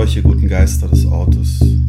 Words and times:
solche 0.00 0.22
guten 0.22 0.48
Geister 0.48 0.88
des 0.88 1.04
Ortes. 1.04 1.79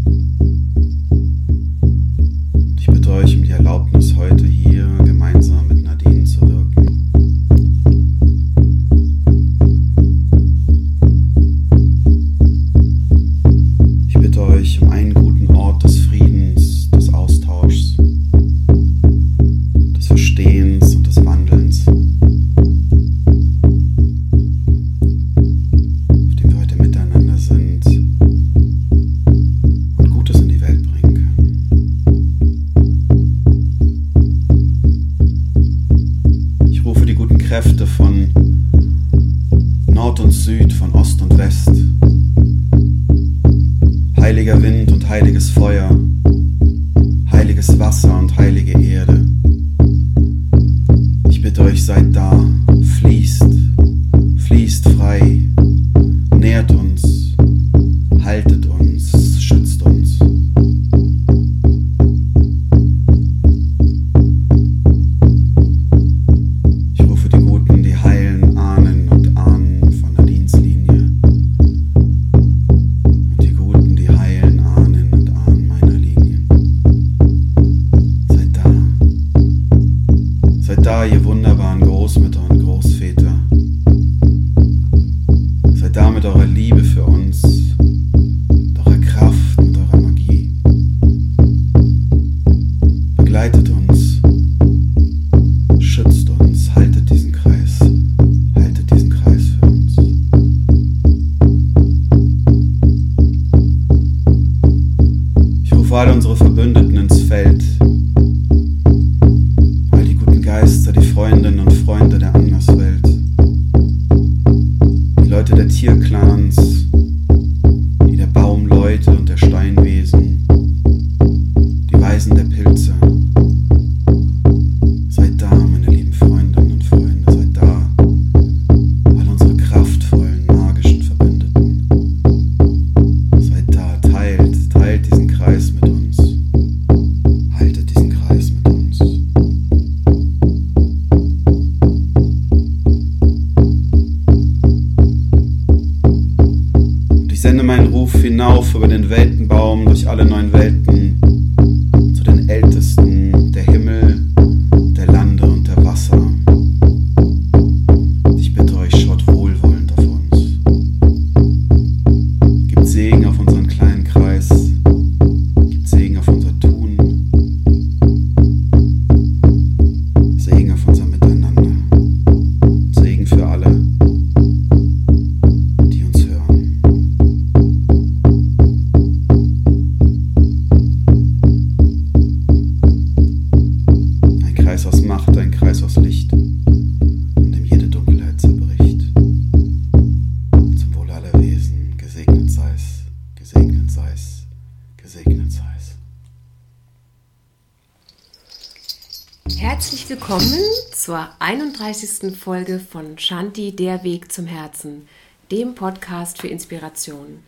34. 201.94 202.38
Folge 202.38 202.80
von 202.80 203.18
Shanti 203.18 203.76
Der 203.76 204.06
Weg 204.06 204.32
zum 204.32 204.46
Herzen, 204.46 205.10
dem 205.52 205.76
Podcast 205.76 206.40
für 206.40 206.48
Inspiration. 206.48 207.44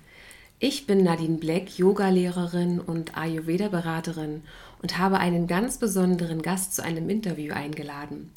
Ich 0.59 0.85
bin 0.85 1.01
Nadine 1.01 1.37
Black, 1.37 1.77
Yoga-Lehrerin 1.77 2.81
und 2.81 3.17
Ayurveda-Beraterin 3.17 4.43
und 4.81 4.97
habe 4.97 5.19
einen 5.19 5.47
ganz 5.47 5.77
besonderen 5.77 6.41
Gast 6.41 6.75
zu 6.75 6.83
einem 6.83 7.09
Interview 7.09 7.53
eingeladen. 7.53 8.33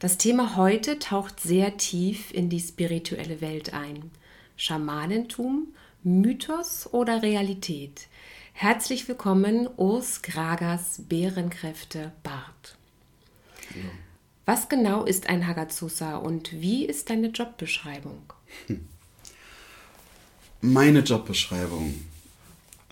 Das 0.00 0.18
Thema 0.18 0.56
heute 0.56 0.98
taucht 0.98 1.38
sehr 1.38 1.76
tief 1.76 2.32
in 2.32 2.48
die 2.48 2.60
spirituelle 2.60 3.40
Welt 3.40 3.72
ein. 3.72 4.10
Schamanentum, 4.56 5.68
Mythos 6.02 6.92
oder 6.92 7.22
Realität? 7.22 8.08
Herzlich 8.52 9.06
willkommen, 9.06 9.68
Urs 9.76 10.22
Gragers 10.22 11.02
Bärenkräfte 11.08 12.10
Bart. 12.24 12.76
Ja. 13.76 14.05
Was 14.46 14.68
genau 14.68 15.04
ist 15.04 15.28
ein 15.28 15.44
Hagazusa 15.48 16.16
und 16.16 16.52
wie 16.52 16.86
ist 16.86 17.10
deine 17.10 17.30
Jobbeschreibung? 17.30 18.32
Hm. 18.68 18.86
Meine 20.60 21.00
Jobbeschreibung 21.00 21.94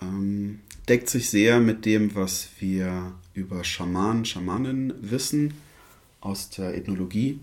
ähm, 0.01 0.59
deckt 0.89 1.09
sich 1.09 1.29
sehr 1.29 1.61
mit 1.61 1.85
dem, 1.85 2.13
was 2.13 2.49
wir 2.59 3.13
über 3.33 3.63
Schamanen, 3.63 4.25
Schamanen 4.25 4.93
wissen 4.99 5.53
aus 6.19 6.49
der 6.49 6.75
Ethnologie, 6.75 7.39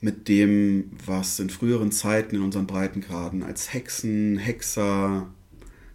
mit 0.00 0.26
dem, 0.26 0.90
was 1.06 1.38
in 1.38 1.48
früheren 1.48 1.92
Zeiten 1.92 2.34
in 2.34 2.42
unseren 2.42 2.66
Breitengraden 2.66 3.44
als 3.44 3.72
Hexen, 3.72 4.36
Hexer, 4.36 5.28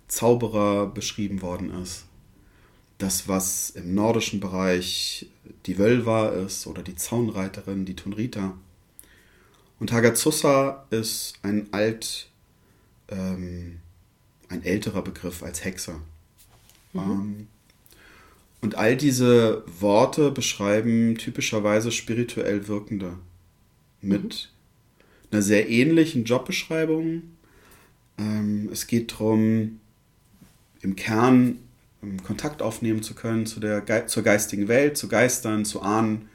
Zauberer 0.08 0.88
beschrieben 0.88 1.42
worden 1.42 1.72
ist. 1.82 2.06
Das, 3.00 3.28
was 3.28 3.72
im 3.72 3.94
nordischen 3.94 4.40
Bereich 4.40 5.28
die 5.66 5.76
Völva 5.76 6.30
ist 6.30 6.68
oder 6.68 6.84
die 6.84 6.96
Zaunreiterin, 6.96 7.86
die 7.86 7.96
Tonrita. 7.96 8.58
Und 9.80 9.92
Hagazusa 9.92 10.86
ist 10.90 11.36
ein 11.44 11.68
alt, 11.72 12.30
ähm, 13.10 13.80
ein 14.50 14.64
älterer 14.64 15.02
Begriff 15.02 15.44
als 15.44 15.64
Hexer. 15.64 16.00
Mhm. 16.94 17.00
Ähm, 17.00 17.48
und 18.62 18.76
all 18.76 18.96
diese 18.98 19.64
Worte 19.80 20.32
beschreiben 20.32 21.18
typischerweise 21.18 21.92
spirituell 21.92 22.68
Wirkende 22.68 23.18
mit 24.02 24.52
mhm. 25.30 25.32
einer 25.32 25.42
sehr 25.42 25.70
ähnlichen 25.70 26.24
Jobbeschreibung. 26.24 27.24
Ähm, 28.18 28.70
es 28.72 28.88
geht 28.88 29.12
darum, 29.12 29.80
im 30.82 30.96
Kern 30.96 31.60
ähm, 32.06 32.24
Kontakt 32.24 32.62
aufnehmen 32.62 33.04
zu 33.04 33.14
können 33.14 33.46
zu 33.46 33.60
der, 33.60 34.08
zur 34.08 34.24
geistigen 34.24 34.68
Welt, 34.68 34.98
zu 34.98 35.08
Geistern, 35.08 35.66
zu 35.66 35.82
Ahnen. 35.82 36.30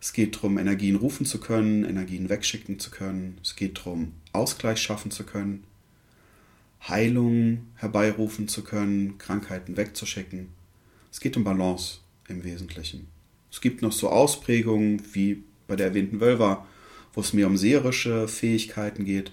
Es 0.00 0.12
geht 0.12 0.36
darum, 0.36 0.58
Energien 0.58 0.96
rufen 0.96 1.26
zu 1.26 1.38
können, 1.38 1.84
Energien 1.84 2.28
wegschicken 2.28 2.78
zu 2.78 2.90
können. 2.90 3.38
Es 3.42 3.54
geht 3.54 3.78
darum, 3.78 4.12
Ausgleich 4.32 4.80
schaffen 4.80 5.10
zu 5.10 5.24
können, 5.24 5.64
Heilung 6.88 7.66
herbeirufen 7.76 8.48
zu 8.48 8.64
können, 8.64 9.18
Krankheiten 9.18 9.76
wegzuschicken. 9.76 10.48
Es 11.12 11.20
geht 11.20 11.36
um 11.36 11.44
Balance 11.44 11.98
im 12.28 12.42
Wesentlichen. 12.42 13.06
Es 13.50 13.60
gibt 13.60 13.82
noch 13.82 13.92
so 13.92 14.08
Ausprägungen 14.08 15.02
wie 15.12 15.44
bei 15.68 15.76
der 15.76 15.88
erwähnten 15.88 16.20
Wölver, 16.20 16.66
wo 17.12 17.20
es 17.20 17.32
mir 17.32 17.46
um 17.46 17.56
seherische 17.56 18.26
Fähigkeiten 18.26 19.04
geht. 19.04 19.32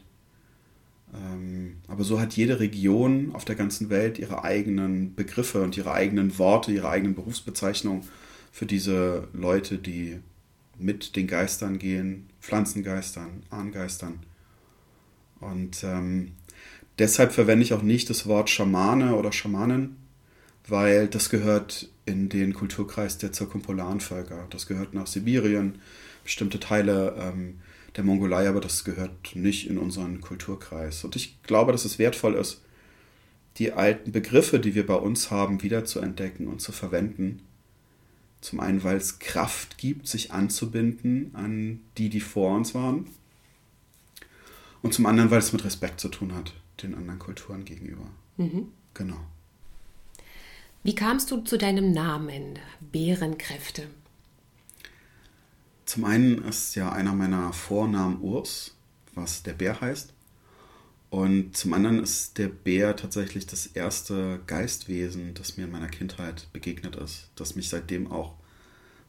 Ähm, 1.13 1.77
aber 1.87 2.03
so 2.03 2.19
hat 2.19 2.33
jede 2.33 2.59
Region 2.59 3.31
auf 3.33 3.45
der 3.45 3.55
ganzen 3.55 3.89
Welt 3.89 4.19
ihre 4.19 4.43
eigenen 4.43 5.15
Begriffe 5.15 5.63
und 5.63 5.75
ihre 5.77 5.93
eigenen 5.93 6.37
Worte, 6.37 6.71
ihre 6.71 6.89
eigenen 6.89 7.15
Berufsbezeichnungen 7.15 8.03
für 8.51 8.65
diese 8.65 9.27
Leute, 9.33 9.77
die 9.77 10.19
mit 10.77 11.15
den 11.15 11.27
Geistern 11.27 11.77
gehen, 11.79 12.27
Pflanzengeistern, 12.41 13.43
Ahngeistern. 13.49 14.19
Und 15.39 15.83
ähm, 15.83 16.33
deshalb 16.97 17.31
verwende 17.31 17.63
ich 17.63 17.73
auch 17.73 17.81
nicht 17.81 18.09
das 18.09 18.25
Wort 18.27 18.49
Schamane 18.49 19.15
oder 19.15 19.31
Schamanen, 19.31 19.97
weil 20.67 21.07
das 21.07 21.29
gehört 21.29 21.89
in 22.05 22.29
den 22.29 22.53
Kulturkreis 22.53 23.17
der 23.17 23.31
zirkumpolaren 23.31 23.99
Völker. 23.99 24.47
Das 24.49 24.67
gehört 24.67 24.93
nach 24.93 25.07
Sibirien, 25.07 25.79
bestimmte 26.23 26.59
Teile 26.59 27.15
ähm, 27.19 27.59
der 27.95 28.03
Mongolei, 28.03 28.47
aber 28.47 28.61
das 28.61 28.83
gehört 28.83 29.35
nicht 29.35 29.69
in 29.69 29.77
unseren 29.77 30.21
Kulturkreis. 30.21 31.03
Und 31.03 31.15
ich 31.15 31.41
glaube, 31.43 31.71
dass 31.71 31.85
es 31.85 31.99
wertvoll 31.99 32.35
ist, 32.35 32.61
die 33.57 33.73
alten 33.73 34.11
Begriffe, 34.11 34.59
die 34.59 34.75
wir 34.75 34.85
bei 34.85 34.95
uns 34.95 35.31
haben, 35.31 35.61
wieder 35.61 35.85
zu 35.85 35.99
entdecken 35.99 36.47
und 36.47 36.61
zu 36.61 36.71
verwenden. 36.71 37.41
Zum 38.41 38.61
einen, 38.61 38.83
weil 38.83 38.95
es 38.95 39.19
Kraft 39.19 39.77
gibt, 39.77 40.07
sich 40.07 40.31
anzubinden 40.31 41.31
an 41.33 41.81
die, 41.97 42.09
die 42.09 42.21
vor 42.21 42.55
uns 42.55 42.73
waren. 42.73 43.07
Und 44.81 44.93
zum 44.93 45.05
anderen, 45.05 45.29
weil 45.29 45.39
es 45.39 45.51
mit 45.51 45.65
Respekt 45.65 45.99
zu 45.99 46.07
tun 46.07 46.33
hat, 46.33 46.53
den 46.81 46.95
anderen 46.95 47.19
Kulturen 47.19 47.65
gegenüber. 47.65 48.05
Mhm. 48.37 48.67
Genau. 48.93 49.19
Wie 50.83 50.95
kamst 50.95 51.29
du 51.31 51.41
zu 51.41 51.57
deinem 51.57 51.91
Namen, 51.91 52.57
Bärenkräfte? 52.79 53.87
Zum 55.89 56.05
einen 56.05 56.43
ist 56.43 56.75
ja 56.75 56.91
einer 56.91 57.15
meiner 57.15 57.51
Vornamen 57.51 58.21
Urs, 58.21 58.75
was 59.15 59.41
der 59.41 59.53
Bär 59.53 59.81
heißt. 59.81 60.13
Und 61.09 61.57
zum 61.57 61.73
anderen 61.73 61.97
ist 61.97 62.37
der 62.37 62.47
Bär 62.47 62.95
tatsächlich 62.95 63.47
das 63.47 63.65
erste 63.65 64.39
Geistwesen, 64.45 65.33
das 65.33 65.57
mir 65.57 65.63
in 65.63 65.71
meiner 65.71 65.87
Kindheit 65.87 66.47
begegnet 66.53 66.95
ist, 66.95 67.29
das 67.33 67.55
mich 67.55 67.69
seitdem 67.69 68.11
auch 68.11 68.35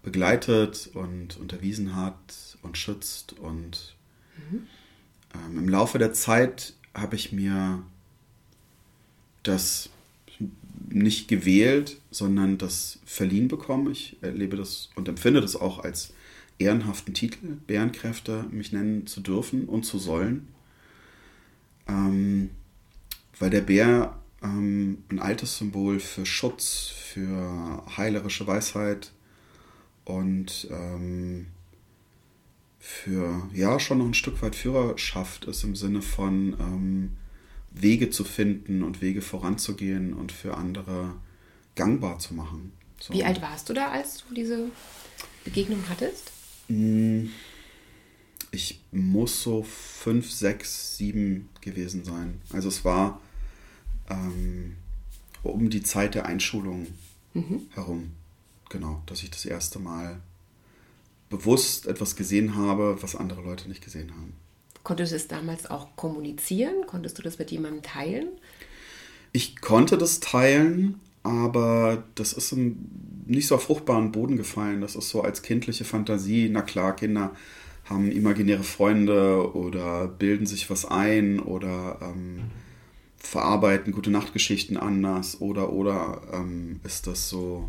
begleitet 0.03 0.89
und 0.95 1.37
unterwiesen 1.37 1.97
hat 1.97 2.57
und 2.63 2.79
schützt. 2.79 3.35
Und 3.35 3.95
mhm. 4.51 4.67
ähm, 5.35 5.59
im 5.59 5.69
Laufe 5.69 5.99
der 5.99 6.15
Zeit 6.15 6.73
habe 6.95 7.15
ich 7.15 7.31
mir 7.31 7.83
das 9.43 9.91
nicht 10.89 11.29
gewählt, 11.29 12.01
sondern 12.11 12.57
das 12.57 13.01
verliehen 13.05 13.49
bekommen. 13.49 13.93
Ich 13.93 14.17
erlebe 14.23 14.57
das 14.57 14.89
und 14.95 15.09
empfinde 15.11 15.43
das 15.43 15.57
auch 15.57 15.81
als 15.81 16.15
ehrenhaften 16.61 17.15
Titel, 17.15 17.59
Bärenkräfte, 17.67 18.47
mich 18.51 18.73
nennen 18.73 19.07
zu 19.07 19.21
dürfen 19.21 19.67
und 19.67 19.85
zu 19.85 19.99
sollen. 19.99 20.49
Ähm, 21.89 22.51
weil 23.39 23.51
der 23.51 23.63
Bär 23.63 24.21
ähm, 24.43 24.99
ein 25.11 25.19
altes 25.19 25.59
Symbol 25.59 26.01
für 26.01 26.27
Schutz, 26.27 26.89
für 26.89 27.83
heilerische 27.97 28.47
Weisheit 28.47 29.13
und 30.05 30.69
ähm, 30.71 31.47
für, 32.79 33.49
ja, 33.53 33.79
schon 33.79 33.99
noch 33.99 34.07
ein 34.07 34.15
Stück 34.15 34.41
weit 34.43 34.57
Führerschaft 34.57 35.45
ist 35.45 35.65
im 35.65 35.77
Sinne 35.77 36.03
von 36.03 36.57
ähm, 36.59 37.17
Wege 37.71 38.11
zu 38.11 38.25
finden 38.25 38.83
und 38.83 39.01
Wege 39.01 39.23
voranzugehen 39.23 40.15
und 40.15 40.33
für 40.33 40.57
andere 40.57 41.15
gangbar 41.77 42.19
zu 42.19 42.35
machen. 42.35 42.73
So. 42.99 43.15
Wie 43.15 43.25
alt 43.25 43.41
warst 43.41 43.69
du 43.69 43.75
da, 43.75 43.91
als 43.91 44.25
du 44.27 44.35
diese 44.35 44.71
Begegnung 45.45 45.83
hattest? 45.89 46.33
Hm, 46.71 47.31
ich 48.53 48.81
muss 48.93 49.43
so 49.43 49.65
fünf, 49.65 50.31
sechs, 50.31 50.97
sieben 50.97 51.49
gewesen 51.61 52.05
sein. 52.05 52.41
Also 52.53 52.69
es 52.69 52.85
war 52.85 53.21
ähm, 54.09 54.77
um 55.43 55.69
die 55.69 55.83
Zeit 55.83 56.15
der 56.15 56.27
Einschulung 56.27 56.87
mhm. 57.35 57.63
herum. 57.71 58.13
Genau, 58.69 59.03
dass 59.07 59.23
ich 59.25 59.31
das 59.31 59.45
erste 59.45 59.81
Mal 59.81 60.21
bewusst 61.29 61.87
etwas 61.87 62.15
gesehen 62.15 62.55
habe, 62.55 63.03
was 63.03 63.17
andere 63.17 63.43
Leute 63.43 63.69
nicht 63.69 63.85
gesehen 63.85 64.13
haben. 64.13 64.35
Konntest 64.85 65.13
du 65.13 65.17
es 65.17 65.29
damals 65.29 65.69
auch 65.69 65.97
kommunizieren? 65.97 66.87
Konntest 66.87 67.19
du 67.19 67.23
das 67.23 67.39
mit 67.39 67.51
jemandem 67.51 67.83
teilen? 67.83 68.29
Ich 69.33 69.61
konnte 69.61 69.99
das 69.99 70.21
teilen, 70.21 71.01
aber 71.23 72.05
das 72.15 72.33
ist 72.33 72.55
nicht 73.27 73.47
so 73.47 73.55
auf 73.55 73.65
fruchtbaren 73.65 74.13
Boden 74.13 74.37
gefallen. 74.37 74.81
Das 74.81 74.97
ist 74.97 75.11
so 75.11 75.23
als 75.23 75.43
kindliche 75.43 75.85
Fantasie. 75.85 76.49
Na 76.51 76.63
klar, 76.63 76.97
Kinder 76.97 77.33
haben 77.85 78.11
imaginäre 78.11 78.63
Freunde 78.63 79.55
oder 79.55 80.09
bilden 80.09 80.47
sich 80.47 80.71
was 80.71 80.85
ein 80.85 81.41
oder 81.41 81.99
ähm, 82.03 82.51
verarbeiten 83.19 83.93
gute 83.93 84.11
Nachtgeschichten 84.11 84.77
anders 84.77 85.41
oder 85.41 85.73
oder 85.73 86.23
ähm, 86.33 86.81
ist 86.85 87.07
das 87.07 87.29
so 87.29 87.69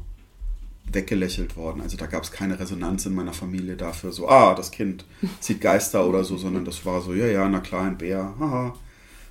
weggelächelt 0.92 1.57
worden. 1.57 1.81
Also 1.81 1.98
da 1.98 2.06
gab 2.06 2.24
es 2.24 2.31
keine 2.31 2.59
Resonanz 2.59 3.06
in 3.06 3.13
meiner 3.13 3.33
Familie 3.33 3.75
dafür, 3.75 4.12
so, 4.12 4.27
ah, 4.27 4.56
das 4.56 4.71
Kind 4.71 5.06
sieht 5.39 5.62
Geister 5.62 6.07
oder 6.07 6.24
so, 6.24 6.38
sondern 6.38 6.65
das 6.65 6.86
war 6.86 7.01
so, 7.01 7.13
ja, 7.13 7.27
ja, 7.27 7.48
na 7.50 7.59
klar, 7.59 7.83
ein 7.83 7.98
Bär, 7.98 8.33
haha. 8.39 8.75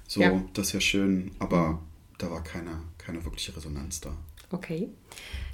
So, 0.06 0.20
ja. 0.20 0.42
das 0.54 0.68
ist 0.68 0.72
ja 0.72 0.80
schön, 0.80 1.30
aber 1.38 1.80
da 2.18 2.30
war 2.30 2.42
keine, 2.42 2.82
keine 3.10 3.24
wirkliche 3.24 3.56
Resonanz 3.56 4.00
da. 4.00 4.16
Okay. 4.50 4.88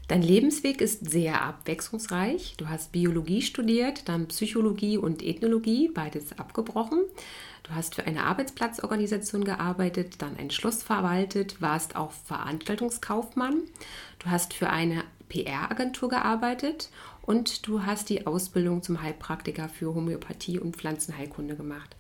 Dein 0.09 0.23
Lebensweg 0.23 0.81
ist 0.81 1.11
sehr 1.11 1.43
abwechslungsreich. 1.43 2.55
Du 2.59 2.69
hast 2.69 2.93
Biologie 2.93 3.43
studiert, 3.43 4.09
dann 4.09 4.29
Psychologie 4.29 4.99
und 4.99 5.23
Ethnologie, 5.23 5.91
beides 5.93 6.39
abgebrochen. 6.39 7.01
Du 7.65 7.75
hast 7.75 7.97
für 7.97 8.05
eine 8.05 8.25
Arbeitsplatzorganisation 8.25 9.45
gearbeitet, 9.45 10.23
dann 10.23 10.37
ein 10.37 10.51
Schloss 10.51 10.85
verwaltet, 10.85 11.61
warst 11.61 11.97
auch 11.97 12.13
Veranstaltungskaufmann. 12.13 13.63
Du 14.21 14.31
hast 14.31 14.55
für 14.55 14.71
eine 14.71 15.03
PR-Agentur 15.29 16.09
gearbeitet 16.09 16.91
und 17.23 17.67
du 17.67 17.85
hast 17.85 18.09
die 18.09 18.29
Ausbildung 18.29 18.85
zum 18.85 19.03
Heilpraktiker 19.03 19.69
für 19.69 19.93
Homöopathie 19.93 20.61
und 20.61 20.77
Pflanzenheilkunde 20.77 21.57
gemacht. 21.57 21.97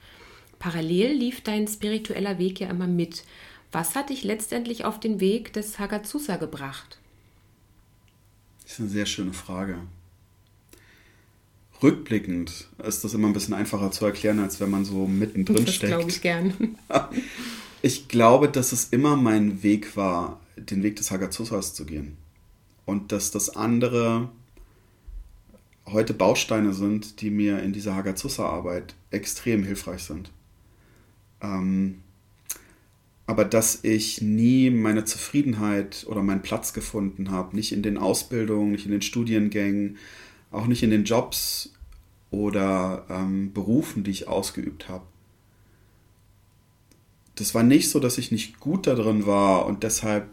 Parallel 0.61 1.13
lief 1.13 1.43
dein 1.43 1.67
spiritueller 1.67 2.39
Weg 2.39 2.61
ja 2.61 2.69
immer 2.69 2.87
mit. 2.87 3.25
Was 3.77 3.95
hat 3.95 4.09
dich 4.09 4.25
letztendlich 4.25 4.87
auf 4.87 4.99
den 4.99 5.21
Weg 5.21 5.53
des 5.53 5.79
Hagazusa 5.79 6.37
gebracht? 6.37 6.99
Das 8.63 8.73
ist 8.73 8.81
eine 8.81 8.89
sehr 8.89 9.05
schöne 9.05 9.35
Frage. 9.35 9.77
Rückblickend 11.83 12.69
ist 12.83 13.05
das 13.05 13.13
immer 13.13 13.27
ein 13.27 13.35
bisschen 13.35 13.53
einfacher 13.53 13.91
zu 13.91 14.07
erklären, 14.07 14.39
als 14.39 14.61
wenn 14.61 14.71
man 14.71 14.87
so 14.87 15.07
mittendrin 15.07 15.67
das 15.67 15.75
steckt. 15.75 15.93
Das 15.93 15.99
glaube 15.99 16.11
ich 16.11 16.23
gern. 16.23 16.79
Ich 17.83 18.09
glaube, 18.09 18.49
dass 18.49 18.73
es 18.73 18.87
immer 18.87 19.15
mein 19.15 19.63
Weg 19.63 19.95
war, 19.95 20.41
den 20.57 20.83
Weg 20.83 20.97
des 20.97 21.11
Hagazusas 21.11 21.75
zu 21.75 21.85
gehen. 21.85 22.17
Und 22.87 23.13
dass 23.13 23.31
das 23.31 23.55
andere 23.55 24.31
heute 25.85 26.15
Bausteine 26.15 26.73
sind, 26.73 27.21
die 27.21 27.29
mir 27.31 27.63
in 27.63 27.75
dieser 27.75 27.95
Hagazusa-Arbeit 27.95 28.95
extrem 29.11 29.65
hilfreich 29.65 30.03
sind. 30.03 30.31
Ähm, 31.43 32.01
aber 33.27 33.45
dass 33.45 33.81
ich 33.83 34.23
nie 34.23 34.71
meine 34.71 35.05
Zufriedenheit 35.05 36.07
oder 36.09 36.23
meinen 36.23 36.43
Platz 36.43 36.73
gefunden 36.73 37.31
habe, 37.31 37.57
nicht 37.57 37.73
in 37.73 37.83
den 37.83 37.99
Ausbildungen, 37.99 38.73
nicht 38.73 38.87
in 38.87 38.93
den 38.93 39.03
Studiengängen, 39.03 39.99
auch 40.53 40.67
nicht 40.67 40.83
in 40.83 40.91
den 40.91 41.05
Jobs 41.05 41.73
oder 42.31 43.05
ähm, 43.11 43.53
Berufen, 43.53 44.05
die 44.05 44.13
ich 44.13 44.29
ausgeübt 44.29 44.89
habe. 44.89 45.05
Das 47.35 47.55
war 47.55 47.63
nicht 47.63 47.91
so, 47.91 47.99
dass 48.01 48.17
ich 48.17 48.31
nicht 48.31 48.61
gut 48.61 48.87
darin 48.87 49.27
war 49.27 49.67
und 49.67 49.83
deshalb 49.83 50.29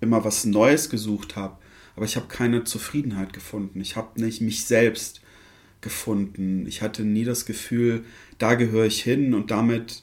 immer 0.00 0.24
was 0.24 0.44
Neues 0.44 0.90
gesucht 0.90 1.36
habe, 1.36 1.56
aber 1.94 2.04
ich 2.04 2.16
habe 2.16 2.26
keine 2.26 2.64
Zufriedenheit 2.64 3.32
gefunden. 3.32 3.80
Ich 3.80 3.96
habe 3.96 4.20
nicht 4.20 4.40
mich 4.40 4.64
selbst 4.64 5.20
gefunden. 5.80 6.66
Ich 6.66 6.82
hatte 6.82 7.04
nie 7.04 7.24
das 7.24 7.46
Gefühl, 7.46 8.04
da 8.38 8.54
gehöre 8.54 8.86
ich 8.86 9.02
hin 9.02 9.32
und 9.32 9.50
damit 9.50 10.02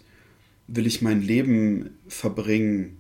will 0.72 0.88
ich 0.88 1.02
mein 1.02 1.22
Leben 1.22 1.98
verbringen, 2.08 2.98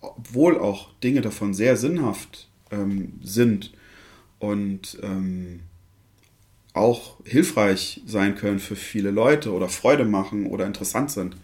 obwohl 0.00 0.58
auch 0.58 0.92
Dinge 1.02 1.20
davon 1.20 1.52
sehr 1.54 1.76
sinnhaft 1.76 2.48
ähm, 2.70 3.14
sind 3.22 3.72
und 4.38 4.98
ähm, 5.02 5.60
auch 6.72 7.16
hilfreich 7.24 8.02
sein 8.06 8.36
können 8.36 8.60
für 8.60 8.76
viele 8.76 9.10
Leute 9.10 9.52
oder 9.52 9.68
Freude 9.68 10.04
machen 10.04 10.46
oder 10.46 10.66
interessant 10.66 11.10
sind. 11.10 11.36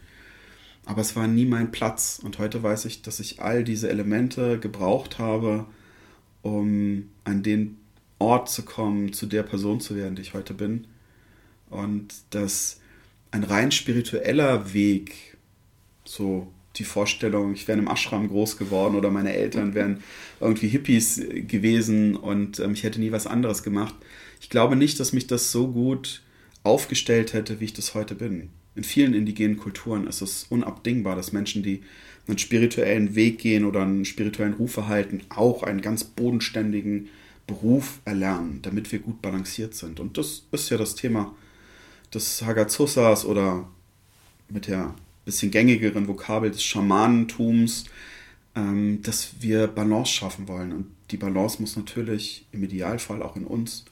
Aber 0.85 1.01
es 1.01 1.17
war 1.17 1.27
nie 1.27 1.47
mein 1.47 1.73
Platz. 1.73 2.21
Und 2.23 2.39
heute 2.39 2.63
weiß 2.63 2.85
ich, 2.85 3.03
dass 3.03 3.19
ich 3.19 3.43
all 3.43 3.65
diese 3.65 3.89
Elemente 3.89 4.59
gebraucht 4.61 5.19
habe, 5.19 5.67
um 6.43 7.11
an 7.25 7.43
den 7.43 7.77
Ort 8.21 8.49
zu 8.49 8.65
kommen, 8.65 9.13
zu 9.13 9.27
der 9.27 9.43
Person 9.43 9.81
zu 9.81 9.97
werden, 9.97 10.15
die 10.15 10.23
ich 10.23 10.35
heute 10.35 10.55
bin. 10.55 10.87
Und 11.71 12.15
dass 12.31 12.81
ein 13.31 13.45
rein 13.45 13.71
spiritueller 13.71 14.73
Weg, 14.73 15.37
so 16.05 16.53
die 16.77 16.85
Vorstellung, 16.85 17.55
ich 17.55 17.67
wäre 17.69 17.79
im 17.79 17.89
Ashram 17.89 18.29
groß 18.29 18.59
geworden 18.59 18.97
oder 18.97 19.11
meine 19.11 19.35
Eltern 19.35 19.75
wären 19.75 20.03
irgendwie 20.41 20.69
Hippies 20.69 21.21
gewesen 21.47 22.17
und 22.17 22.61
ähm, 22.61 22.73
ich 22.73 22.83
hätte 22.83 23.01
nie 23.01 23.13
was 23.13 23.27
anderes 23.27 23.63
gemacht. 23.63 23.95
Ich 24.41 24.51
glaube 24.51 24.77
nicht, 24.77 25.01
dass 25.01 25.13
mich 25.13 25.27
das 25.27 25.53
so 25.53 25.69
gut 25.69 26.23
aufgestellt 26.63 27.33
hätte, 27.33 27.61
wie 27.61 27.65
ich 27.65 27.73
das 27.73 27.95
heute 27.95 28.15
bin. 28.15 28.51
In 28.75 28.85
vielen 28.85 29.15
indigenen 29.15 29.57
Kulturen 29.57 30.07
ist 30.07 30.21
es 30.21 30.45
unabdingbar, 30.51 31.17
dass 31.17 31.33
Menschen, 31.33 31.63
die 31.63 31.83
einen 32.29 32.39
spirituellen 32.39 33.15
Weg 33.15 33.39
gehen 33.39 33.65
oder 33.65 33.83
einen 33.83 34.05
spirituellen 34.05 34.55
Ruf 34.55 34.77
erhalten, 34.77 35.23
auch 35.31 35.63
einen 35.63 35.81
ganz 35.81 36.05
bodenständigen 36.05 37.09
Beruf 37.47 38.01
erlernen, 38.05 38.61
damit 38.63 38.91
wir 38.93 38.99
gut 38.99 39.23
balanciert 39.23 39.75
sind. 39.75 40.01
Und 40.01 40.19
das 40.19 40.47
ist 40.51 40.69
ja 40.69 40.77
das 40.77 40.97
Thema 40.97 41.35
des 42.13 42.43
Hagazussas 42.43 43.25
oder 43.25 43.69
mit 44.49 44.69
der 44.69 44.95
bisschen 45.25 45.51
gängigeren 45.51 46.09
Vokabel 46.09 46.51
des 46.51 46.63
Schamanentums, 46.63 47.85
ähm, 48.55 49.03
dass 49.03 49.35
wir 49.41 49.67
Balance 49.67 50.13
schaffen 50.13 50.49
wollen. 50.49 50.73
Und 50.73 50.87
die 51.11 51.17
Balance 51.17 51.61
muss 51.61 51.77
natürlich 51.77 52.47
im 52.53 52.63
Idealfall 52.63 53.23
auch 53.23 53.37
in 53.37 53.45
uns 53.45 53.85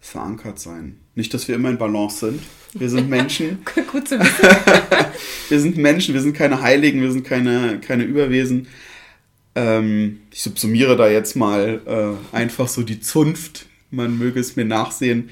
verankert 0.00 0.60
sein. 0.60 0.96
Nicht, 1.14 1.34
dass 1.34 1.48
wir 1.48 1.56
immer 1.56 1.70
in 1.70 1.78
Balance 1.78 2.26
sind. 2.26 2.42
Wir 2.74 2.88
sind 2.88 3.08
Menschen. 3.08 3.58
Gut 3.90 4.08
zu 4.08 4.20
wissen. 4.20 4.30
wir 5.48 5.60
sind 5.60 5.76
Menschen, 5.76 6.14
wir 6.14 6.20
sind 6.20 6.36
keine 6.36 6.60
Heiligen, 6.60 7.00
wir 7.00 7.10
sind 7.10 7.26
keine, 7.26 7.80
keine 7.80 8.04
Überwesen. 8.04 8.68
Ähm, 9.54 10.20
ich 10.30 10.42
subsumiere 10.42 10.96
da 10.96 11.08
jetzt 11.08 11.34
mal 11.34 11.80
äh, 12.32 12.36
einfach 12.36 12.68
so 12.68 12.82
die 12.82 13.00
Zunft. 13.00 13.66
Man 13.90 14.18
möge 14.18 14.38
es 14.38 14.54
mir 14.54 14.66
nachsehen. 14.66 15.30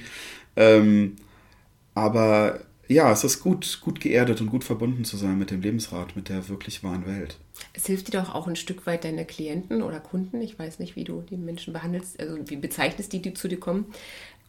Ähm, 0.57 1.17
aber 1.97 2.61
ja, 2.89 3.11
es 3.11 3.25
ist 3.25 3.41
gut, 3.41 3.81
gut 3.81 4.01
geerdet 4.01 4.41
und 4.41 4.49
gut 4.49 4.63
verbunden 4.63 5.05
zu 5.05 5.17
sein 5.17 5.39
mit 5.39 5.51
dem 5.51 5.63
Lebensrat, 5.63 6.15
mit 6.15 6.29
der 6.29 6.49
wirklich 6.49 6.85
wahren 6.85 7.07
Welt. 7.07 7.39
Es 7.73 7.87
hilft 7.87 8.09
dir 8.09 8.21
doch 8.21 8.35
auch 8.35 8.47
ein 8.47 8.55
Stück 8.55 8.87
weit 8.87 9.05
deine 9.05 9.25
Klienten 9.25 9.83
oder 9.83 9.99
Kunden, 9.99 10.41
ich 10.41 10.59
weiß 10.59 10.79
nicht, 10.79 10.95
wie 10.95 11.05
du 11.05 11.23
die 11.23 11.39
Menschen 11.39 11.73
behandelst, 11.73 12.21
also 12.21 12.37
wie 12.47 12.57
bezeichnest 12.57 13.13
die, 13.13 13.23
die 13.23 13.35
zu 13.35 13.49
dir 13.49 13.59
kommen, 13.59 13.87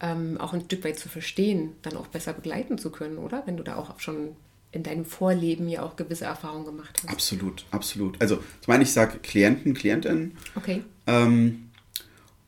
ähm, 0.00 0.38
auch 0.38 0.52
ein 0.52 0.60
Stück 0.60 0.84
weit 0.84 0.98
zu 0.98 1.08
verstehen, 1.08 1.72
dann 1.82 1.96
auch 1.96 2.06
besser 2.06 2.34
begleiten 2.34 2.78
zu 2.78 2.90
können, 2.90 3.18
oder? 3.18 3.42
Wenn 3.46 3.56
du 3.56 3.64
da 3.64 3.76
auch 3.76 3.98
schon 3.98 4.36
in 4.70 4.82
deinem 4.82 5.06
Vorleben 5.06 5.66
ja 5.68 5.82
auch 5.82 5.96
gewisse 5.96 6.26
Erfahrungen 6.26 6.66
gemacht 6.66 7.00
hast. 7.02 7.10
Absolut, 7.10 7.64
absolut. 7.70 8.20
Also, 8.20 8.38
ich 8.60 8.68
meine, 8.68 8.82
ich 8.82 8.92
sage 8.92 9.18
Klienten, 9.20 9.72
Klientinnen. 9.72 10.36
Okay. 10.54 10.82
Ähm, 11.06 11.67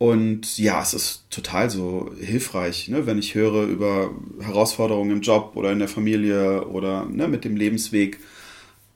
und 0.00 0.56
ja, 0.56 0.80
es 0.80 0.94
ist 0.94 1.24
total 1.28 1.68
so 1.68 2.10
hilfreich, 2.18 2.88
ne, 2.88 3.04
wenn 3.04 3.18
ich 3.18 3.34
höre 3.34 3.64
über 3.64 4.14
Herausforderungen 4.40 5.10
im 5.10 5.20
Job 5.20 5.52
oder 5.56 5.72
in 5.72 5.78
der 5.78 5.88
Familie 5.88 6.66
oder 6.68 7.04
ne, 7.04 7.28
mit 7.28 7.44
dem 7.44 7.54
Lebensweg. 7.54 8.18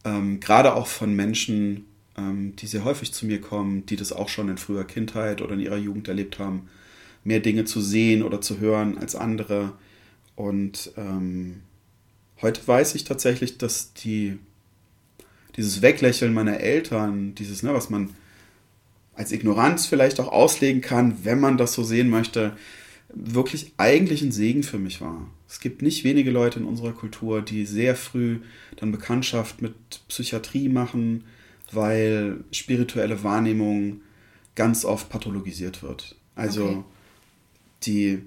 Ähm, 0.06 0.40
Gerade 0.40 0.74
auch 0.74 0.86
von 0.86 1.14
Menschen, 1.14 1.84
ähm, 2.16 2.56
die 2.56 2.66
sehr 2.66 2.84
häufig 2.84 3.12
zu 3.12 3.26
mir 3.26 3.38
kommen, 3.38 3.84
die 3.84 3.96
das 3.96 4.14
auch 4.14 4.30
schon 4.30 4.48
in 4.48 4.56
früher 4.56 4.84
Kindheit 4.84 5.42
oder 5.42 5.52
in 5.52 5.60
ihrer 5.60 5.76
Jugend 5.76 6.08
erlebt 6.08 6.38
haben, 6.38 6.70
mehr 7.22 7.40
Dinge 7.40 7.66
zu 7.66 7.82
sehen 7.82 8.22
oder 8.22 8.40
zu 8.40 8.58
hören 8.58 8.96
als 8.96 9.14
andere. 9.14 9.72
Und 10.36 10.90
ähm, 10.96 11.60
heute 12.40 12.66
weiß 12.66 12.94
ich 12.94 13.04
tatsächlich, 13.04 13.58
dass 13.58 13.92
die, 13.92 14.38
dieses 15.58 15.82
Weglächeln 15.82 16.32
meiner 16.32 16.60
Eltern, 16.60 17.34
dieses, 17.34 17.62
ne, 17.62 17.74
was 17.74 17.90
man 17.90 18.08
als 19.16 19.32
Ignoranz 19.32 19.86
vielleicht 19.86 20.20
auch 20.20 20.28
auslegen 20.28 20.80
kann, 20.80 21.24
wenn 21.24 21.40
man 21.40 21.56
das 21.56 21.74
so 21.74 21.82
sehen 21.82 22.10
möchte, 22.10 22.56
wirklich 23.14 23.72
eigentlich 23.76 24.22
ein 24.22 24.32
Segen 24.32 24.62
für 24.62 24.78
mich 24.78 25.00
war. 25.00 25.28
Es 25.48 25.60
gibt 25.60 25.82
nicht 25.82 26.02
wenige 26.04 26.30
Leute 26.30 26.58
in 26.58 26.64
unserer 26.64 26.92
Kultur, 26.92 27.42
die 27.42 27.64
sehr 27.64 27.94
früh 27.94 28.38
dann 28.76 28.90
Bekanntschaft 28.90 29.62
mit 29.62 29.74
Psychiatrie 30.08 30.68
machen, 30.68 31.24
weil 31.70 32.38
spirituelle 32.50 33.22
Wahrnehmung 33.22 34.00
ganz 34.56 34.84
oft 34.84 35.08
pathologisiert 35.10 35.82
wird. 35.82 36.16
Also 36.34 36.64
okay. 36.64 36.84
die 37.84 38.18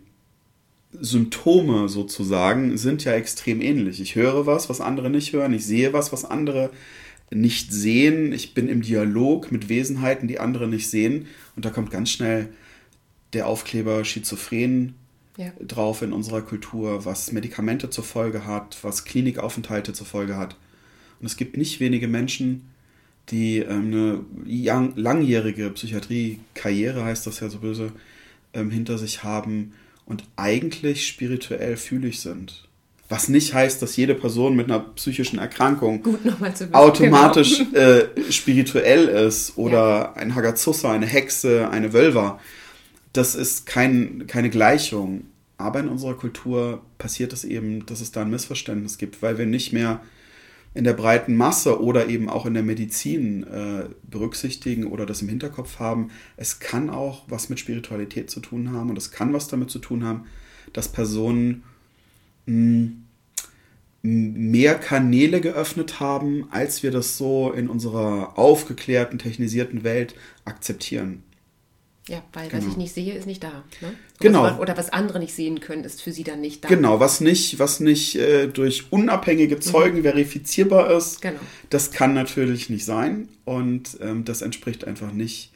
Symptome 0.93 1.89
sozusagen 1.89 2.77
sind 2.77 3.03
ja 3.03 3.13
extrem 3.13 3.61
ähnlich. 3.61 3.99
Ich 3.99 4.15
höre 4.15 4.45
was, 4.45 4.69
was 4.69 4.81
andere 4.81 5.09
nicht 5.09 5.33
hören. 5.33 5.53
Ich 5.53 5.65
sehe 5.65 5.93
was, 5.93 6.13
was 6.13 6.23
andere 6.23 6.69
nicht 7.31 7.73
sehen. 7.73 8.31
Ich 8.31 8.53
bin 8.53 8.69
im 8.69 8.81
Dialog 8.81 9.51
mit 9.51 9.69
Wesenheiten, 9.69 10.27
die 10.27 10.39
andere 10.39 10.67
nicht 10.67 10.89
sehen. 10.89 11.27
Und 11.55 11.65
da 11.65 11.69
kommt 11.69 11.91
ganz 11.91 12.09
schnell 12.11 12.49
der 13.33 13.47
Aufkleber 13.47 14.05
Schizophren 14.05 14.95
ja. 15.37 15.51
drauf 15.65 16.01
in 16.01 16.13
unserer 16.13 16.41
Kultur, 16.41 17.05
was 17.05 17.31
Medikamente 17.31 17.89
zur 17.89 18.03
Folge 18.03 18.45
hat, 18.45 18.77
was 18.81 19.05
Klinikaufenthalte 19.05 19.93
zur 19.93 20.07
Folge 20.07 20.37
hat. 20.37 20.55
Und 21.19 21.25
es 21.25 21.37
gibt 21.37 21.57
nicht 21.57 21.79
wenige 21.79 22.07
Menschen, 22.07 22.69
die 23.29 23.59
ähm, 23.59 24.25
eine 24.45 24.93
langjährige 24.95 25.69
Psychiatrie-Karriere, 25.69 27.03
heißt 27.03 27.27
das 27.27 27.39
ja 27.39 27.49
so 27.49 27.59
böse, 27.59 27.91
ähm, 28.53 28.71
hinter 28.71 28.97
sich 28.97 29.23
haben 29.23 29.73
und 30.05 30.23
eigentlich 30.37 31.05
spirituell 31.05 31.75
fühlig 31.75 32.21
sind. 32.21 32.66
Was 33.09 33.29
nicht 33.29 33.53
heißt, 33.53 33.81
dass 33.81 33.95
jede 33.95 34.15
Person 34.15 34.55
mit 34.55 34.65
einer 34.65 34.79
psychischen 34.79 35.39
Erkrankung 35.39 36.03
wissen, 36.05 36.73
automatisch 36.73 37.59
genau. 37.59 37.79
äh, 37.79 38.31
spirituell 38.31 39.07
ist 39.07 39.57
oder 39.57 39.77
ja. 39.77 40.13
ein 40.13 40.35
Hagazussa, 40.35 40.91
eine 40.91 41.05
Hexe, 41.05 41.69
eine 41.69 41.93
Wölver. 41.93 42.39
Das 43.13 43.33
ist 43.35 43.65
kein, 43.65 44.27
keine 44.27 44.49
Gleichung. 44.49 45.25
Aber 45.57 45.79
in 45.79 45.87
unserer 45.87 46.15
Kultur 46.15 46.81
passiert 46.97 47.33
es 47.33 47.43
eben, 47.43 47.85
dass 47.85 48.01
es 48.01 48.11
da 48.11 48.21
ein 48.21 48.29
Missverständnis 48.29 48.97
gibt, 48.97 49.21
weil 49.21 49.37
wir 49.37 49.45
nicht 49.45 49.73
mehr 49.73 50.01
in 50.73 50.83
der 50.83 50.93
breiten 50.93 51.35
Masse 51.35 51.81
oder 51.81 52.07
eben 52.07 52.29
auch 52.29 52.45
in 52.45 52.53
der 52.53 52.61
Medizin 52.61 53.43
äh, 53.43 53.85
berücksichtigen 54.03 54.85
oder 54.85 55.07
das 55.07 55.23
im 55.23 55.29
Hinterkopf 55.29 55.79
haben. 55.79 56.09
Es 56.35 56.59
kann 56.59 56.91
auch 56.91 57.23
was 57.27 57.49
mit 57.49 57.59
Spiritualität 57.59 58.29
zu 58.29 58.41
tun 58.41 58.71
haben 58.71 58.91
und 58.91 58.97
es 58.97 59.09
kann 59.09 59.33
was 59.33 59.47
damit 59.47 59.71
zu 59.71 59.79
tun 59.79 60.03
haben, 60.03 60.25
dass 60.73 60.89
Personen 60.89 61.63
mehr 64.01 64.75
Kanäle 64.75 65.41
geöffnet 65.41 65.99
haben, 65.99 66.47
als 66.51 66.81
wir 66.81 66.91
das 66.91 67.17
so 67.17 67.51
in 67.51 67.69
unserer 67.69 68.37
aufgeklärten, 68.37 69.19
technisierten 69.19 69.83
Welt 69.83 70.15
akzeptieren. 70.45 71.23
Ja, 72.07 72.23
weil 72.31 72.47
genau. 72.47 72.63
was 72.63 72.71
ich 72.71 72.77
nicht 72.77 72.93
sehe, 72.93 73.13
ist 73.13 73.27
nicht 73.27 73.43
da. 73.43 73.65
Ne? 73.81 73.93
Genau. 74.21 74.43
Was, 74.43 74.59
oder 74.59 74.77
was 74.77 74.93
andere 74.93 75.19
nicht 75.19 75.33
sehen 75.33 75.59
können, 75.59 75.83
ist 75.83 76.01
für 76.01 76.13
sie 76.13 76.23
dann 76.23 76.39
nicht 76.39 76.63
da. 76.63 76.69
Genau, 76.69 77.01
was 77.01 77.19
nicht, 77.19 77.59
was 77.59 77.81
nicht 77.81 78.15
äh, 78.15 78.47
durch 78.47 78.85
unabhängige 78.91 79.59
Zeugen 79.59 79.97
mhm. 79.97 80.03
verifizierbar 80.03 80.89
ist, 80.91 81.21
genau. 81.21 81.39
das 81.69 81.91
kann 81.91 82.13
natürlich 82.13 82.69
nicht 82.69 82.85
sein. 82.85 83.27
Und 83.43 83.97
ähm, 83.99 84.23
das 84.23 84.41
entspricht 84.41 84.85
einfach 84.85 85.11
nicht 85.11 85.51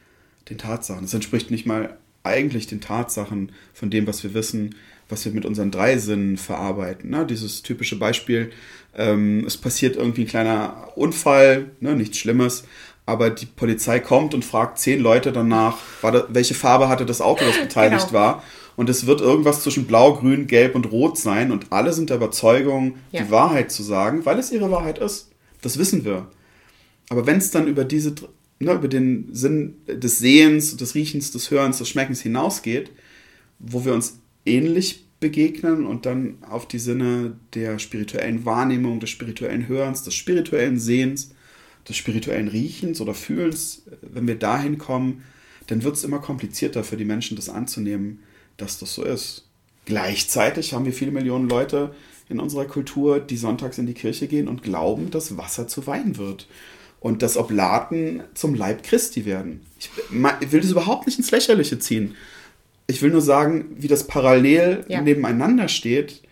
den 0.49 0.57
Tatsachen. 0.57 1.03
Das 1.03 1.13
entspricht 1.13 1.51
nicht 1.51 1.65
mal 1.65 1.97
eigentlich 2.23 2.67
den 2.67 2.81
Tatsachen 2.81 3.53
von 3.73 3.89
dem, 3.89 4.05
was 4.05 4.21
wir 4.23 4.33
wissen, 4.33 4.75
was 5.11 5.25
wir 5.25 5.31
mit 5.31 5.45
unseren 5.45 5.71
drei 5.71 5.97
Sinnen 5.97 6.37
verarbeiten. 6.37 7.09
Ne? 7.09 7.25
Dieses 7.25 7.61
typische 7.61 7.97
Beispiel, 7.97 8.51
ähm, 8.95 9.43
es 9.45 9.57
passiert 9.57 9.95
irgendwie 9.95 10.21
ein 10.21 10.27
kleiner 10.27 10.89
Unfall, 10.95 11.71
ne? 11.79 11.95
nichts 11.95 12.17
Schlimmes, 12.17 12.63
aber 13.05 13.29
die 13.29 13.45
Polizei 13.45 13.99
kommt 13.99 14.33
und 14.33 14.45
fragt 14.45 14.79
zehn 14.79 14.99
Leute 14.99 15.31
danach, 15.31 15.77
da, 16.01 16.25
welche 16.29 16.53
Farbe 16.53 16.87
hatte 16.87 17.05
das 17.05 17.21
Auto, 17.21 17.43
das 17.45 17.59
beteiligt 17.61 18.07
genau. 18.07 18.19
war. 18.19 18.43
Und 18.77 18.89
es 18.89 19.05
wird 19.05 19.21
irgendwas 19.21 19.63
zwischen 19.63 19.85
Blau, 19.85 20.15
Grün, 20.15 20.47
Gelb 20.47 20.75
und 20.75 20.91
Rot 20.91 21.17
sein. 21.17 21.51
Und 21.51 21.67
alle 21.71 21.93
sind 21.93 22.09
der 22.09 22.17
Überzeugung, 22.17 22.95
ja. 23.11 23.21
die 23.21 23.29
Wahrheit 23.29 23.71
zu 23.71 23.83
sagen, 23.83 24.25
weil 24.25 24.39
es 24.39 24.51
ihre 24.51 24.71
Wahrheit 24.71 24.97
ist. 24.97 25.29
Das 25.61 25.77
wissen 25.77 26.05
wir. 26.05 26.27
Aber 27.09 27.27
wenn 27.27 27.37
es 27.37 27.51
dann 27.51 27.67
über 27.67 27.83
diese, 27.83 28.15
ne, 28.59 28.73
über 28.73 28.87
den 28.87 29.27
Sinn 29.33 29.75
des 29.87 30.19
Sehens, 30.19 30.77
des 30.77 30.95
Riechens, 30.95 31.31
des 31.31 31.51
Hörens, 31.51 31.79
des 31.79 31.89
Schmeckens 31.89 32.21
hinausgeht, 32.21 32.91
wo 33.59 33.83
wir 33.83 33.93
uns 33.93 34.20
ähnlich 34.45 35.05
begegnen 35.19 35.85
und 35.85 36.05
dann 36.05 36.37
auf 36.41 36.67
die 36.67 36.79
Sinne 36.79 37.37
der 37.53 37.79
spirituellen 37.79 38.43
Wahrnehmung, 38.45 38.99
des 38.99 39.11
spirituellen 39.11 39.67
Hörens, 39.67 40.03
des 40.03 40.15
spirituellen 40.15 40.79
Sehens, 40.79 41.33
des 41.87 41.95
spirituellen 41.95 42.47
Riechens 42.47 43.01
oder 43.01 43.13
Fühlens, 43.13 43.83
wenn 44.01 44.27
wir 44.27 44.35
dahin 44.35 44.77
kommen, 44.77 45.23
dann 45.67 45.83
wird 45.83 45.95
es 45.95 46.03
immer 46.03 46.19
komplizierter 46.19 46.83
für 46.83 46.97
die 46.97 47.05
Menschen, 47.05 47.35
das 47.35 47.49
anzunehmen, 47.49 48.19
dass 48.57 48.79
das 48.79 48.95
so 48.95 49.03
ist. 49.03 49.47
Gleichzeitig 49.85 50.73
haben 50.73 50.85
wir 50.85 50.93
viele 50.93 51.11
Millionen 51.11 51.49
Leute 51.49 51.93
in 52.29 52.39
unserer 52.39 52.65
Kultur, 52.65 53.19
die 53.19 53.37
sonntags 53.37 53.77
in 53.77 53.87
die 53.87 53.93
Kirche 53.93 54.27
gehen 54.27 54.47
und 54.47 54.63
glauben, 54.63 55.11
dass 55.11 55.37
Wasser 55.37 55.67
zu 55.67 55.85
Wein 55.87 56.17
wird 56.17 56.47
und 56.99 57.21
dass 57.23 57.37
Oblaten 57.37 58.23
zum 58.33 58.55
Leib 58.55 58.83
Christi 58.83 59.25
werden. 59.25 59.61
Ich 60.39 60.51
will 60.51 60.61
das 60.61 60.71
überhaupt 60.71 61.07
nicht 61.07 61.17
ins 61.17 61.31
Lächerliche 61.31 61.79
ziehen. 61.79 62.15
Ich 62.91 63.01
will 63.01 63.11
nur 63.11 63.21
sagen, 63.21 63.69
wie 63.77 63.87
das 63.87 64.05
parallel 64.05 64.83
ja. 64.89 65.01
nebeneinander 65.01 65.69
steht, 65.69 66.23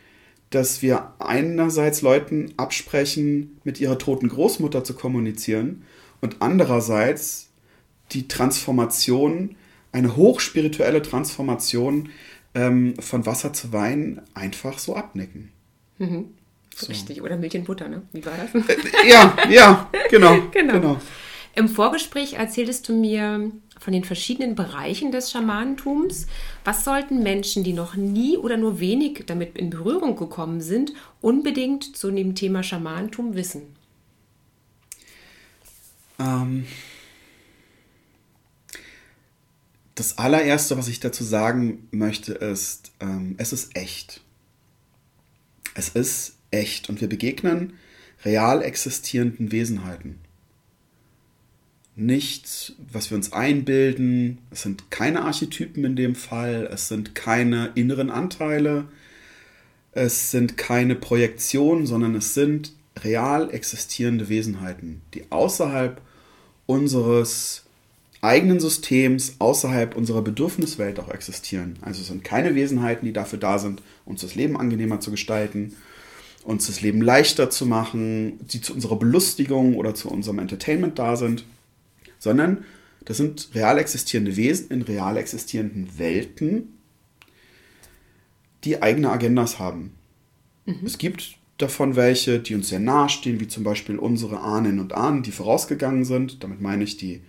dass 0.49 0.81
wir 0.81 1.13
einerseits 1.19 2.01
Leuten 2.01 2.53
absprechen, 2.57 3.61
mit 3.63 3.79
ihrer 3.79 3.97
toten 3.97 4.27
Großmutter 4.27 4.83
zu 4.83 4.93
kommunizieren 4.93 5.83
und 6.19 6.41
andererseits 6.41 7.47
die 8.11 8.27
Transformation, 8.27 9.55
eine 9.93 10.17
hochspirituelle 10.17 11.01
Transformation 11.01 12.09
ähm, 12.53 12.95
von 12.99 13.25
Wasser 13.25 13.53
zu 13.53 13.71
Wein 13.71 14.21
einfach 14.33 14.79
so 14.79 14.97
abnicken. 14.97 15.53
Mhm. 15.97 16.25
So. 16.75 16.87
Richtig, 16.87 17.21
oder 17.21 17.37
Milch 17.37 17.55
und 17.55 17.63
Butter, 17.63 17.87
ne? 17.87 18.01
Wie 18.11 18.25
war 18.25 18.33
das? 18.37 18.67
Äh, 18.67 19.09
ja, 19.09 19.37
ja, 19.49 19.89
genau, 20.09 20.41
genau. 20.51 20.73
genau. 20.73 21.01
Im 21.55 21.69
Vorgespräch 21.69 22.33
erzähltest 22.33 22.89
du 22.89 22.93
mir 22.93 23.49
von 23.79 23.93
den 23.93 24.03
verschiedenen 24.03 24.55
Bereichen 24.55 25.11
des 25.11 25.31
Schamanentums. 25.31 26.27
Was 26.65 26.83
sollten 26.83 27.23
Menschen, 27.23 27.63
die 27.63 27.73
noch 27.73 27.95
nie 27.95 28.37
oder 28.37 28.57
nur 28.57 28.79
wenig 28.79 29.23
damit 29.25 29.57
in 29.57 29.69
Berührung 29.69 30.15
gekommen 30.15 30.61
sind, 30.61 30.93
unbedingt 31.21 31.95
zu 31.95 32.11
dem 32.11 32.35
Thema 32.35 32.61
Schamanentum 32.61 33.35
wissen? 33.35 33.63
Ähm, 36.19 36.65
das 39.95 40.17
allererste, 40.17 40.77
was 40.77 40.87
ich 40.87 40.99
dazu 40.99 41.23
sagen 41.23 41.87
möchte, 41.91 42.33
ist, 42.33 42.91
ähm, 42.99 43.35
es 43.37 43.53
ist 43.53 43.75
echt. 43.75 44.21
Es 45.73 45.89
ist 45.89 46.35
echt 46.51 46.89
und 46.89 46.99
wir 46.99 47.07
begegnen 47.07 47.73
real 48.25 48.61
existierenden 48.61 49.51
Wesenheiten. 49.51 50.19
Nichts, 51.99 52.75
was 52.93 53.09
wir 53.11 53.17
uns 53.17 53.33
einbilden, 53.33 54.37
es 54.51 54.61
sind 54.61 54.89
keine 54.89 55.23
Archetypen 55.23 55.83
in 55.83 55.97
dem 55.97 56.15
Fall, 56.15 56.69
es 56.71 56.87
sind 56.87 57.13
keine 57.13 57.71
inneren 57.75 58.09
Anteile, 58.09 58.85
es 59.91 60.31
sind 60.31 60.55
keine 60.55 60.95
Projektionen, 60.95 61.85
sondern 61.85 62.15
es 62.15 62.33
sind 62.33 62.71
real 63.03 63.53
existierende 63.53 64.29
Wesenheiten, 64.29 65.01
die 65.13 65.29
außerhalb 65.29 65.99
unseres 66.67 67.63
eigenen 68.21 68.61
Systems, 68.61 69.35
außerhalb 69.39 69.97
unserer 69.97 70.21
Bedürfniswelt 70.21 71.01
auch 71.01 71.09
existieren. 71.09 71.79
Also 71.81 71.99
es 71.99 72.07
sind 72.07 72.23
keine 72.23 72.55
Wesenheiten, 72.55 73.05
die 73.05 73.13
dafür 73.13 73.39
da 73.39 73.59
sind, 73.59 73.81
uns 74.05 74.21
das 74.21 74.35
Leben 74.35 74.55
angenehmer 74.55 75.01
zu 75.01 75.11
gestalten, 75.11 75.75
uns 76.45 76.67
das 76.67 76.79
Leben 76.79 77.01
leichter 77.01 77.49
zu 77.49 77.65
machen, 77.65 78.39
die 78.47 78.61
zu 78.61 78.73
unserer 78.73 78.95
Belustigung 78.95 79.75
oder 79.75 79.95
zu 79.95 80.09
unserem 80.09 80.39
Entertainment 80.39 80.97
da 80.97 81.17
sind, 81.17 81.43
sondern 82.19 82.63
das 83.05 83.17
sind 83.17 83.49
real 83.55 83.79
existierende 83.79 84.35
Wesen 84.35 84.69
in 84.69 84.81
real 84.83 85.17
existierenden 85.17 85.97
Welten, 85.97 86.77
die 88.63 88.81
eigene 88.81 89.09
Agendas 89.09 89.57
haben. 89.57 89.95
Mhm. 90.65 90.85
Es 90.85 90.97
gibt 90.97 91.37
davon 91.57 91.95
welche, 91.95 92.39
die 92.39 92.55
uns 92.55 92.69
sehr 92.69 92.79
nahestehen, 92.79 93.39
wie 93.39 93.47
zum 93.47 93.63
Beispiel 93.63 93.97
unsere 93.97 94.41
Ahnen 94.41 94.79
und 94.79 94.93
Ahnen, 94.93 95.23
die 95.23 95.31
vorausgegangen 95.31 96.05
sind. 96.05 96.43
Damit 96.43 96.61
meine 96.61 96.83
ich, 96.83 96.97
die 96.97 97.21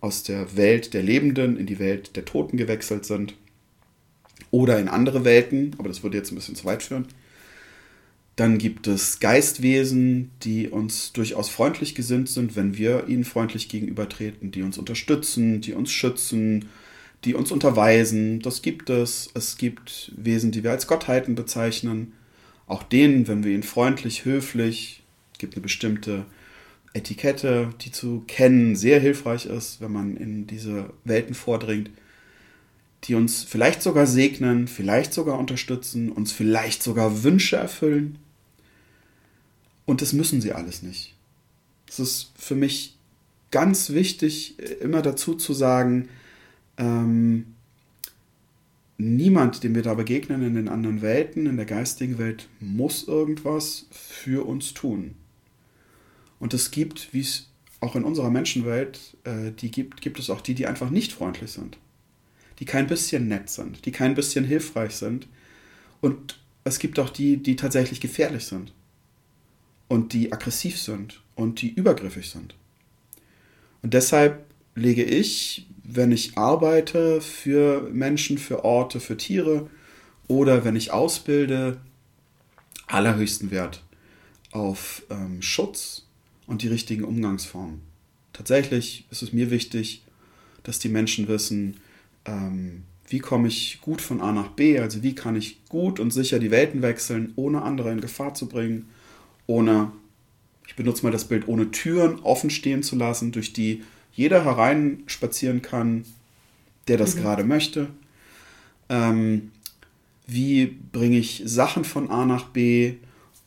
aus 0.00 0.22
der 0.22 0.56
Welt 0.56 0.94
der 0.94 1.02
Lebenden 1.02 1.56
in 1.56 1.66
die 1.66 1.78
Welt 1.78 2.16
der 2.16 2.24
Toten 2.24 2.56
gewechselt 2.56 3.04
sind. 3.04 3.34
Oder 4.50 4.78
in 4.78 4.88
andere 4.88 5.24
Welten, 5.24 5.74
aber 5.78 5.88
das 5.88 6.02
würde 6.02 6.16
jetzt 6.16 6.30
ein 6.30 6.36
bisschen 6.36 6.56
zu 6.56 6.64
weit 6.64 6.82
führen. 6.82 7.06
Dann 8.36 8.58
gibt 8.58 8.86
es 8.86 9.18
Geistwesen, 9.18 10.30
die 10.42 10.68
uns 10.68 11.12
durchaus 11.12 11.48
freundlich 11.48 11.94
gesinnt 11.94 12.28
sind, 12.28 12.54
wenn 12.54 12.76
wir 12.76 13.08
ihnen 13.08 13.24
freundlich 13.24 13.70
gegenübertreten, 13.70 14.50
die 14.50 14.62
uns 14.62 14.76
unterstützen, 14.76 15.62
die 15.62 15.72
uns 15.72 15.90
schützen, 15.90 16.66
die 17.24 17.34
uns 17.34 17.50
unterweisen. 17.50 18.40
Das 18.40 18.60
gibt 18.60 18.90
es. 18.90 19.30
Es 19.32 19.56
gibt 19.56 20.12
Wesen, 20.16 20.52
die 20.52 20.62
wir 20.62 20.70
als 20.70 20.86
Gottheiten 20.86 21.34
bezeichnen. 21.34 22.12
Auch 22.66 22.82
denen, 22.82 23.26
wenn 23.26 23.42
wir 23.42 23.52
ihnen 23.52 23.62
freundlich, 23.62 24.26
höflich, 24.26 25.02
gibt 25.38 25.54
eine 25.54 25.62
bestimmte 25.62 26.26
Etikette, 26.92 27.70
die 27.80 27.90
zu 27.90 28.22
kennen 28.26 28.76
sehr 28.76 29.00
hilfreich 29.00 29.46
ist, 29.46 29.80
wenn 29.80 29.92
man 29.92 30.16
in 30.16 30.46
diese 30.46 30.92
Welten 31.04 31.34
vordringt, 31.34 31.90
die 33.04 33.14
uns 33.14 33.44
vielleicht 33.44 33.82
sogar 33.82 34.06
segnen, 34.06 34.68
vielleicht 34.68 35.14
sogar 35.14 35.38
unterstützen, 35.38 36.10
uns 36.10 36.32
vielleicht 36.32 36.82
sogar 36.82 37.22
Wünsche 37.22 37.56
erfüllen. 37.56 38.18
Und 39.86 40.02
das 40.02 40.12
müssen 40.12 40.40
sie 40.40 40.52
alles 40.52 40.82
nicht. 40.82 41.14
Es 41.88 42.00
ist 42.00 42.32
für 42.36 42.56
mich 42.56 42.98
ganz 43.52 43.90
wichtig, 43.90 44.58
immer 44.80 45.00
dazu 45.00 45.34
zu 45.34 45.54
sagen, 45.54 46.08
ähm, 46.76 47.54
niemand, 48.98 49.62
dem 49.62 49.74
wir 49.74 49.82
da 49.82 49.94
begegnen 49.94 50.42
in 50.42 50.54
den 50.54 50.68
anderen 50.68 51.00
Welten, 51.00 51.46
in 51.46 51.56
der 51.56 51.66
geistigen 51.66 52.18
Welt, 52.18 52.48
muss 52.60 53.06
irgendwas 53.06 53.86
für 53.90 54.46
uns 54.46 54.74
tun. 54.74 55.14
Und 56.40 56.52
es 56.52 56.70
gibt, 56.70 57.14
wie 57.14 57.20
es 57.20 57.48
auch 57.80 57.94
in 57.94 58.04
unserer 58.04 58.30
Menschenwelt, 58.30 59.16
äh, 59.24 59.52
die 59.52 59.70
gibt, 59.70 60.02
gibt 60.02 60.18
es 60.18 60.28
auch 60.28 60.40
die, 60.40 60.54
die 60.54 60.66
einfach 60.66 60.90
nicht 60.90 61.12
freundlich 61.12 61.52
sind. 61.52 61.78
Die 62.58 62.64
kein 62.64 62.86
bisschen 62.86 63.28
nett 63.28 63.50
sind, 63.50 63.84
die 63.86 63.92
kein 63.92 64.14
bisschen 64.14 64.44
hilfreich 64.44 64.96
sind. 64.96 65.28
Und 66.00 66.40
es 66.64 66.78
gibt 66.78 66.98
auch 66.98 67.10
die, 67.10 67.36
die 67.36 67.54
tatsächlich 67.54 68.00
gefährlich 68.00 68.46
sind 68.46 68.72
und 69.88 70.12
die 70.12 70.32
aggressiv 70.32 70.80
sind 70.80 71.20
und 71.34 71.62
die 71.62 71.72
übergriffig 71.72 72.30
sind. 72.30 72.54
Und 73.82 73.94
deshalb 73.94 74.44
lege 74.74 75.04
ich, 75.04 75.66
wenn 75.84 76.12
ich 76.12 76.36
arbeite 76.36 77.20
für 77.20 77.88
Menschen, 77.92 78.38
für 78.38 78.64
Orte, 78.64 79.00
für 79.00 79.16
Tiere 79.16 79.70
oder 80.28 80.64
wenn 80.64 80.76
ich 80.76 80.92
ausbilde, 80.92 81.78
allerhöchsten 82.88 83.50
Wert 83.50 83.82
auf 84.52 85.02
ähm, 85.10 85.42
Schutz 85.42 86.06
und 86.46 86.62
die 86.62 86.68
richtigen 86.68 87.04
Umgangsformen. 87.04 87.80
Tatsächlich 88.32 89.06
ist 89.10 89.22
es 89.22 89.32
mir 89.32 89.50
wichtig, 89.50 90.02
dass 90.62 90.78
die 90.78 90.88
Menschen 90.88 91.28
wissen, 91.28 91.76
ähm, 92.24 92.82
wie 93.08 93.20
komme 93.20 93.48
ich 93.48 93.78
gut 93.80 94.00
von 94.00 94.20
A 94.20 94.32
nach 94.32 94.48
B, 94.48 94.80
also 94.80 95.02
wie 95.02 95.14
kann 95.14 95.36
ich 95.36 95.64
gut 95.68 96.00
und 96.00 96.10
sicher 96.10 96.38
die 96.38 96.50
Welten 96.50 96.82
wechseln, 96.82 97.32
ohne 97.36 97.62
andere 97.62 97.92
in 97.92 98.00
Gefahr 98.00 98.34
zu 98.34 98.48
bringen 98.48 98.88
ohne, 99.46 99.92
ich 100.66 100.76
benutze 100.76 101.04
mal 101.04 101.12
das 101.12 101.26
Bild, 101.26 101.48
ohne 101.48 101.70
Türen 101.70 102.20
offen 102.20 102.50
stehen 102.50 102.82
zu 102.82 102.96
lassen, 102.96 103.32
durch 103.32 103.52
die 103.52 103.82
jeder 104.12 104.44
hereinspazieren 104.44 105.62
kann, 105.62 106.04
der 106.88 106.96
das 106.96 107.14
mhm. 107.14 107.20
gerade 107.20 107.44
möchte. 107.44 107.88
Ähm, 108.88 109.50
wie 110.26 110.66
bringe 110.66 111.18
ich 111.18 111.42
Sachen 111.44 111.84
von 111.84 112.10
A 112.10 112.24
nach 112.24 112.46
B, 112.46 112.94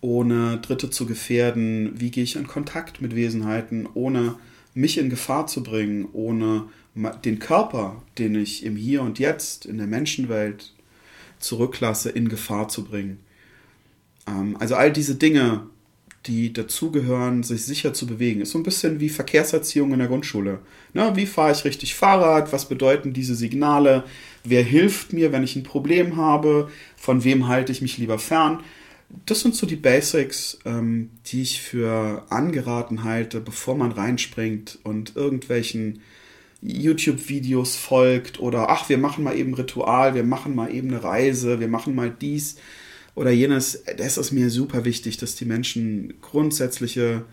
ohne 0.01 0.57
Dritte 0.59 0.89
zu 0.89 1.05
gefährden? 1.05 1.91
Wie 1.99 2.11
gehe 2.11 2.23
ich 2.23 2.35
in 2.35 2.47
Kontakt 2.47 3.01
mit 3.01 3.15
Wesenheiten, 3.15 3.87
ohne 3.93 4.35
mich 4.73 4.97
in 4.97 5.09
Gefahr 5.09 5.47
zu 5.47 5.63
bringen, 5.63 6.07
ohne 6.13 6.65
den 7.25 7.39
Körper, 7.39 8.01
den 8.17 8.35
ich 8.35 8.63
im 8.63 8.75
Hier 8.75 9.01
und 9.01 9.19
Jetzt 9.19 9.65
in 9.65 9.77
der 9.77 9.87
Menschenwelt 9.87 10.73
zurücklasse, 11.39 12.09
in 12.09 12.29
Gefahr 12.29 12.69
zu 12.69 12.85
bringen? 12.85 13.19
Ähm, 14.27 14.55
also 14.59 14.75
all 14.75 14.91
diese 14.93 15.15
Dinge 15.15 15.63
die 16.25 16.51
dazugehören, 16.51 17.43
sich 17.43 17.65
sicher 17.65 17.93
zu 17.93 18.05
bewegen. 18.05 18.41
Ist 18.41 18.51
so 18.51 18.59
ein 18.59 18.63
bisschen 18.63 18.99
wie 18.99 19.09
Verkehrserziehung 19.09 19.93
in 19.93 19.99
der 19.99 20.07
Grundschule. 20.07 20.59
Na, 20.93 21.15
wie 21.15 21.25
fahre 21.25 21.51
ich 21.51 21.63
richtig 21.63 21.95
Fahrrad? 21.95 22.51
Was 22.51 22.67
bedeuten 22.67 23.13
diese 23.13 23.35
Signale? 23.35 24.03
Wer 24.43 24.63
hilft 24.63 25.13
mir, 25.13 25.31
wenn 25.31 25.43
ich 25.43 25.55
ein 25.55 25.63
Problem 25.63 26.17
habe? 26.17 26.69
Von 26.97 27.23
wem 27.23 27.47
halte 27.47 27.71
ich 27.71 27.81
mich 27.81 27.97
lieber 27.97 28.19
fern? 28.19 28.59
Das 29.25 29.39
sind 29.39 29.55
so 29.55 29.65
die 29.65 29.75
Basics, 29.75 30.59
ähm, 30.65 31.09
die 31.27 31.41
ich 31.41 31.61
für 31.61 32.25
angeraten 32.29 33.03
halte, 33.03 33.39
bevor 33.39 33.75
man 33.75 33.91
reinspringt 33.91 34.77
und 34.83 35.15
irgendwelchen 35.15 36.01
YouTube-Videos 36.61 37.75
folgt 37.77 38.39
oder 38.39 38.69
ach, 38.69 38.89
wir 38.89 38.97
machen 38.97 39.23
mal 39.23 39.37
eben 39.37 39.53
Ritual, 39.53 40.13
wir 40.13 40.23
machen 40.23 40.53
mal 40.55 40.73
eben 40.73 40.89
eine 40.89 41.03
Reise, 41.03 41.59
wir 41.59 41.69
machen 41.69 41.95
mal 41.95 42.11
dies 42.11 42.57
oder 43.19 43.31
jenes, 43.31 43.83
das 43.97 44.17
ist 44.17 44.31
mir 44.31 44.49
super 44.49 44.85
wichtig, 44.85 45.17
dass 45.17 45.35
die 45.35 45.43
Menschen 45.43 46.13
grundsätzliche 46.21 47.25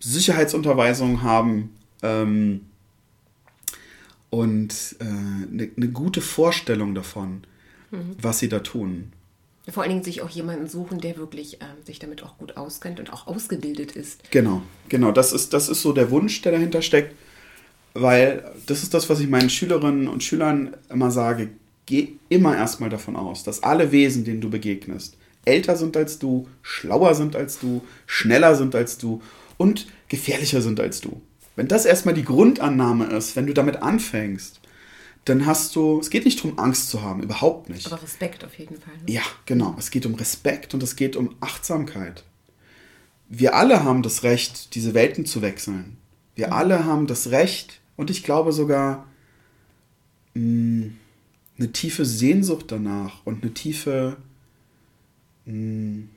Sicherheitsunterweisungen 0.00 1.22
haben 1.22 1.76
ähm, 2.02 2.62
und 4.30 4.96
äh, 5.00 5.04
eine, 5.04 5.70
eine 5.76 5.88
gute 5.88 6.22
Vorstellung 6.22 6.94
davon, 6.94 7.42
mhm. 7.90 8.16
was 8.18 8.38
sie 8.38 8.48
da 8.48 8.60
tun. 8.60 9.12
Vor 9.68 9.82
allen 9.82 9.92
Dingen 9.92 10.02
sich 10.02 10.22
auch 10.22 10.30
jemanden 10.30 10.66
suchen, 10.66 10.98
der 10.98 11.18
wirklich 11.18 11.60
äh, 11.60 11.66
sich 11.84 11.98
damit 11.98 12.22
auch 12.22 12.38
gut 12.38 12.56
auskennt 12.56 12.98
und 13.00 13.12
auch 13.12 13.26
ausgebildet 13.26 13.92
ist. 13.92 14.30
Genau, 14.30 14.62
genau. 14.88 15.12
Das 15.12 15.34
ist, 15.34 15.52
das 15.52 15.68
ist 15.68 15.82
so 15.82 15.92
der 15.92 16.10
Wunsch, 16.10 16.40
der 16.40 16.52
dahinter 16.52 16.80
steckt. 16.80 17.14
Weil 17.92 18.50
das 18.64 18.82
ist 18.82 18.94
das, 18.94 19.10
was 19.10 19.20
ich 19.20 19.28
meinen 19.28 19.50
Schülerinnen 19.50 20.08
und 20.08 20.24
Schülern 20.24 20.74
immer 20.88 21.10
sage 21.10 21.50
geh 21.86 22.14
immer 22.28 22.56
erstmal 22.56 22.90
davon 22.90 23.16
aus, 23.16 23.44
dass 23.44 23.62
alle 23.62 23.92
Wesen, 23.92 24.24
denen 24.24 24.40
du 24.40 24.50
begegnest, 24.50 25.16
älter 25.44 25.76
sind 25.76 25.96
als 25.96 26.18
du, 26.18 26.48
schlauer 26.62 27.14
sind 27.14 27.36
als 27.36 27.58
du, 27.58 27.82
schneller 28.06 28.54
sind 28.54 28.74
als 28.74 28.98
du 28.98 29.22
und 29.56 29.86
gefährlicher 30.08 30.62
sind 30.62 30.80
als 30.80 31.00
du. 31.00 31.20
Wenn 31.56 31.68
das 31.68 31.84
erstmal 31.84 32.14
die 32.14 32.24
Grundannahme 32.24 33.06
ist, 33.06 33.36
wenn 33.36 33.46
du 33.46 33.54
damit 33.54 33.76
anfängst, 33.76 34.60
dann 35.24 35.46
hast 35.46 35.74
du, 35.76 36.00
es 36.00 36.10
geht 36.10 36.24
nicht 36.24 36.38
darum, 36.40 36.58
Angst 36.58 36.90
zu 36.90 37.02
haben, 37.02 37.22
überhaupt 37.22 37.70
nicht. 37.70 37.86
Aber 37.86 38.02
Respekt 38.02 38.44
auf 38.44 38.58
jeden 38.58 38.76
Fall. 38.76 38.94
Ne? 39.06 39.12
Ja, 39.12 39.22
genau. 39.46 39.74
Es 39.78 39.90
geht 39.90 40.04
um 40.04 40.14
Respekt 40.14 40.74
und 40.74 40.82
es 40.82 40.96
geht 40.96 41.16
um 41.16 41.34
Achtsamkeit. 41.40 42.24
Wir 43.28 43.54
alle 43.54 43.84
haben 43.84 44.02
das 44.02 44.22
Recht, 44.22 44.74
diese 44.74 44.92
Welten 44.92 45.24
zu 45.24 45.40
wechseln. 45.40 45.96
Wir 46.34 46.48
mhm. 46.48 46.52
alle 46.52 46.84
haben 46.84 47.06
das 47.06 47.30
Recht 47.30 47.80
und 47.96 48.10
ich 48.10 48.22
glaube 48.22 48.52
sogar, 48.52 49.06
mh, 50.34 50.42
hm, 50.42 50.96
eine 51.58 51.72
tiefe 51.72 52.04
Sehnsucht 52.04 52.66
danach 52.68 53.24
und 53.24 53.42
eine 53.42 53.54
tiefe, 53.54 54.16
hm, 55.46 56.08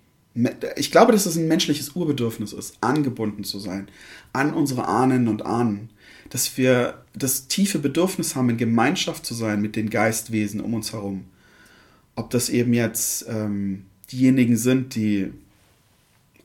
ich 0.75 0.91
glaube, 0.91 1.11
dass 1.11 1.25
es 1.25 1.35
ein 1.35 1.47
menschliches 1.47 1.95
Urbedürfnis 1.95 2.53
ist, 2.53 2.77
angebunden 2.81 3.43
zu 3.43 3.59
sein 3.59 3.87
an 4.33 4.53
unsere 4.53 4.87
Ahnen 4.87 5.27
und 5.27 5.45
Ahnen. 5.45 5.89
Dass 6.29 6.57
wir 6.57 7.05
das 7.15 7.47
tiefe 7.47 7.79
Bedürfnis 7.79 8.35
haben, 8.35 8.49
in 8.49 8.57
Gemeinschaft 8.57 9.25
zu 9.25 9.33
sein 9.33 9.61
mit 9.61 9.75
den 9.75 9.89
Geistwesen 9.89 10.59
um 10.61 10.73
uns 10.73 10.93
herum. 10.93 11.25
Ob 12.15 12.29
das 12.29 12.49
eben 12.49 12.73
jetzt 12.73 13.25
ähm, 13.29 13.85
diejenigen 14.11 14.57
sind, 14.57 14.95
die 14.95 15.31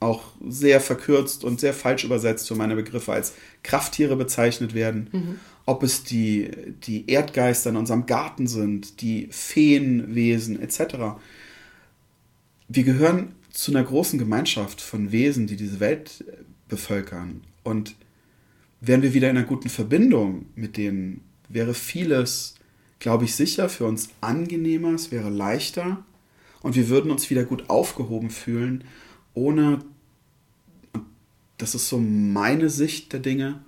auch 0.01 0.23
sehr 0.49 0.81
verkürzt 0.81 1.45
und 1.45 1.61
sehr 1.61 1.75
falsch 1.75 2.05
übersetzt 2.05 2.49
für 2.49 2.55
meine 2.55 2.75
Begriffe 2.75 3.13
als 3.13 3.35
Krafttiere 3.63 4.17
bezeichnet 4.17 4.75
werden. 4.75 5.09
Mhm. 5.13 5.41
Ob 5.65 5.83
es 5.83 6.05
die, 6.05 6.51
die 6.85 7.09
Erdgeister 7.09 7.71
in 7.71 7.77
unserem 7.77 8.07
Garten 8.07 8.47
sind, 8.47 9.01
die 9.01 9.29
Feenwesen 9.31 10.61
etc. 10.61 11.21
Wir 12.69 12.85
gehören 12.85 13.35
zu 13.51 13.71
einer 13.71 13.85
großen 13.85 14.19
Gemeinschaft 14.19 14.81
von 14.81 15.13
Wesen, 15.13 15.47
die 15.47 15.57
diese 15.57 15.79
Welt 15.79 16.25
bevölkern. 16.69 17.43
Und 17.63 17.95
wären 18.81 19.03
wir 19.03 19.15
wieder 19.15 19.31
in 19.31 19.37
einer 19.37 19.47
guten 19.47 19.69
Verbindung 19.69 20.47
mit 20.57 20.77
denen, 20.77 21.21
wäre 21.49 21.75
vieles, 21.75 22.57
glaube 22.99 23.25
ich, 23.25 23.35
sicher 23.35 23.69
für 23.69 23.87
uns 23.87 24.09
angenehmer, 24.21 24.95
es 24.95 25.13
wäre 25.13 25.31
leichter 25.31 26.05
und 26.63 26.75
wir 26.77 26.89
würden 26.89 27.11
uns 27.11 27.31
wieder 27.31 27.45
gut 27.45 27.69
aufgehoben 27.71 28.31
fühlen, 28.31 28.85
ohne, 29.35 29.81
das 31.59 31.75
ist 31.75 31.89
so 31.89 31.99
meine 31.99 32.69
Sicht 32.69 33.13
der 33.13 33.21
Dinge, 33.21 33.61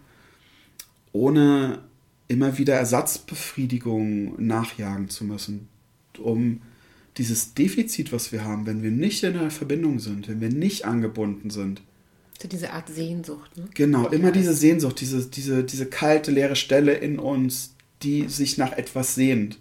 ohne 1.15 1.79
immer 2.29 2.59
wieder 2.59 2.75
Ersatzbefriedigung 2.75 4.35
nachjagen 4.45 5.09
zu 5.09 5.25
müssen, 5.25 5.69
um 6.19 6.61
dieses 7.17 7.55
Defizit, 7.55 8.13
was 8.13 8.33
wir 8.33 8.45
haben, 8.45 8.67
wenn 8.67 8.83
wir 8.83 8.91
nicht 8.91 9.23
in 9.23 9.37
einer 9.37 9.51
Verbindung 9.51 10.01
sind, 10.01 10.29
wenn 10.29 10.41
wir 10.41 10.51
nicht 10.51 10.85
angebunden 10.85 11.51
sind. 11.51 11.81
So 12.43 12.49
diese 12.49 12.73
Art 12.73 12.89
Sehnsucht, 12.89 13.57
ne? 13.57 13.69
Genau, 13.75 14.09
immer 14.09 14.33
diese 14.33 14.53
Sehnsucht, 14.53 15.01
diese, 15.01 15.25
diese, 15.27 15.63
diese 15.63 15.87
kalte, 15.87 16.33
leere 16.33 16.57
Stelle 16.57 16.95
in 16.95 17.21
uns, 17.21 17.75
die 18.03 18.29
sich 18.29 18.59
nach 18.59 18.73
etwas 18.73 19.15
sehnt. 19.15 19.59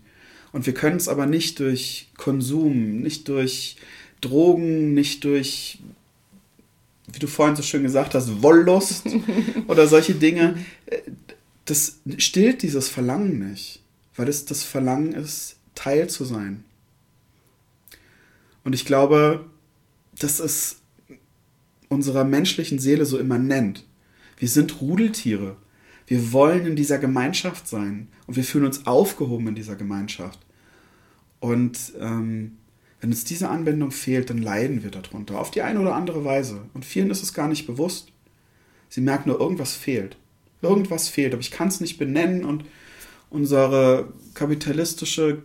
Und 0.51 0.65
wir 0.65 0.73
können 0.73 0.97
es 0.97 1.07
aber 1.07 1.27
nicht 1.27 1.59
durch 1.59 2.09
Konsum, 2.17 3.01
nicht 3.01 3.27
durch 3.29 3.75
Drogen, 4.21 4.95
nicht 4.95 5.23
durch, 5.23 5.79
wie 7.11 7.19
du 7.19 7.27
vorhin 7.27 7.55
so 7.55 7.61
schön 7.61 7.83
gesagt 7.83 8.15
hast, 8.15 8.41
Wollust 8.41 9.05
oder 9.67 9.87
solche 9.87 10.15
Dinge. 10.15 10.57
Das 11.65 12.01
stillt 12.17 12.61
dieses 12.61 12.89
Verlangen 12.89 13.51
nicht, 13.51 13.81
weil 14.15 14.27
es 14.27 14.45
das 14.45 14.63
Verlangen 14.63 15.13
ist, 15.13 15.57
Teil 15.75 16.09
zu 16.09 16.25
sein. 16.25 16.63
Und 18.63 18.73
ich 18.73 18.85
glaube, 18.85 19.45
das 20.19 20.39
ist 20.39 20.81
unserer 21.89 22.23
menschlichen 22.23 22.79
Seele 22.79 23.05
so 23.05 23.17
immanent. 23.17 23.85
Wir 24.37 24.49
sind 24.49 24.81
Rudeltiere. 24.81 25.57
Wir 26.05 26.33
wollen 26.33 26.65
in 26.65 26.75
dieser 26.75 26.97
Gemeinschaft 26.97 27.67
sein 27.67 28.09
und 28.27 28.35
wir 28.35 28.43
fühlen 28.43 28.65
uns 28.65 28.85
aufgehoben 28.85 29.47
in 29.47 29.55
dieser 29.55 29.75
Gemeinschaft. 29.75 30.39
Und 31.39 31.93
ähm, 31.99 32.57
wenn 32.99 33.09
uns 33.09 33.23
diese 33.23 33.49
Anwendung 33.49 33.91
fehlt, 33.91 34.29
dann 34.29 34.37
leiden 34.37 34.83
wir 34.83 34.91
darunter, 34.91 35.39
auf 35.39 35.51
die 35.51 35.61
eine 35.61 35.79
oder 35.79 35.95
andere 35.95 36.23
Weise. 36.23 36.61
Und 36.73 36.85
vielen 36.85 37.09
ist 37.09 37.23
es 37.23 37.33
gar 37.33 37.47
nicht 37.47 37.67
bewusst. 37.67 38.11
Sie 38.89 39.01
merken 39.01 39.29
nur, 39.29 39.39
irgendwas 39.39 39.73
fehlt. 39.73 40.17
Irgendwas 40.63 41.09
fehlt, 41.09 41.33
aber 41.33 41.41
ich 41.41 41.51
kann 41.51 41.67
es 41.67 41.81
nicht 41.81 41.97
benennen 41.97 42.45
und 42.45 42.65
unsere 43.29 44.07
kapitalistische 44.33 45.43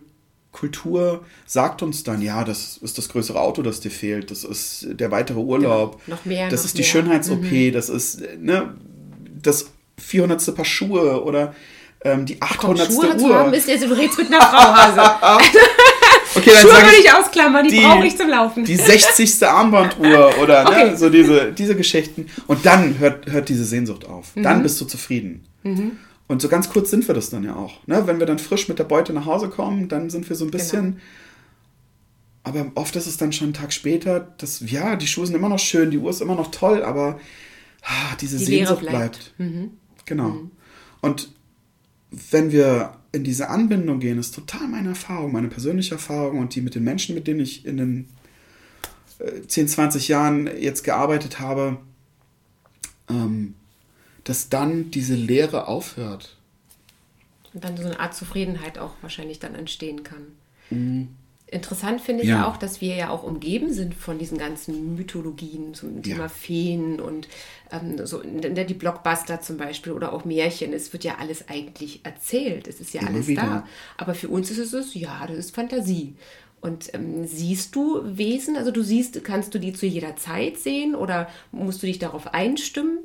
Kultur 0.51 1.23
sagt 1.45 1.83
uns 1.83 2.03
dann, 2.03 2.21
ja, 2.21 2.43
das 2.43 2.77
ist 2.77 2.97
das 2.97 3.09
größere 3.09 3.39
Auto, 3.39 3.61
das 3.61 3.81
dir 3.81 3.91
fehlt, 3.91 4.31
das 4.31 4.43
ist 4.43 4.87
der 4.89 5.11
weitere 5.11 5.39
Urlaub, 5.39 6.03
genau. 6.05 6.17
noch 6.17 6.25
mehr, 6.25 6.49
das 6.49 6.61
noch 6.61 6.65
ist 6.67 6.77
die 6.77 6.83
Schönheits-OP, 6.83 7.51
mhm. 7.51 7.71
das 7.71 7.89
ist 7.89 8.21
ne, 8.39 8.73
das 9.41 9.71
400. 9.99 10.55
Paar 10.55 10.65
Schuhe 10.65 11.23
oder 11.23 11.53
ähm, 12.03 12.25
die 12.25 12.41
800. 12.41 12.87
Komm, 12.87 12.95
Schuhe 12.95 13.21
Uhr. 13.21 13.35
Haben, 13.35 13.53
ist, 13.53 13.69
also, 13.69 13.87
du 13.87 13.97
redest 13.97 14.17
mit 14.17 14.27
einer 14.27 14.41
Frau, 14.41 14.57
Hase. 14.57 15.41
okay, 16.35 16.51
dann 16.53 16.61
Schuhe 16.61 16.71
würde 16.71 16.97
ich 17.03 17.11
ausklammern, 17.11 17.67
die, 17.67 17.75
die 17.75 17.81
brauche 17.81 18.05
ich 18.05 18.17
zum 18.17 18.29
Laufen. 18.29 18.65
Die 18.65 18.75
60. 18.75 19.43
Armbanduhr 19.47 20.37
oder 20.41 20.63
ne, 20.63 20.69
okay. 20.69 20.89
ne, 20.91 20.97
so 20.97 21.09
diese, 21.09 21.51
diese 21.51 21.75
Geschichten. 21.75 22.27
Und 22.47 22.65
dann 22.65 22.97
hört, 22.99 23.31
hört 23.31 23.49
diese 23.49 23.65
Sehnsucht 23.65 24.05
auf. 24.05 24.35
Mhm. 24.35 24.43
Dann 24.43 24.63
bist 24.63 24.79
du 24.81 24.85
zufrieden. 24.85 25.45
Mhm. 25.63 25.97
Und 26.27 26.41
so 26.41 26.47
ganz 26.47 26.69
kurz 26.69 26.91
sind 26.91 27.07
wir 27.07 27.15
das 27.15 27.31
dann 27.31 27.43
ja 27.43 27.55
auch. 27.55 27.85
Ne? 27.87 28.05
Wenn 28.05 28.19
wir 28.19 28.25
dann 28.25 28.37
frisch 28.39 28.67
mit 28.67 28.77
der 28.77 28.83
Beute 28.83 29.13
nach 29.13 29.25
Hause 29.25 29.49
kommen, 29.49 29.89
dann 29.89 30.09
sind 30.09 30.29
wir 30.29 30.35
so 30.35 30.45
ein 30.45 30.51
bisschen. 30.51 30.83
Genau. 30.83 31.01
Aber 32.43 32.71
oft 32.75 32.95
ist 32.95 33.07
es 33.07 33.17
dann 33.17 33.33
schon 33.33 33.47
einen 33.47 33.53
Tag 33.53 33.73
später, 33.73 34.19
dass, 34.37 34.61
ja, 34.65 34.95
die 34.95 35.07
Schuhe 35.07 35.25
sind 35.25 35.35
immer 35.35 35.49
noch 35.49 35.59
schön, 35.59 35.91
die 35.91 35.97
Uhr 35.97 36.09
ist 36.09 36.21
immer 36.21 36.35
noch 36.35 36.51
toll, 36.51 36.83
aber 36.83 37.19
ah, 37.83 38.15
diese 38.21 38.37
die 38.37 38.45
Sehnsucht 38.45 38.81
bleibt. 38.81 38.93
bleibt. 38.95 39.33
Mhm. 39.37 39.71
Genau. 40.05 40.29
Mhm. 40.29 40.51
Und 41.01 41.29
wenn 42.31 42.51
wir 42.51 42.93
in 43.11 43.23
diese 43.23 43.49
Anbindung 43.49 43.99
gehen, 43.99 44.19
ist 44.19 44.35
total 44.35 44.67
meine 44.67 44.89
Erfahrung, 44.89 45.31
meine 45.31 45.47
persönliche 45.47 45.95
Erfahrung 45.95 46.39
und 46.39 46.55
die 46.55 46.61
mit 46.61 46.75
den 46.75 46.83
Menschen, 46.83 47.15
mit 47.15 47.27
denen 47.27 47.39
ich 47.39 47.65
in 47.65 47.77
den 47.77 48.09
10, 49.47 49.65
äh, 49.65 49.67
20 49.67 50.07
Jahren 50.07 50.47
jetzt 50.59 50.83
gearbeitet 50.83 51.39
habe, 51.39 51.77
ähm, 53.09 53.55
dass 54.23 54.49
dann 54.49 54.91
diese 54.91 55.15
Leere 55.15 55.67
aufhört. 55.67 56.37
Und 57.53 57.63
dann 57.63 57.75
so 57.75 57.83
eine 57.83 57.99
Art 57.99 58.13
Zufriedenheit 58.13 58.77
auch 58.77 58.93
wahrscheinlich 59.01 59.39
dann 59.39 59.55
entstehen 59.55 60.03
kann. 60.03 60.27
Mhm. 60.69 61.07
Interessant 61.51 62.01
finde 62.01 62.23
ich 62.23 62.29
ja. 62.29 62.47
auch, 62.47 62.57
dass 62.57 62.79
wir 62.79 62.95
ja 62.95 63.09
auch 63.09 63.23
umgeben 63.23 63.73
sind 63.73 63.95
von 63.95 64.19
diesen 64.19 64.37
ganzen 64.37 64.95
Mythologien 64.95 65.73
zum 65.73 66.03
Thema 66.03 66.23
ja. 66.23 66.29
Feen 66.29 66.99
und 66.99 67.27
ähm, 67.71 68.05
so 68.05 68.21
die 68.21 68.73
Blockbuster 68.75 69.41
zum 69.41 69.57
Beispiel 69.57 69.93
oder 69.93 70.13
auch 70.13 70.25
Märchen. 70.25 70.73
Es 70.73 70.93
wird 70.93 71.03
ja 71.03 71.15
alles 71.19 71.49
eigentlich 71.49 72.01
erzählt. 72.03 72.67
Es 72.67 72.79
ist 72.79 72.93
ja 72.93 73.01
Immer 73.01 73.11
alles 73.11 73.27
wieder. 73.27 73.41
da. 73.41 73.67
Aber 73.97 74.13
für 74.13 74.29
uns 74.29 74.51
ist 74.51 74.73
es, 74.73 74.93
ja, 74.93 75.25
das 75.25 75.37
ist 75.37 75.55
Fantasie. 75.55 76.13
Und 76.61 76.93
ähm, 76.93 77.25
siehst 77.25 77.75
du 77.75 78.01
Wesen? 78.03 78.55
Also 78.55 78.69
du 78.71 78.83
siehst, 78.83 79.23
kannst 79.23 79.53
du 79.55 79.59
die 79.59 79.73
zu 79.73 79.85
jeder 79.85 80.17
Zeit 80.17 80.57
sehen 80.57 80.93
oder 80.93 81.29
musst 81.51 81.81
du 81.81 81.87
dich 81.87 81.99
darauf 81.99 82.33
einstimmen? 82.33 82.99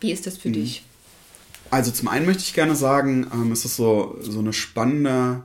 Wie 0.00 0.12
ist 0.12 0.26
das 0.26 0.36
für 0.36 0.48
mhm. 0.48 0.54
dich? 0.54 0.84
Also 1.70 1.90
zum 1.90 2.08
einen 2.08 2.26
möchte 2.26 2.42
ich 2.42 2.54
gerne 2.54 2.76
sagen, 2.76 3.26
ähm, 3.32 3.52
es 3.52 3.64
ist 3.64 3.76
so, 3.76 4.16
so 4.20 4.38
eine 4.38 4.52
spannende, 4.52 5.42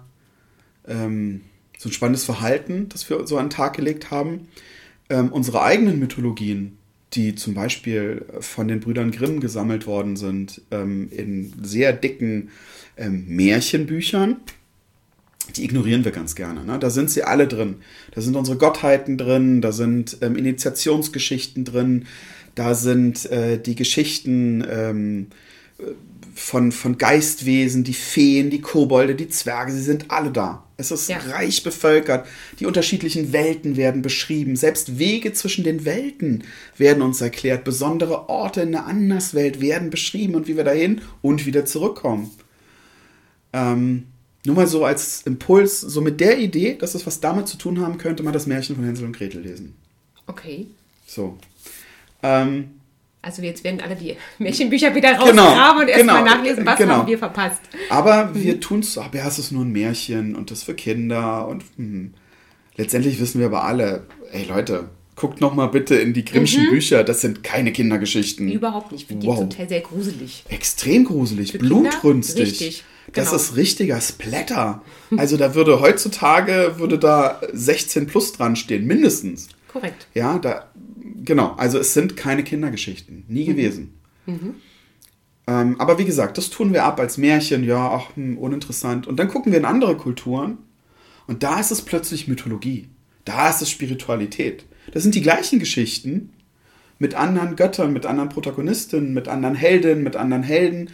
ähm, 0.87 1.41
so 1.83 1.89
ein 1.89 1.91
spannendes 1.91 2.23
Verhalten, 2.23 2.87
das 2.87 3.09
wir 3.09 3.27
so 3.27 3.37
an 3.37 3.47
den 3.47 3.49
Tag 3.49 3.75
gelegt 3.75 4.09
haben. 4.09 4.47
Ähm, 5.09 5.33
unsere 5.33 5.61
eigenen 5.61 5.99
Mythologien, 5.99 6.77
die 7.11 7.35
zum 7.35 7.55
Beispiel 7.55 8.25
von 8.39 8.69
den 8.69 8.79
Brüdern 8.79 9.11
Grimm 9.11 9.41
gesammelt 9.41 9.85
worden 9.85 10.15
sind, 10.15 10.61
ähm, 10.71 11.09
in 11.11 11.51
sehr 11.61 11.91
dicken 11.91 12.51
ähm, 12.95 13.25
Märchenbüchern, 13.27 14.37
die 15.57 15.65
ignorieren 15.65 16.05
wir 16.05 16.13
ganz 16.13 16.35
gerne. 16.35 16.63
Ne? 16.63 16.79
Da 16.79 16.89
sind 16.89 17.09
sie 17.09 17.23
alle 17.23 17.49
drin. 17.49 17.75
Da 18.11 18.21
sind 18.21 18.37
unsere 18.37 18.57
Gottheiten 18.57 19.17
drin, 19.17 19.59
da 19.59 19.73
sind 19.73 20.19
ähm, 20.21 20.37
Initiationsgeschichten 20.37 21.65
drin, 21.65 22.05
da 22.55 22.75
sind 22.75 23.29
äh, 23.29 23.61
die 23.61 23.75
Geschichten 23.75 24.65
ähm, 24.69 25.27
von, 26.33 26.71
von 26.71 26.97
Geistwesen, 26.97 27.83
die 27.83 27.93
Feen, 27.93 28.49
die 28.51 28.61
Kobolde, 28.61 29.15
die 29.15 29.27
Zwerge, 29.27 29.73
sie 29.73 29.81
sind 29.81 30.11
alle 30.11 30.31
da. 30.31 30.62
Es 30.91 31.01
ist 31.01 31.09
ja. 31.09 31.17
reich 31.17 31.63
bevölkert. 31.63 32.27
Die 32.59 32.65
unterschiedlichen 32.65 33.33
Welten 33.33 33.75
werden 33.75 34.01
beschrieben. 34.01 34.55
Selbst 34.55 34.99
Wege 34.99 35.33
zwischen 35.33 35.63
den 35.63 35.85
Welten 35.85 36.43
werden 36.77 37.01
uns 37.01 37.21
erklärt. 37.21 37.63
Besondere 37.63 38.29
Orte 38.29 38.61
in 38.61 38.71
der 38.71 38.85
Anderswelt 38.85 39.61
werden 39.61 39.89
beschrieben 39.89 40.35
und 40.35 40.47
wie 40.47 40.57
wir 40.57 40.63
dahin 40.63 41.01
und 41.21 41.45
wieder 41.45 41.65
zurückkommen. 41.65 42.31
Ähm, 43.53 44.07
nur 44.45 44.55
mal 44.55 44.67
so 44.67 44.83
als 44.83 45.21
Impuls, 45.21 45.79
so 45.79 46.01
mit 46.01 46.19
der 46.19 46.37
Idee, 46.37 46.75
dass 46.75 46.95
es 46.95 47.07
was 47.07 47.21
damit 47.21 47.47
zu 47.47 47.57
tun 47.57 47.79
haben 47.79 47.97
könnte, 47.97 48.23
mal 48.23 48.31
das 48.31 48.47
Märchen 48.47 48.75
von 48.75 48.83
Hänsel 48.83 49.05
und 49.05 49.15
Gretel 49.15 49.41
lesen. 49.41 49.75
Okay. 50.27 50.67
So. 51.05 51.37
Ähm, 52.21 52.71
also 53.23 53.41
jetzt 53.41 53.63
werden 53.63 53.81
alle 53.81 53.95
die 53.95 54.15
Märchenbücher 54.37 54.93
wieder 54.93 55.13
rausgraben 55.13 55.37
genau, 55.37 55.79
und 55.79 55.87
erstmal 55.87 56.23
genau, 56.23 56.35
nachlesen, 56.35 56.65
was 56.65 56.77
genau. 56.77 56.93
haben 56.97 57.07
wir 57.07 57.17
verpasst. 57.17 57.61
Aber 57.89 58.25
mhm. 58.25 58.43
wir 58.43 58.59
tun 58.59 58.81
es, 58.81 58.97
aber 58.97 59.17
ja, 59.17 59.27
es 59.27 59.39
ist 59.39 59.51
nur 59.51 59.65
ein 59.65 59.71
Märchen 59.71 60.35
und 60.35 60.51
das 60.51 60.61
für 60.63 60.75
Kinder 60.75 61.47
und 61.47 61.63
mh. 61.77 62.09
letztendlich 62.77 63.19
wissen 63.19 63.39
wir 63.39 63.47
aber 63.47 63.63
alle, 63.63 64.05
ey 64.31 64.43
Leute, 64.43 64.89
guckt 65.15 65.41
noch 65.41 65.53
mal 65.53 65.67
bitte 65.67 65.95
in 65.95 66.13
die 66.13 66.25
Grimmschen 66.25 66.65
mhm. 66.65 66.71
Bücher, 66.71 67.03
das 67.03 67.21
sind 67.21 67.43
keine 67.43 67.71
Kindergeschichten. 67.71 68.51
Überhaupt 68.51 68.91
nicht, 68.91 69.03
ich 69.03 69.07
finde 69.07 69.25
wow. 69.25 69.35
die 69.35 69.41
zum 69.41 69.49
Teil 69.49 69.69
sehr 69.69 69.81
gruselig. 69.81 70.43
Extrem 70.49 71.05
gruselig, 71.05 71.53
für 71.53 71.59
blutrünstig. 71.59 72.43
Richtig. 72.43 72.83
Das 73.13 73.29
genau. 73.29 73.35
ist 73.35 73.55
richtiger 73.55 74.01
Splatter. 74.01 74.81
Also 75.17 75.37
da 75.37 75.55
würde 75.55 75.81
heutzutage 75.81 76.75
würde 76.77 76.97
da 76.97 77.41
16 77.51 78.07
plus 78.07 78.33
dran 78.33 78.55
stehen, 78.55 78.87
mindestens. 78.87 79.49
Korrekt. 79.73 80.07
Ja, 80.13 80.37
da 80.39 80.69
genau, 81.23 81.53
also 81.57 81.79
es 81.79 81.93
sind 81.93 82.17
keine 82.17 82.43
Kindergeschichten, 82.43 83.25
nie 83.27 83.43
mhm. 83.43 83.47
gewesen. 83.47 83.93
Mhm. 84.25 84.55
Ähm, 85.45 85.79
aber 85.79 85.97
wie 85.97 86.05
gesagt, 86.05 86.37
das 86.37 86.49
tun 86.49 86.73
wir 86.73 86.85
ab 86.85 86.99
als 86.99 87.17
Märchen, 87.17 87.63
ja, 87.63 87.91
ach, 87.91 88.15
hm, 88.15 88.37
uninteressant. 88.37 89.07
Und 89.07 89.17
dann 89.17 89.27
gucken 89.27 89.51
wir 89.51 89.59
in 89.59 89.65
andere 89.65 89.97
Kulturen 89.97 90.57
und 91.27 91.43
da 91.43 91.59
ist 91.59 91.71
es 91.71 91.81
plötzlich 91.81 92.27
Mythologie. 92.27 92.87
Da 93.25 93.49
ist 93.49 93.61
es 93.61 93.69
Spiritualität. 93.69 94.65
Das 94.91 95.03
sind 95.03 95.15
die 95.15 95.21
gleichen 95.21 95.59
Geschichten 95.59 96.31
mit 96.99 97.15
anderen 97.15 97.55
Göttern, 97.55 97.93
mit 97.93 98.05
anderen 98.05 98.29
Protagonistinnen, 98.29 99.13
mit 99.13 99.27
anderen 99.27 99.55
Heldinnen, 99.55 100.03
mit 100.03 100.15
anderen 100.15 100.43
Helden. 100.43 100.89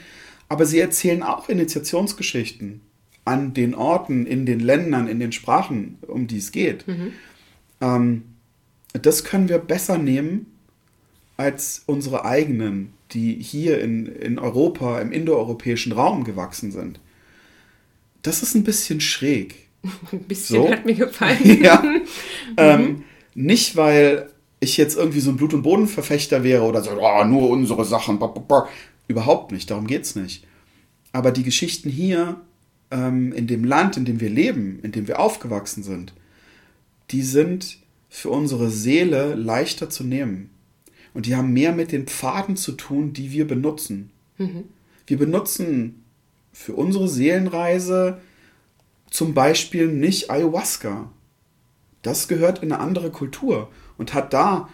Aber 0.48 0.66
sie 0.66 0.80
erzählen 0.80 1.24
auch 1.24 1.50
Initiationsgeschichten 1.50 2.82
an 3.26 3.54
den 3.54 3.76
Orten, 3.76 4.26
in 4.26 4.46
den 4.46 4.60
Ländern, 4.60 5.08
in 5.08 5.20
den 5.20 5.32
Sprachen, 5.32 6.00
um 6.08 6.28
die 6.28 6.38
es 6.38 6.52
geht. 6.52 6.88
Mhm. 6.88 7.14
Ähm, 7.82 8.24
das 8.94 9.24
können 9.24 9.50
wir 9.50 9.60
besser 9.60 9.98
nehmen 9.98 10.48
als 11.38 11.84
unsere 11.86 12.26
eigenen, 12.26 12.94
die 13.12 13.34
hier 13.36 13.80
in, 13.82 14.08
in 14.08 14.40
Europa, 14.40 15.00
im 15.00 15.12
indoeuropäischen 15.12 15.92
Raum 15.92 16.24
gewachsen 16.24 16.72
sind. 16.72 17.00
Das 18.22 18.44
ist 18.44 18.56
ein 18.56 18.64
bisschen 18.64 19.00
schräg. 19.02 19.56
Ein 20.12 20.24
bisschen 20.24 20.58
so. 20.58 20.70
hat 20.70 20.86
mir 20.86 20.96
gefallen. 20.96 21.62
ja. 21.64 21.82
Mhm. 21.82 22.02
Ähm, 22.58 23.04
nicht, 23.34 23.78
weil 23.78 24.30
ich 24.60 24.76
jetzt 24.76 24.98
irgendwie 24.98 25.22
so 25.22 25.30
ein 25.30 25.38
Blut- 25.38 25.54
und 25.54 25.62
Bodenverfechter 25.62 26.44
wäre 26.44 26.64
oder 26.64 26.84
so, 26.84 26.92
oh, 27.00 27.24
nur 27.24 27.50
unsere 27.50 27.86
Sachen. 27.86 28.20
Überhaupt 29.08 29.54
nicht, 29.54 29.72
darum 29.72 29.88
geht 29.88 30.02
es 30.02 30.18
nicht. 30.18 30.46
Aber 31.14 31.32
die 31.32 31.44
Geschichten 31.44 31.90
hier 31.90 32.42
ähm, 32.92 33.32
in 33.32 33.48
dem 33.48 33.64
Land, 33.64 33.96
in 33.96 34.04
dem 34.04 34.20
wir 34.20 34.30
leben, 34.30 34.80
in 34.84 34.92
dem 34.92 35.08
wir 35.08 35.20
aufgewachsen 35.20 35.84
sind, 35.84 36.14
die 37.12 37.24
sind 37.24 37.79
für 38.10 38.30
unsere 38.30 38.70
Seele 38.70 39.36
leichter 39.36 39.90
zu 39.90 40.04
nehmen. 40.04 40.50
Und 41.14 41.26
die 41.26 41.36
haben 41.36 41.54
mehr 41.54 41.72
mit 41.72 41.92
den 41.92 42.08
Pfaden 42.08 42.56
zu 42.56 42.74
tun, 42.74 43.14
die 43.14 43.32
wir 43.32 43.48
benutzen. 43.48 44.12
Mhm. 44.38 44.66
Wir 45.08 45.18
benutzen 45.18 46.04
für 46.52 46.74
unsere 46.74 47.08
Seelenreise 47.08 48.20
zum 49.10 49.34
Beispiel 49.34 49.88
nicht 49.88 50.30
Ayahuasca. 50.30 51.12
Das 52.02 52.28
gehört 52.28 52.64
in 52.64 52.72
eine 52.72 52.82
andere 52.82 53.12
Kultur 53.12 53.70
und 53.98 54.14
hat 54.14 54.34
da 54.34 54.70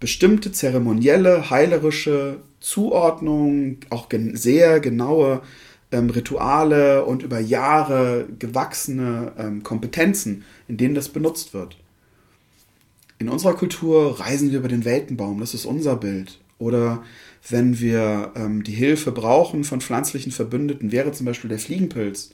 bestimmte 0.00 0.52
zeremonielle, 0.52 1.50
heilerische 1.50 2.40
Zuordnungen, 2.60 3.80
auch 3.90 4.08
gen 4.08 4.36
sehr 4.36 4.80
genaue 4.80 5.42
ähm, 5.92 6.10
Rituale 6.10 7.04
und 7.04 7.22
über 7.22 7.38
Jahre 7.38 8.26
gewachsene 8.38 9.32
ähm, 9.38 9.62
Kompetenzen, 9.62 10.44
in 10.68 10.76
denen 10.76 10.94
das 10.94 11.08
benutzt 11.08 11.54
wird. 11.54 11.76
In 13.18 13.28
unserer 13.28 13.54
Kultur 13.54 14.20
reisen 14.20 14.50
wir 14.50 14.58
über 14.58 14.68
den 14.68 14.84
Weltenbaum, 14.84 15.40
das 15.40 15.54
ist 15.54 15.64
unser 15.64 15.96
Bild. 15.96 16.38
Oder 16.58 17.02
wenn 17.48 17.80
wir 17.80 18.32
ähm, 18.34 18.62
die 18.62 18.72
Hilfe 18.72 19.12
brauchen 19.12 19.64
von 19.64 19.80
pflanzlichen 19.80 20.32
Verbündeten, 20.32 20.92
wäre 20.92 21.12
zum 21.12 21.26
Beispiel 21.26 21.48
der 21.48 21.58
Fliegenpilz 21.58 22.30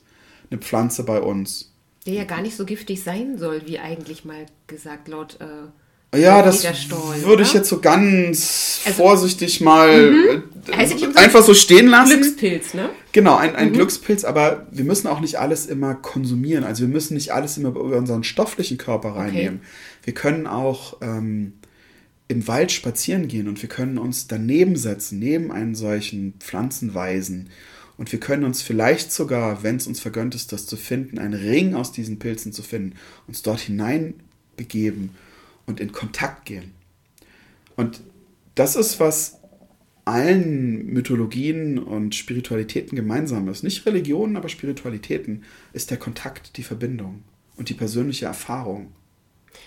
eine 0.49 0.59
Pflanze 0.59 1.03
bei 1.03 1.19
uns. 1.21 1.73
Der 2.05 2.13
ja 2.13 2.23
gar 2.25 2.41
nicht 2.41 2.55
so 2.55 2.65
giftig 2.65 3.01
sein 3.03 3.37
soll, 3.37 3.63
wie 3.65 3.79
eigentlich 3.79 4.25
mal 4.25 4.45
gesagt, 4.67 5.07
laut. 5.07 5.37
Äh 5.39 5.69
ja, 6.15 6.43
das 6.43 6.63
würde 6.63 7.41
ich 7.41 7.53
jetzt 7.53 7.69
so 7.69 7.79
ganz 7.79 8.81
also, 8.85 8.97
vorsichtig 8.97 9.61
mal 9.61 10.11
mhm. 10.11 10.43
äh, 10.67 11.15
einfach 11.15 11.41
so 11.41 11.55
stehen 11.55 11.87
lassen. 11.87 12.21
Glückspilz, 12.21 12.75
ne? 12.75 12.89
Genau, 13.13 13.35
ein, 13.35 13.55
ein 13.55 13.69
mhm. 13.69 13.73
Glückspilz, 13.73 14.23
aber 14.23 14.67
wir 14.69 14.83
müssen 14.83 15.07
auch 15.07 15.21
nicht 15.21 15.39
alles 15.39 15.65
immer 15.65 15.95
konsumieren. 15.95 16.65
Also 16.65 16.83
wir 16.83 16.87
müssen 16.89 17.15
nicht 17.15 17.33
alles 17.33 17.57
immer 17.57 17.69
über 17.69 17.97
unseren 17.97 18.23
stofflichen 18.23 18.77
Körper 18.77 19.15
reinnehmen. 19.15 19.61
Okay. 19.61 19.69
Wir 20.03 20.13
können 20.13 20.47
auch 20.47 20.97
ähm, 21.01 21.53
im 22.27 22.47
Wald 22.47 22.71
spazieren 22.71 23.27
gehen 23.27 23.47
und 23.47 23.61
wir 23.61 23.69
können 23.69 23.97
uns 23.97 24.27
daneben 24.27 24.75
setzen, 24.75 25.19
neben 25.19 25.51
einen 25.51 25.75
solchen 25.75 26.33
Pflanzenweisen. 26.39 27.49
Und 27.97 28.11
wir 28.11 28.19
können 28.19 28.43
uns 28.43 28.61
vielleicht 28.61 29.11
sogar, 29.11 29.63
wenn 29.63 29.75
es 29.75 29.87
uns 29.87 29.99
vergönnt 29.99 30.35
ist, 30.35 30.51
das 30.51 30.65
zu 30.65 30.77
finden, 30.77 31.19
einen 31.19 31.35
Ring 31.35 31.75
aus 31.75 31.91
diesen 31.91 32.19
Pilzen 32.19 32.51
zu 32.51 32.63
finden, 32.63 32.95
uns 33.27 33.43
dort 33.43 33.59
hinein 33.59 34.15
begeben 34.57 35.11
und 35.65 35.79
in 35.79 35.91
Kontakt 35.91 36.45
gehen. 36.45 36.71
Und 37.75 38.01
das 38.55 38.75
ist, 38.75 38.99
was 38.99 39.39
allen 40.05 40.87
Mythologien 40.87 41.79
und 41.79 42.13
Spiritualitäten 42.13 42.95
gemeinsam 42.95 43.47
ist. 43.47 43.63
Nicht 43.63 43.85
Religionen, 43.85 44.35
aber 44.35 44.49
Spiritualitäten 44.49 45.43
ist 45.71 45.91
der 45.91 45.97
Kontakt, 45.97 46.57
die 46.57 46.63
Verbindung 46.63 47.23
und 47.55 47.69
die 47.69 47.73
persönliche 47.73 48.25
Erfahrung. 48.25 48.91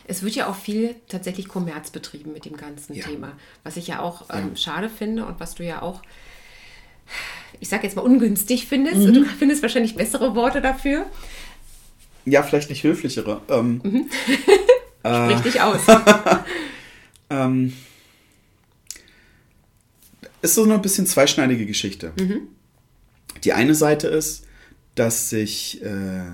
Es 0.08 0.22
wird 0.22 0.34
ja 0.34 0.48
auch 0.48 0.54
viel 0.54 0.94
tatsächlich 1.08 1.48
Kommerz 1.48 1.90
betrieben 1.90 2.32
mit 2.32 2.44
dem 2.44 2.56
ganzen 2.56 2.94
ja. 2.94 3.04
Thema, 3.04 3.32
was 3.64 3.76
ich 3.76 3.88
ja 3.88 4.00
auch 4.00 4.26
ähm, 4.32 4.50
ja. 4.50 4.56
schade 4.56 4.88
finde 4.88 5.26
und 5.26 5.40
was 5.40 5.54
du 5.56 5.64
ja 5.64 5.82
auch, 5.82 6.02
ich 7.58 7.68
sage 7.68 7.84
jetzt 7.84 7.96
mal 7.96 8.02
ungünstig 8.02 8.66
findest. 8.66 8.98
Mhm. 8.98 9.14
Du 9.14 9.24
findest 9.24 9.62
wahrscheinlich 9.62 9.96
bessere 9.96 10.34
Worte 10.34 10.60
dafür. 10.60 11.06
Ja, 12.24 12.42
vielleicht 12.42 12.70
nicht 12.70 12.84
höflichere. 12.84 13.40
Ähm, 13.48 13.80
mhm. 13.82 14.10
Sprich 15.30 15.52
dich 15.52 15.60
aus. 15.60 15.80
ähm, 17.30 17.72
ist 20.42 20.54
so 20.54 20.64
eine 20.64 20.78
bisschen 20.78 21.06
zweischneidige 21.06 21.66
Geschichte. 21.66 22.12
Mhm. 22.18 22.48
Die 23.44 23.52
eine 23.52 23.74
Seite 23.74 24.08
ist, 24.08 24.44
dass 24.94 25.32
ich 25.32 25.82
äh, 25.82 26.30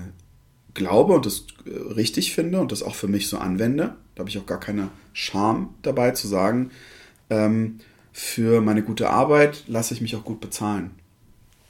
glaube 0.73 1.13
und 1.13 1.25
das 1.25 1.45
äh, 1.65 1.93
richtig 1.93 2.33
finde 2.33 2.59
und 2.59 2.71
das 2.71 2.83
auch 2.83 2.95
für 2.95 3.07
mich 3.07 3.27
so 3.27 3.37
anwende. 3.37 3.95
Da 4.15 4.19
habe 4.19 4.29
ich 4.29 4.37
auch 4.37 4.45
gar 4.45 4.59
keine 4.59 4.89
Scham 5.13 5.73
dabei 5.81 6.11
zu 6.11 6.27
sagen, 6.27 6.71
ähm, 7.29 7.79
für 8.11 8.61
meine 8.61 8.83
gute 8.83 9.09
Arbeit 9.09 9.63
lasse 9.67 9.93
ich 9.93 10.01
mich 10.01 10.15
auch 10.15 10.23
gut 10.23 10.39
bezahlen. 10.39 10.91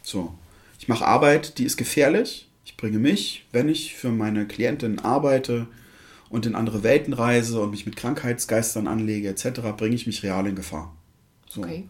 So. 0.01 0.33
Ich 0.79 0.89
mache 0.89 1.05
Arbeit, 1.05 1.57
die 1.57 1.63
ist 1.63 1.77
gefährlich. 1.77 2.49
Ich 2.65 2.75
bringe 2.75 2.99
mich, 2.99 3.45
wenn 3.53 3.69
ich 3.69 3.95
für 3.95 4.09
meine 4.09 4.45
Klientin 4.45 4.99
arbeite, 4.99 5.67
und 6.33 6.47
in 6.47 6.55
andere 6.55 6.81
Welten 6.81 7.13
reise 7.13 7.61
und 7.61 7.69
mich 7.69 7.85
mit 7.85 7.95
Krankheitsgeistern 7.95 8.87
anlege 8.87 9.29
etc., 9.29 9.61
bringe 9.77 9.93
ich 9.93 10.07
mich 10.07 10.23
real 10.23 10.47
in 10.47 10.55
Gefahr. 10.55 10.91
So. 11.47 11.61
Okay. 11.61 11.87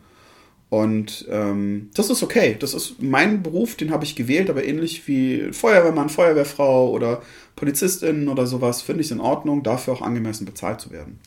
Und 0.74 1.28
ähm, 1.30 1.92
das 1.94 2.10
ist 2.10 2.24
okay. 2.24 2.58
Das 2.60 2.74
ist 2.74 3.00
mein 3.00 3.44
Beruf, 3.44 3.76
den 3.76 3.92
habe 3.92 4.06
ich 4.06 4.16
gewählt, 4.16 4.50
aber 4.50 4.66
ähnlich 4.66 5.08
wie 5.08 5.54
Feuerwehrmann, 5.54 6.10
Feuerwehrfrau 6.10 6.90
oder 6.90 7.22
Polizistin 7.56 8.28
oder 8.28 8.48
sowas, 8.48 8.82
finde 8.82 9.02
ich 9.02 9.08
es 9.08 9.12
in 9.12 9.20
Ordnung, 9.20 9.62
dafür 9.62 9.94
auch 9.94 10.02
angemessen 10.02 10.46
bezahlt 10.46 10.82
zu 10.82 10.90
werden. 10.90 11.20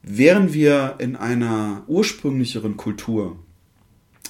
Wären 0.00 0.54
wir 0.54 0.94
in 0.96 1.14
einer 1.14 1.82
ursprünglicheren 1.88 2.78
Kultur, 2.78 3.36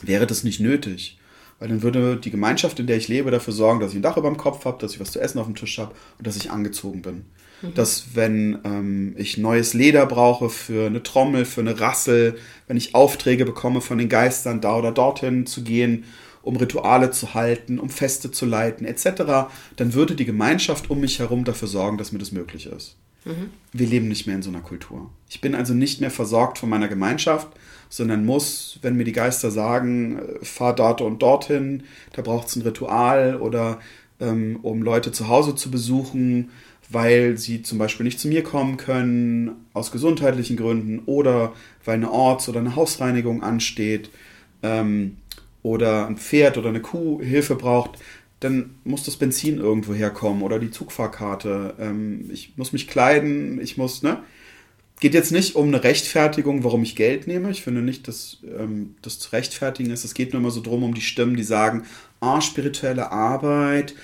wäre 0.02 0.26
das 0.26 0.42
nicht 0.42 0.58
nötig. 0.58 1.20
Weil 1.60 1.68
dann 1.68 1.82
würde 1.82 2.16
die 2.16 2.32
Gemeinschaft, 2.32 2.80
in 2.80 2.88
der 2.88 2.96
ich 2.96 3.06
lebe, 3.06 3.30
dafür 3.30 3.54
sorgen, 3.54 3.78
dass 3.78 3.92
ich 3.92 3.96
ein 3.96 4.02
Dach 4.02 4.16
über 4.16 4.28
dem 4.28 4.36
Kopf 4.36 4.64
habe, 4.64 4.80
dass 4.80 4.94
ich 4.94 5.00
was 5.00 5.12
zu 5.12 5.20
essen 5.20 5.38
auf 5.38 5.46
dem 5.46 5.54
Tisch 5.54 5.78
habe 5.78 5.94
und 6.18 6.26
dass 6.26 6.34
ich 6.34 6.50
angezogen 6.50 7.02
bin. 7.02 7.26
Mhm. 7.66 7.74
Dass 7.74 8.14
wenn 8.14 8.58
ähm, 8.64 9.14
ich 9.16 9.38
neues 9.38 9.74
Leder 9.74 10.06
brauche 10.06 10.50
für 10.50 10.86
eine 10.86 11.02
Trommel, 11.02 11.44
für 11.44 11.60
eine 11.60 11.78
Rassel, 11.78 12.38
wenn 12.66 12.76
ich 12.76 12.94
Aufträge 12.94 13.44
bekomme 13.44 13.80
von 13.80 13.98
den 13.98 14.08
Geistern, 14.08 14.60
da 14.60 14.76
oder 14.76 14.92
dorthin 14.92 15.46
zu 15.46 15.62
gehen, 15.62 16.04
um 16.42 16.56
Rituale 16.56 17.10
zu 17.10 17.34
halten, 17.34 17.78
um 17.78 17.88
Feste 17.88 18.30
zu 18.30 18.46
leiten, 18.46 18.86
etc., 18.86 19.50
dann 19.76 19.94
würde 19.94 20.14
die 20.14 20.24
Gemeinschaft 20.24 20.90
um 20.90 21.00
mich 21.00 21.18
herum 21.18 21.44
dafür 21.44 21.68
sorgen, 21.68 21.98
dass 21.98 22.12
mir 22.12 22.20
das 22.20 22.30
möglich 22.30 22.66
ist. 22.66 22.96
Mhm. 23.24 23.50
Wir 23.72 23.88
leben 23.88 24.08
nicht 24.08 24.26
mehr 24.26 24.36
in 24.36 24.42
so 24.42 24.50
einer 24.50 24.60
Kultur. 24.60 25.10
Ich 25.28 25.40
bin 25.40 25.56
also 25.56 25.74
nicht 25.74 26.00
mehr 26.00 26.12
versorgt 26.12 26.58
von 26.58 26.68
meiner 26.68 26.86
Gemeinschaft, 26.86 27.48
sondern 27.88 28.24
muss, 28.24 28.78
wenn 28.82 28.96
mir 28.96 29.04
die 29.04 29.12
Geister 29.12 29.50
sagen, 29.50 30.18
äh, 30.18 30.44
fahr 30.44 30.74
dort 30.74 31.00
und 31.00 31.20
dorthin, 31.20 31.82
da 32.12 32.22
braucht 32.22 32.48
es 32.48 32.56
ein 32.56 32.62
Ritual 32.62 33.36
oder 33.40 33.80
ähm, 34.20 34.58
um 34.62 34.82
Leute 34.82 35.12
zu 35.12 35.28
Hause 35.28 35.54
zu 35.54 35.70
besuchen, 35.70 36.50
weil 36.88 37.36
sie 37.36 37.62
zum 37.62 37.78
Beispiel 37.78 38.04
nicht 38.04 38.20
zu 38.20 38.28
mir 38.28 38.42
kommen 38.42 38.76
können, 38.76 39.50
aus 39.72 39.90
gesundheitlichen 39.90 40.56
Gründen 40.56 41.00
oder 41.06 41.52
weil 41.84 41.94
eine 41.94 42.10
Orts- 42.10 42.48
oder 42.48 42.60
eine 42.60 42.76
Hausreinigung 42.76 43.42
ansteht 43.42 44.10
ähm, 44.62 45.16
oder 45.62 46.06
ein 46.06 46.16
Pferd 46.16 46.58
oder 46.58 46.68
eine 46.68 46.80
Kuh 46.80 47.20
Hilfe 47.20 47.56
braucht, 47.56 47.98
dann 48.40 48.76
muss 48.84 49.04
das 49.04 49.16
Benzin 49.16 49.58
irgendwo 49.58 49.94
herkommen 49.94 50.42
oder 50.42 50.58
die 50.58 50.70
Zugfahrkarte. 50.70 51.74
Ähm, 51.80 52.30
ich 52.32 52.56
muss 52.56 52.72
mich 52.72 52.86
kleiden, 52.86 53.60
ich 53.60 53.76
muss, 53.76 54.02
ne? 54.02 54.22
Geht 54.98 55.12
jetzt 55.12 55.30
nicht 55.32 55.56
um 55.56 55.66
eine 55.66 55.84
Rechtfertigung, 55.84 56.64
warum 56.64 56.82
ich 56.82 56.96
Geld 56.96 57.26
nehme. 57.26 57.50
Ich 57.50 57.62
finde 57.62 57.82
nicht, 57.82 58.08
dass 58.08 58.38
ähm, 58.58 58.94
das 59.02 59.18
zu 59.18 59.30
rechtfertigen 59.32 59.90
ist. 59.90 60.04
Es 60.04 60.14
geht 60.14 60.32
nur 60.32 60.40
immer 60.40 60.50
so 60.50 60.62
drum, 60.62 60.84
um 60.84 60.94
die 60.94 61.02
Stimmen, 61.02 61.36
die 61.36 61.42
sagen, 61.42 61.84
ah, 62.20 62.40
spirituelle 62.40 63.12
Arbeit, 63.12 63.94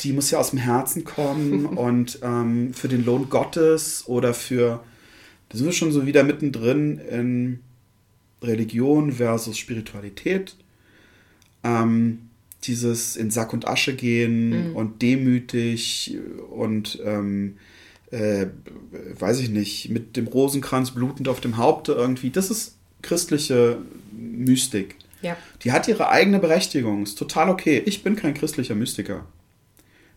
die 0.00 0.12
muss 0.12 0.30
ja 0.30 0.38
aus 0.38 0.50
dem 0.50 0.58
Herzen 0.58 1.04
kommen 1.04 1.66
und 1.76 2.18
ähm, 2.22 2.74
für 2.74 2.88
den 2.88 3.04
Lohn 3.04 3.28
Gottes 3.28 4.04
oder 4.06 4.34
für, 4.34 4.82
da 5.48 5.58
sind 5.58 5.66
wir 5.66 5.72
schon 5.72 5.92
so 5.92 6.06
wieder 6.06 6.22
mittendrin 6.22 6.98
in 6.98 7.60
Religion 8.42 9.12
versus 9.12 9.58
Spiritualität. 9.58 10.56
Ähm, 11.62 12.30
dieses 12.64 13.16
in 13.16 13.30
Sack 13.30 13.52
und 13.52 13.66
Asche 13.66 13.94
gehen 13.94 14.70
mhm. 14.70 14.76
und 14.76 15.02
demütig 15.02 16.18
und 16.50 17.00
ähm, 17.04 17.56
äh, 18.10 18.46
weiß 19.18 19.40
ich 19.40 19.50
nicht, 19.50 19.90
mit 19.90 20.16
dem 20.16 20.26
Rosenkranz 20.26 20.90
blutend 20.90 21.28
auf 21.28 21.40
dem 21.40 21.56
Haupte 21.56 21.92
irgendwie, 21.92 22.30
das 22.30 22.50
ist 22.50 22.76
christliche 23.02 23.78
Mystik. 24.12 24.96
Ja. 25.22 25.36
Die 25.62 25.72
hat 25.72 25.88
ihre 25.88 26.08
eigene 26.08 26.38
Berechtigung, 26.38 27.02
ist 27.02 27.18
total 27.18 27.50
okay. 27.50 27.82
Ich 27.84 28.02
bin 28.02 28.16
kein 28.16 28.34
christlicher 28.34 28.74
Mystiker 28.74 29.26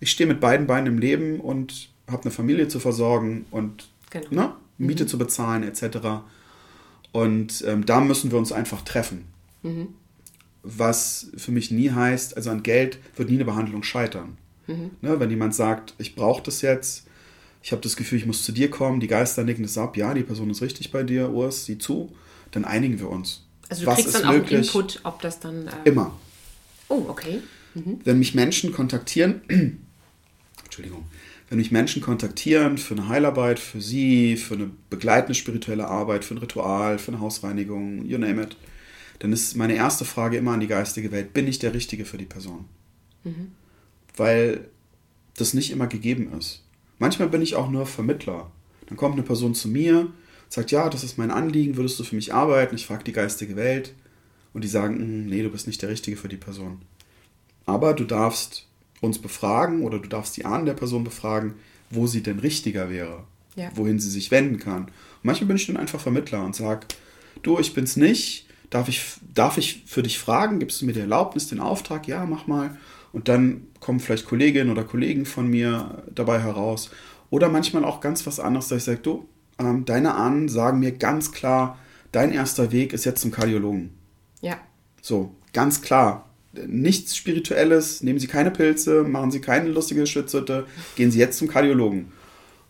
ich 0.04 0.12
stehe 0.12 0.28
mit 0.28 0.42
beiden 0.42 0.68
Beinen 0.68 0.88
im 0.88 0.98
Leben 1.00 1.39
und 1.39 1.89
habe 2.10 2.24
eine 2.24 2.32
Familie 2.32 2.68
zu 2.68 2.82
versorgen 2.82 3.46
und 3.52 3.88
genau. 4.10 4.30
ne, 4.30 4.54
Miete 4.78 5.08
zu 5.08 5.18
bezahlen 5.18 5.63
etc. 5.63 6.26
Und 7.13 7.63
ähm, 7.66 7.86
da 7.86 8.02
müssen 8.02 8.30
wir 8.30 8.38
uns 8.38 8.52
einfach 8.52 8.82
treffen. 8.82 9.24
Mhm. 9.62 9.88
Was 10.62 11.32
für 11.38 11.52
mich 11.52 11.72
nie 11.72 11.89
heißt, 11.89 12.36
also 12.36 12.50
an 12.50 12.63
Geld 12.63 13.00
wird 13.16 13.30
nie 13.30 13.36
eine 13.36 13.46
Behandlung 13.46 13.82
scheitern. 13.84 14.38
Mhm. 14.68 14.92
Ne, 15.00 15.22
wenn 15.22 15.30
jemand 15.30 15.56
sagt, 15.56 15.94
ich 15.98 16.16
brauche 16.16 16.44
das 16.44 16.62
jetzt, 16.62 17.08
ich 17.62 17.72
habe 17.72 17.82
das 17.82 17.96
Gefühl, 17.96 18.18
ich 18.18 18.26
muss 18.26 18.44
zu 18.44 18.52
dir 18.52 18.70
kommen, 18.70 19.00
die 19.00 19.08
Geister 19.08 19.46
nicken 19.46 19.63
es 19.63 19.78
ab, 19.78 19.96
ja, 19.96 20.13
die 20.13 20.24
Person 20.24 20.50
ist 20.50 20.62
richtig 20.62 20.92
bei 20.92 21.04
dir, 21.04 21.32
Urs, 21.32 21.63
sieh 21.63 21.78
zu, 21.78 22.13
dann 22.52 22.66
einigen 22.66 23.00
wir 23.00 23.10
uns. 23.10 23.43
Also 23.74 23.86
du 23.86 23.88
Was 23.88 23.96
kriegst 23.96 24.10
ist 24.10 24.22
dann 24.22 24.30
auch 24.30 24.34
möglich? 24.34 24.68
Input, 24.68 25.00
ob 25.02 25.20
das 25.22 25.40
dann... 25.40 25.68
Äh, 25.68 25.72
Immer. 25.86 26.16
Oh, 26.90 27.06
okay. 27.08 27.40
Wenn 27.74 28.20
mich 28.20 28.36
Menschen 28.36 28.72
kontaktieren, 28.72 29.42
Entschuldigung, 30.64 31.06
wenn 31.50 31.58
mich 31.58 31.72
Menschen 31.72 32.00
kontaktieren 32.00 32.78
für 32.78 32.94
eine 32.94 33.08
Heilarbeit, 33.08 33.58
für 33.58 33.82
sie, 33.82 34.38
für 34.38 34.54
eine 34.54 34.70
begleitende 34.92 35.34
spirituelle 35.34 35.88
Arbeit, 35.88 36.24
für 36.24 36.36
ein 36.36 36.38
Ritual, 36.38 37.00
für 37.00 37.14
eine 37.14 37.20
Hausreinigung, 37.20 38.06
you 38.06 38.20
name 38.20 38.44
it, 38.44 38.58
dann 39.18 39.34
ist 39.34 39.56
meine 39.56 39.74
erste 39.74 40.06
Frage 40.06 40.38
immer 40.38 40.52
an 40.52 40.60
die 40.60 40.68
geistige 40.68 41.12
Welt, 41.12 41.34
bin 41.34 41.48
ich 41.48 41.58
der 41.58 41.74
Richtige 41.74 42.06
für 42.06 42.20
die 42.20 42.26
Person? 42.26 42.66
Weil 44.16 44.68
das 45.36 45.56
nicht 45.56 45.72
immer 45.72 45.88
gegeben 45.88 46.32
ist. 46.38 46.62
Manchmal 47.00 47.30
bin 47.30 47.42
ich 47.42 47.56
auch 47.56 47.72
nur 47.72 47.88
Vermittler. 47.88 48.52
Dann 48.86 48.98
kommt 48.98 49.14
eine 49.14 49.24
Person 49.24 49.56
zu 49.56 49.68
mir, 49.68 50.12
sagt, 50.54 50.72
ja, 50.72 50.89
das 50.89 51.04
ist 51.04 51.18
mein 51.18 51.32
Anliegen, 51.32 51.78
würdest 51.78 52.00
du 52.00 52.04
für 52.04 52.16
mich 52.16 52.34
arbeiten? 52.34 52.76
Ich 52.76 52.86
frage 52.86 53.04
die 53.04 53.12
geistige 53.12 53.56
Welt 53.56 53.94
und 54.54 54.63
die 54.63 54.68
sagen, 54.68 54.96
"Mm, 54.98 55.26
nee, 55.28 55.42
du 55.42 55.50
bist 55.50 55.68
nicht 55.68 55.82
der 55.82 55.89
Richtige 55.89 56.16
für 56.18 56.28
die 56.30 56.38
Person. 56.38 56.82
Aber 57.66 57.94
du 57.94 58.04
darfst 58.04 58.68
uns 59.02 59.20
befragen 59.20 59.82
oder 59.84 60.00
du 60.00 60.08
darfst 60.08 60.38
die 60.38 60.46
Ahnen 60.46 60.66
der 60.66 60.74
Person 60.76 61.04
befragen, 61.04 61.56
wo 61.89 62.08
sie 62.08 62.22
denn 62.24 62.39
richtiger 62.39 62.89
wäre, 62.89 63.24
Ja. 63.56 63.72
wohin 63.76 64.00
sie 64.00 64.10
sich 64.10 64.32
wenden 64.32 64.60
kann. 64.60 64.84
Und 64.84 64.92
manchmal 65.24 65.48
bin 65.48 65.58
ich 65.58 65.68
dann 65.68 65.78
einfach 65.78 66.00
Vermittler 66.00 66.44
und 66.44 66.56
sage, 66.56 66.88
du, 67.42 67.60
ich 67.60 67.74
bin's 67.74 67.98
nicht, 67.98 68.48
darf 68.70 68.88
ich, 68.89 69.02
darf 69.34 69.58
ich 69.58 69.84
für 69.86 70.04
dich 70.04 70.20
fragen, 70.20 70.60
gibst 70.60 70.82
du 70.82 70.86
mir 70.86 70.94
die 70.94 71.00
Erlaubnis, 71.00 71.48
den 71.48 71.60
Auftrag? 71.60 72.08
Ja, 72.08 72.26
mach 72.26 72.48
mal. 72.48 72.78
Und 73.12 73.28
dann 73.28 73.68
kommen 73.80 74.00
vielleicht 74.00 74.26
Kolleginnen 74.26 74.72
oder 74.72 74.84
Kollegen 74.84 75.26
von 75.26 75.48
mir 75.48 76.04
dabei 76.13 76.39
heraus. 76.39 76.89
Oder 77.30 77.50
manchmal 77.50 77.84
auch 77.86 78.00
ganz 78.02 78.26
was 78.26 78.39
anderes, 78.39 78.68
dass 78.68 78.80
ich 78.80 78.84
sage, 78.86 79.00
du, 79.00 79.28
ähm, 79.60 79.86
deine 79.86 80.16
Ahnen 80.16 80.50
sagen 80.50 80.80
mir 80.80 80.92
ganz 80.92 81.32
klar, 81.32 81.78
dein 82.12 82.32
erster 82.32 82.72
Weg 82.72 82.94
ist 82.94 83.06
jetzt 83.06 83.22
zum 83.22 83.32
Kardiologen. 83.32 83.92
Ja. 84.42 84.58
So, 85.02 85.36
ganz 85.54 85.82
klar. 85.82 86.30
Nichts 86.68 87.18
Spirituelles, 87.18 88.04
nehmen 88.04 88.20
Sie 88.20 88.28
keine 88.28 88.52
Pilze, 88.52 89.04
machen 89.04 89.32
Sie 89.32 89.42
keine 89.42 89.70
lustige 89.70 90.06
Schützhütte, 90.06 90.68
gehen 90.96 91.10
Sie 91.10 91.20
jetzt 91.20 91.39
zum 91.39 91.48
Kardiologen. 91.48 92.12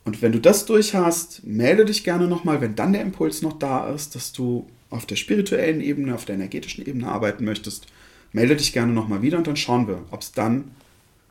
Und 0.06 0.22
wenn 0.22 0.32
du 0.32 0.40
das 0.40 0.66
durch 0.66 0.96
hast, 0.96 1.44
melde 1.46 1.86
dich 1.86 2.04
gerne 2.04 2.28
nochmal, 2.28 2.62
wenn 2.62 2.76
dann 2.76 2.94
der 2.94 3.02
Impuls 3.02 3.42
noch 3.42 3.60
da 3.60 3.90
ist, 3.90 4.16
dass 4.16 4.32
du 4.32 4.68
auf 4.90 5.06
der 5.06 5.16
spirituellen 5.16 5.82
Ebene, 5.82 6.14
auf 6.14 6.26
der 6.26 6.36
energetischen 6.36 6.86
Ebene 6.86 7.08
arbeiten 7.08 7.44
möchtest, 7.44 7.88
melde 8.32 8.56
dich 8.56 8.74
gerne 8.74 8.94
nochmal 8.94 9.22
wieder 9.22 9.38
und 9.38 9.48
dann 9.48 9.56
schauen 9.56 9.88
wir, 9.88 10.04
ob 10.12 10.22
es 10.22 10.32
dann 10.32 10.72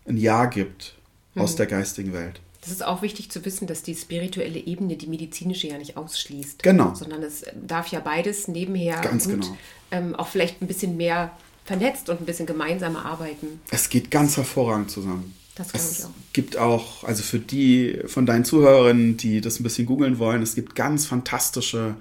ein 0.06 0.16
Ja 0.16 0.46
gibt 0.46 0.96
aus 1.34 1.56
der 1.56 1.66
geistigen 1.66 2.12
Welt. 2.12 2.40
Das 2.62 2.70
ist 2.70 2.84
auch 2.84 3.02
wichtig 3.02 3.30
zu 3.30 3.44
wissen, 3.44 3.66
dass 3.66 3.82
die 3.82 3.94
spirituelle 3.94 4.58
Ebene 4.58 4.96
die 4.96 5.08
medizinische 5.08 5.66
ja 5.66 5.78
nicht 5.78 5.96
ausschließt. 5.96 6.62
Genau. 6.62 6.94
Sondern 6.94 7.22
es 7.22 7.44
darf 7.60 7.88
ja 7.88 8.00
beides 8.00 8.46
nebenher 8.48 9.00
Ganz 9.00 9.26
und 9.26 9.40
genau. 9.40 9.56
ähm, 9.90 10.14
auch 10.14 10.28
vielleicht 10.28 10.62
ein 10.62 10.68
bisschen 10.68 10.96
mehr 10.96 11.32
vernetzt 11.64 12.08
und 12.08 12.20
ein 12.20 12.24
bisschen 12.24 12.46
gemeinsamer 12.46 13.04
arbeiten. 13.04 13.60
Es 13.70 13.88
geht 13.88 14.10
ganz 14.10 14.36
hervorragend 14.36 14.90
zusammen. 14.90 15.34
Das 15.56 15.68
glaube 15.70 15.84
Es 15.84 15.98
ich 15.98 16.04
auch. 16.04 16.10
gibt 16.32 16.56
auch, 16.56 17.04
also 17.04 17.22
für 17.22 17.38
die 17.40 17.98
von 18.06 18.26
deinen 18.26 18.44
Zuhörerinnen, 18.44 19.16
die 19.16 19.40
das 19.40 19.60
ein 19.60 19.64
bisschen 19.64 19.86
googeln 19.86 20.18
wollen, 20.18 20.40
es 20.40 20.54
gibt 20.54 20.74
ganz 20.74 21.04
fantastische 21.06 21.96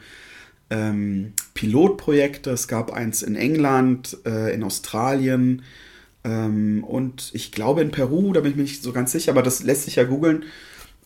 ähm, 0.70 1.34
Pilotprojekte. 1.54 2.52
Es 2.52 2.68
gab 2.68 2.92
eins 2.94 3.24
in 3.24 3.36
England, 3.36 4.18
äh, 4.26 4.54
in 4.54 4.64
Australien 4.64 5.64
ähm, 6.24 6.84
und 6.84 7.32
ich 7.34 7.52
glaube 7.52 7.82
in 7.82 7.92
Peru, 7.92 8.34
da 8.34 8.42
bin 8.42 8.52
ich 8.52 8.58
mir 8.58 8.64
nicht 8.64 8.84
so 8.84 8.92
ganz 8.92 9.12
sicher, 9.12 9.32
aber 9.32 9.42
das 9.42 9.64
lässt 9.64 9.84
sich 9.84 9.96
ja 9.96 10.04
googeln, 10.04 10.44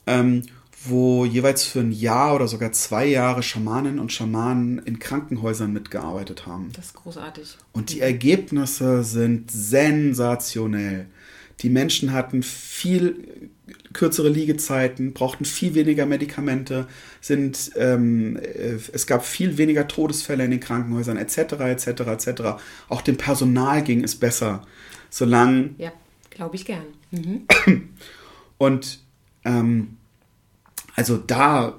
ähm, 0.07 0.43
wo 0.83 1.25
jeweils 1.25 1.63
für 1.63 1.79
ein 1.79 1.91
Jahr 1.91 2.35
oder 2.35 2.47
sogar 2.47 2.71
zwei 2.71 3.05
Jahre 3.05 3.41
Schamanen 3.41 3.99
und 3.99 4.11
Schamanen 4.11 4.79
in 4.79 4.99
Krankenhäusern 4.99 5.73
mitgearbeitet 5.73 6.45
haben. 6.45 6.69
Das 6.73 6.87
ist 6.87 6.93
großartig. 6.95 7.57
Und 7.71 7.91
die 7.91 8.01
Ergebnisse 8.01 9.03
sind 9.03 9.49
sensationell. 9.49 11.07
Die 11.61 11.69
Menschen 11.69 12.11
hatten 12.11 12.43
viel 12.43 13.49
kürzere 13.93 14.29
Liegezeiten, 14.29 15.13
brauchten 15.13 15.45
viel 15.45 15.73
weniger 15.73 16.05
Medikamente, 16.05 16.87
sind, 17.21 17.71
ähm, 17.77 18.37
äh, 18.37 18.77
es 18.91 19.07
gab 19.07 19.25
viel 19.25 19.57
weniger 19.57 19.87
Todesfälle 19.87 20.43
in 20.43 20.51
den 20.51 20.59
Krankenhäusern, 20.59 21.17
etc., 21.17 21.53
etc., 21.61 21.87
etc. 21.87 22.41
Auch 22.89 23.01
dem 23.01 23.17
Personal 23.17 23.83
ging 23.83 24.03
es 24.03 24.15
besser, 24.15 24.63
solange 25.15 25.69
Ja, 25.77 25.91
glaube 26.29 26.55
ich 26.57 26.65
gern. 26.65 26.83
Mhm. 27.11 27.45
und 28.57 28.99
ähm, 29.45 29.95
also 30.95 31.15
da 31.17 31.75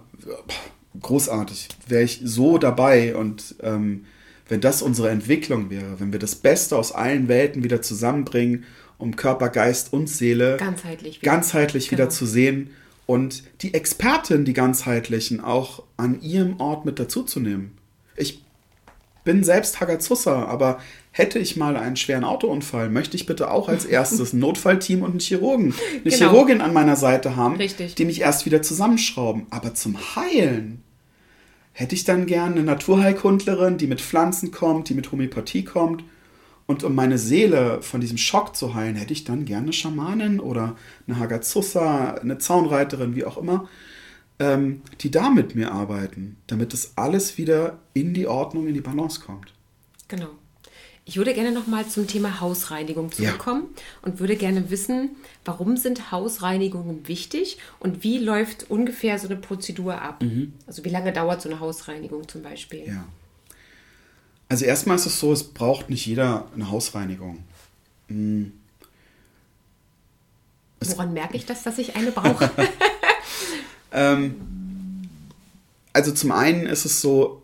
großartig, 1.01 1.69
wäre 1.87 2.03
ich 2.05 2.21
so 2.25 2.57
dabei 2.59 3.15
und 3.15 3.57
ähm, 3.63 4.07
wenn 4.49 4.61
das 4.61 4.81
unsere 4.81 5.11
Entwicklung 5.11 5.69
wäre, 5.71 6.01
wenn 6.01 6.13
wir 6.13 6.19
das 6.19 6.35
Beste 6.37 6.77
aus 6.77 6.93
allen 6.93 7.29
Welten 7.29 7.63
wieder 7.65 7.83
zusammenbringen, 7.83 8.65
um 8.97 9.15
Körper, 9.17 9.51
Geist 9.51 9.93
und 9.93 10.09
Seele 10.09 10.57
Ganzheitlich. 10.57 11.21
wieder. 11.21 11.31
ganzheitlich 11.33 11.91
wieder 11.91 12.05
Genau. 12.05 12.17
zu 12.17 12.25
sehen 12.27 12.71
und 13.05 13.43
die 13.61 13.75
Experten, 13.75 14.47
die 14.47 14.55
ganzheitlichen, 14.55 15.41
auch 15.43 15.83
an 15.99 16.23
ihrem 16.23 16.59
Ort 16.61 16.87
mit 16.87 16.99
dazuzunehmen. 16.99 17.73
Ich 18.17 18.43
bin 19.25 19.45
selbst 19.45 19.81
Hagazussa, 19.81 20.47
aber 20.47 20.81
hätte 21.17 21.39
ich 21.39 21.57
mal 21.57 21.77
einen 21.79 21.97
schweren 21.97 22.25
Autounfall, 22.25 22.91
möchte 22.91 23.17
ich 23.17 23.25
bitte 23.25 23.51
auch 23.51 23.71
als 23.71 23.87
erstes 23.87 24.35
ein 24.35 24.39
Notfallteam 24.41 25.03
und 25.03 25.13
einen 25.13 25.21
Chirurgen, 25.21 25.73
eine 25.93 26.03
Genau. 26.03 26.17
Chirurgin 26.17 26.61
an 26.61 26.75
meiner 26.75 26.97
Seite 26.97 27.37
haben, 27.37 27.57
Richtig. 27.57 27.95
die 27.95 28.05
mich 28.05 28.21
erst 28.21 28.45
wieder 28.45 28.61
zusammenschrauben. 28.61 29.47
Aber 29.49 29.73
zum 29.73 29.97
Heilen 30.15 30.83
hätte 31.73 31.95
ich 31.95 32.05
dann 32.05 32.27
gerne 32.27 32.57
eine 32.57 32.65
Naturheilkundlerin, 32.65 33.79
die 33.79 33.87
mit 33.87 34.03
Pflanzen 34.03 34.51
kommt, 34.51 34.91
die 34.91 34.95
mit 34.95 35.11
Homöopathie 35.11 35.65
kommt. 35.65 36.05
Und 36.67 36.85
um 36.85 36.95
meine 36.95 37.17
Seele 37.17 37.81
von 37.81 38.03
diesem 38.03 38.19
Schock 38.19 38.55
zu 38.55 38.75
heilen, 38.75 38.97
hätte 38.97 39.15
ich 39.15 39.25
dann 39.25 39.47
gerne 39.47 39.65
eine 39.65 39.73
Schamanin 39.73 40.39
oder 40.39 40.77
eine 41.07 41.19
Hagazussa, 41.19 42.15
eine 42.21 42.37
Zaunreiterin, 42.37 43.15
wie 43.17 43.25
auch 43.25 43.39
immer, 43.39 43.69
ähm, 44.39 44.83
die 45.01 45.11
da 45.11 45.31
mit 45.31 45.55
mir 45.55 45.73
arbeiten, 45.73 46.37
damit 46.47 46.75
das 46.75 46.93
alles 46.97 47.39
wieder 47.39 47.79
in 47.95 48.13
die 48.13 48.27
Ordnung, 48.27 48.67
in 48.67 48.75
die 48.75 48.83
Balance 48.83 49.21
kommt. 49.21 49.55
Genau. 50.09 50.29
Ich 51.09 51.17
würde 51.17 51.33
gerne 51.35 51.53
nochmal 51.53 51.87
zum 51.87 52.09
Thema 52.09 52.41
Hausreinigung 52.41 53.11
Ja. 53.11 53.29
zurückkommen 53.29 53.69
und 54.03 54.19
würde 54.19 54.35
gerne 54.35 54.71
wissen, 54.71 55.11
warum 55.45 55.77
sind 55.77 56.11
Hausreinigungen 56.11 57.07
wichtig 57.07 57.59
und 57.79 58.03
wie 58.03 58.19
läuft 58.19 58.69
ungefähr 58.71 59.17
so 59.21 59.29
eine 59.29 59.37
Prozedur 59.37 60.03
ab? 60.03 60.25
Also 60.67 60.85
wie 60.85 60.89
lange 60.89 61.13
dauert 61.13 61.41
so 61.41 61.49
eine 61.49 61.61
Hausreinigung 61.61 62.27
zum 62.29 62.43
Beispiel? 62.43 62.83
Mhm. 62.83 62.89
Ja. 62.89 63.07
Also 64.49 64.65
erstmal 64.65 64.97
ist 64.97 65.07
es 65.07 65.21
so, 65.21 65.33
es 65.33 65.45
braucht 65.45 65.91
nicht 65.91 66.05
jeder 66.07 66.49
eine 66.55 66.71
Hausreinigung. 66.71 67.45
Hm. 68.09 68.53
Woran 70.81 71.13
merke 71.13 71.37
ich 71.37 71.47
das, 71.47 71.63
dass 71.63 71.79
ich 71.79 71.95
eine 71.97 72.11
brauche? 72.11 72.51
Also 75.93 76.13
zum 76.13 76.31
einen 76.33 76.67
ist 76.67 76.85
es 76.85 77.01
so, 77.01 77.43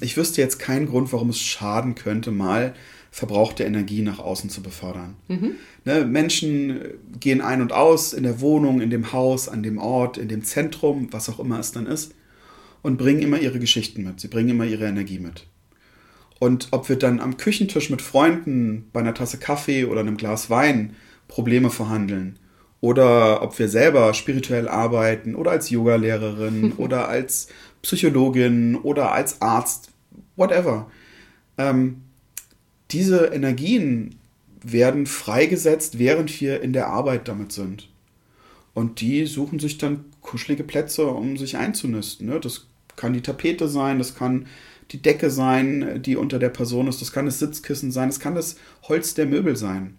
ich 0.00 0.16
wüsste 0.16 0.40
jetzt 0.40 0.58
keinen 0.58 0.86
Grund, 0.86 1.12
warum 1.12 1.30
es 1.30 1.40
schaden 1.40 1.94
könnte, 1.94 2.30
mal 2.30 2.74
verbrauchte 3.10 3.64
Energie 3.64 4.02
nach 4.02 4.18
außen 4.18 4.50
zu 4.50 4.62
befördern. 4.62 5.16
Ne, 5.84 6.04
Menschen 6.04 6.80
gehen 7.18 7.40
ein 7.40 7.60
und 7.60 7.72
aus 7.72 8.12
in 8.12 8.22
der 8.22 8.40
Wohnung, 8.40 8.80
in 8.80 8.90
dem 8.90 9.12
Haus, 9.12 9.48
an 9.48 9.62
dem 9.62 9.78
Ort, 9.78 10.18
in 10.18 10.28
dem 10.28 10.44
Zentrum, 10.44 11.08
was 11.10 11.28
auch 11.28 11.40
immer 11.40 11.58
es 11.58 11.72
dann 11.72 11.86
ist, 11.86 12.14
und 12.82 12.96
bringen 12.96 13.22
immer 13.22 13.38
ihre 13.38 13.58
Geschichten 13.58 14.04
mit. 14.04 14.20
Sie 14.20 14.28
bringen 14.28 14.50
immer 14.50 14.64
ihre 14.64 14.86
Energie 14.86 15.18
mit. 15.18 15.46
Und 16.38 16.68
ob 16.70 16.88
wir 16.88 16.96
dann 16.96 17.20
am 17.20 17.36
Küchentisch 17.36 17.90
mit 17.90 18.02
Freunden 18.02 18.88
bei 18.92 19.00
einer 19.00 19.14
Tasse 19.14 19.38
Kaffee 19.38 19.84
oder 19.84 20.00
einem 20.00 20.16
Glas 20.16 20.50
Wein 20.50 20.94
Probleme 21.26 21.70
verhandeln 21.70 22.38
oder 22.80 23.42
ob 23.42 23.58
wir 23.58 23.68
selber 23.68 24.14
spirituell 24.14 24.68
arbeiten 24.68 25.34
oder 25.34 25.50
als 25.50 25.70
Yogalehrerin 25.70 26.72
oder 26.76 27.08
als 27.08 27.48
Psychologin 27.82 28.76
oder 28.76 29.12
als 29.12 29.40
Arzt, 29.40 29.90
whatever. 30.36 30.90
Ähm, 31.56 32.02
diese 32.90 33.26
Energien 33.26 34.16
werden 34.62 35.06
freigesetzt, 35.06 35.98
während 35.98 36.40
wir 36.40 36.62
in 36.62 36.72
der 36.72 36.88
Arbeit 36.88 37.28
damit 37.28 37.52
sind. 37.52 37.88
Und 38.74 39.00
die 39.00 39.26
suchen 39.26 39.58
sich 39.58 39.78
dann 39.78 40.04
kuschelige 40.20 40.64
Plätze, 40.64 41.06
um 41.06 41.36
sich 41.36 41.56
einzunisten. 41.56 42.28
Ne? 42.28 42.40
Das 42.40 42.66
kann 42.96 43.12
die 43.12 43.22
Tapete 43.22 43.68
sein, 43.68 43.98
das 43.98 44.14
kann 44.14 44.46
die 44.90 45.02
Decke 45.02 45.30
sein, 45.30 46.02
die 46.02 46.16
unter 46.16 46.38
der 46.38 46.48
Person 46.48 46.88
ist, 46.88 47.00
das 47.00 47.12
kann 47.12 47.26
das 47.26 47.38
Sitzkissen 47.38 47.92
sein, 47.92 48.08
das 48.08 48.20
kann 48.20 48.34
das 48.34 48.56
Holz 48.84 49.14
der 49.14 49.26
Möbel 49.26 49.56
sein. 49.56 49.96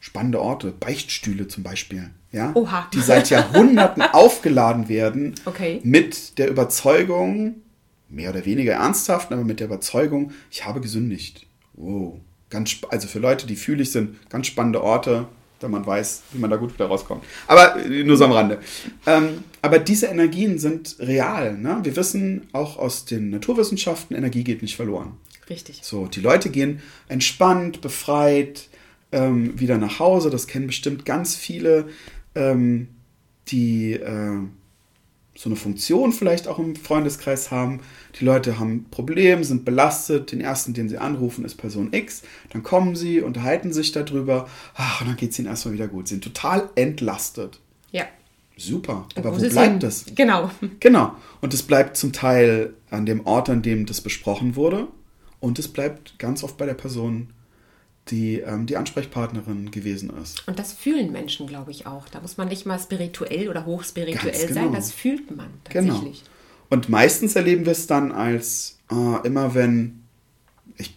Spannende 0.00 0.40
Orte, 0.40 0.72
Beichtstühle 0.72 1.48
zum 1.48 1.62
Beispiel. 1.62 2.10
Ja, 2.32 2.52
Oha. 2.54 2.88
die 2.92 3.00
seit 3.00 3.30
Jahrhunderten 3.30 4.02
aufgeladen 4.12 4.88
werden 4.88 5.34
okay. 5.46 5.80
mit 5.82 6.38
der 6.38 6.48
Überzeugung, 6.48 7.62
mehr 8.08 8.30
oder 8.30 8.44
weniger 8.44 8.74
ernsthaft, 8.74 9.32
aber 9.32 9.44
mit 9.44 9.60
der 9.60 9.66
Überzeugung, 9.66 10.32
ich 10.50 10.64
habe 10.64 10.80
gesündigt. 10.80 11.46
Wow. 11.74 12.18
Ganz, 12.50 12.76
also 12.90 13.08
für 13.08 13.18
Leute, 13.18 13.46
die 13.46 13.56
fühlig 13.56 13.92
sind, 13.92 14.16
ganz 14.30 14.46
spannende 14.46 14.82
Orte, 14.82 15.26
da 15.60 15.68
man 15.68 15.84
weiß, 15.84 16.22
wie 16.32 16.38
man 16.38 16.50
da 16.50 16.56
gut 16.56 16.74
wieder 16.74 16.86
rauskommt. 16.86 17.24
Aber 17.46 17.76
äh, 17.84 18.04
nur 18.04 18.16
so 18.16 18.24
am 18.24 18.32
Rande. 18.32 18.58
Ähm, 19.06 19.44
aber 19.60 19.78
diese 19.78 20.06
Energien 20.06 20.58
sind 20.58 20.96
real. 21.00 21.58
Ne? 21.58 21.80
Wir 21.82 21.96
wissen 21.96 22.48
auch 22.52 22.78
aus 22.78 23.04
den 23.04 23.30
Naturwissenschaften, 23.30 24.16
Energie 24.16 24.44
geht 24.44 24.62
nicht 24.62 24.76
verloren. 24.76 25.16
Richtig. 25.50 25.80
So, 25.82 26.06
die 26.06 26.20
Leute 26.20 26.50
gehen 26.50 26.80
entspannt, 27.08 27.80
befreit 27.80 28.68
ähm, 29.12 29.58
wieder 29.58 29.78
nach 29.78 29.98
Hause. 29.98 30.30
Das 30.30 30.46
kennen 30.46 30.66
bestimmt 30.66 31.04
ganz 31.04 31.34
viele, 31.34 31.88
ähm, 32.38 32.88
die 33.48 33.94
äh, 33.94 34.38
so 35.38 35.48
eine 35.48 35.56
Funktion 35.56 36.12
vielleicht 36.12 36.48
auch 36.48 36.58
im 36.58 36.74
Freundeskreis 36.74 37.52
haben. 37.52 37.80
Die 38.18 38.24
Leute 38.24 38.58
haben 38.58 38.72
ein 38.72 38.84
Problem, 38.90 39.44
sind 39.44 39.64
belastet. 39.64 40.32
Den 40.32 40.40
ersten, 40.40 40.74
den 40.74 40.88
sie 40.88 40.98
anrufen, 40.98 41.44
ist 41.44 41.54
Person 41.54 41.92
X. 41.92 42.22
Dann 42.50 42.64
kommen 42.64 42.96
sie, 42.96 43.20
unterhalten 43.20 43.72
sich 43.72 43.92
darüber. 43.92 44.48
Ach, 44.74 45.00
und 45.00 45.06
dann 45.06 45.16
geht 45.16 45.30
es 45.30 45.38
ihnen 45.38 45.46
erstmal 45.46 45.74
wieder 45.74 45.86
gut. 45.86 46.08
Sie 46.08 46.14
sind 46.14 46.24
total 46.24 46.70
entlastet. 46.74 47.60
Ja. 47.92 48.06
Super. 48.56 49.06
Aber 49.14 49.30
wo, 49.30 49.40
wo 49.40 49.48
bleibt 49.48 49.84
das? 49.84 50.06
Genau. 50.12 50.50
Genau. 50.80 51.12
Und 51.40 51.54
es 51.54 51.62
bleibt 51.62 51.96
zum 51.96 52.12
Teil 52.12 52.74
an 52.90 53.06
dem 53.06 53.24
Ort, 53.24 53.48
an 53.48 53.62
dem 53.62 53.86
das 53.86 54.00
besprochen 54.00 54.56
wurde. 54.56 54.88
Und 55.38 55.60
es 55.60 55.68
bleibt 55.68 56.18
ganz 56.18 56.42
oft 56.42 56.56
bei 56.56 56.66
der 56.66 56.74
Person 56.74 57.28
die 58.10 58.40
ähm, 58.40 58.66
die 58.66 58.76
Ansprechpartnerin 58.76 59.70
gewesen 59.70 60.10
ist. 60.22 60.46
Und 60.46 60.58
das 60.58 60.72
fühlen 60.72 61.12
Menschen, 61.12 61.46
glaube 61.46 61.70
ich, 61.70 61.86
auch. 61.86 62.08
Da 62.08 62.20
muss 62.20 62.36
man 62.36 62.48
nicht 62.48 62.66
mal 62.66 62.78
spirituell 62.78 63.48
oder 63.48 63.66
hochspirituell 63.66 64.46
genau. 64.48 64.54
sein, 64.54 64.72
das 64.72 64.92
fühlt 64.92 65.34
man 65.36 65.48
genau. 65.68 65.92
tatsächlich. 65.92 66.24
Genau. 66.24 66.34
Und 66.70 66.88
meistens 66.88 67.34
erleben 67.36 67.64
wir 67.64 67.72
es 67.72 67.86
dann 67.86 68.12
als 68.12 68.78
äh, 68.90 69.26
immer, 69.26 69.54
wenn 69.54 70.02
ich 70.76 70.96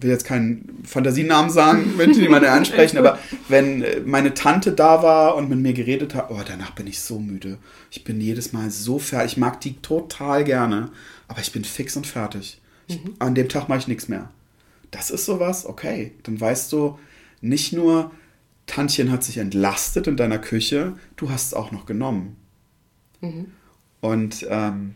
will 0.00 0.10
jetzt 0.10 0.26
keinen 0.26 0.82
Fantasienamen 0.84 1.50
sagen, 1.50 1.94
wenn 1.96 2.12
die 2.12 2.28
meine 2.28 2.50
ansprechen, 2.50 2.98
aber 2.98 3.18
wenn 3.48 3.82
äh, 3.82 4.00
meine 4.00 4.34
Tante 4.34 4.72
da 4.72 5.02
war 5.02 5.36
und 5.36 5.48
mit 5.48 5.58
mir 5.58 5.72
geredet 5.72 6.14
hat, 6.14 6.30
oh, 6.30 6.40
danach 6.46 6.72
bin 6.72 6.86
ich 6.86 7.00
so 7.00 7.18
müde. 7.18 7.58
Ich 7.90 8.04
bin 8.04 8.20
jedes 8.20 8.52
Mal 8.52 8.70
so 8.70 8.98
fertig. 8.98 9.32
Ich 9.32 9.38
mag 9.38 9.60
die 9.60 9.76
total 9.76 10.44
gerne, 10.44 10.90
aber 11.26 11.40
ich 11.40 11.52
bin 11.52 11.64
fix 11.64 11.96
und 11.96 12.06
fertig. 12.06 12.60
Ich, 12.86 13.02
mhm. 13.02 13.14
An 13.18 13.34
dem 13.34 13.48
Tag 13.48 13.68
mache 13.68 13.80
ich 13.80 13.88
nichts 13.88 14.08
mehr 14.08 14.30
das 14.90 15.10
ist 15.10 15.24
sowas, 15.24 15.66
okay, 15.66 16.12
dann 16.22 16.40
weißt 16.40 16.72
du 16.72 16.98
nicht 17.40 17.72
nur, 17.72 18.10
Tantchen 18.66 19.10
hat 19.10 19.24
sich 19.24 19.38
entlastet 19.38 20.06
in 20.06 20.16
deiner 20.16 20.38
Küche, 20.38 20.94
du 21.16 21.30
hast 21.30 21.46
es 21.46 21.54
auch 21.54 21.72
noch 21.72 21.86
genommen. 21.86 22.36
Mhm. 23.20 23.46
Und 24.00 24.46
ähm, 24.48 24.94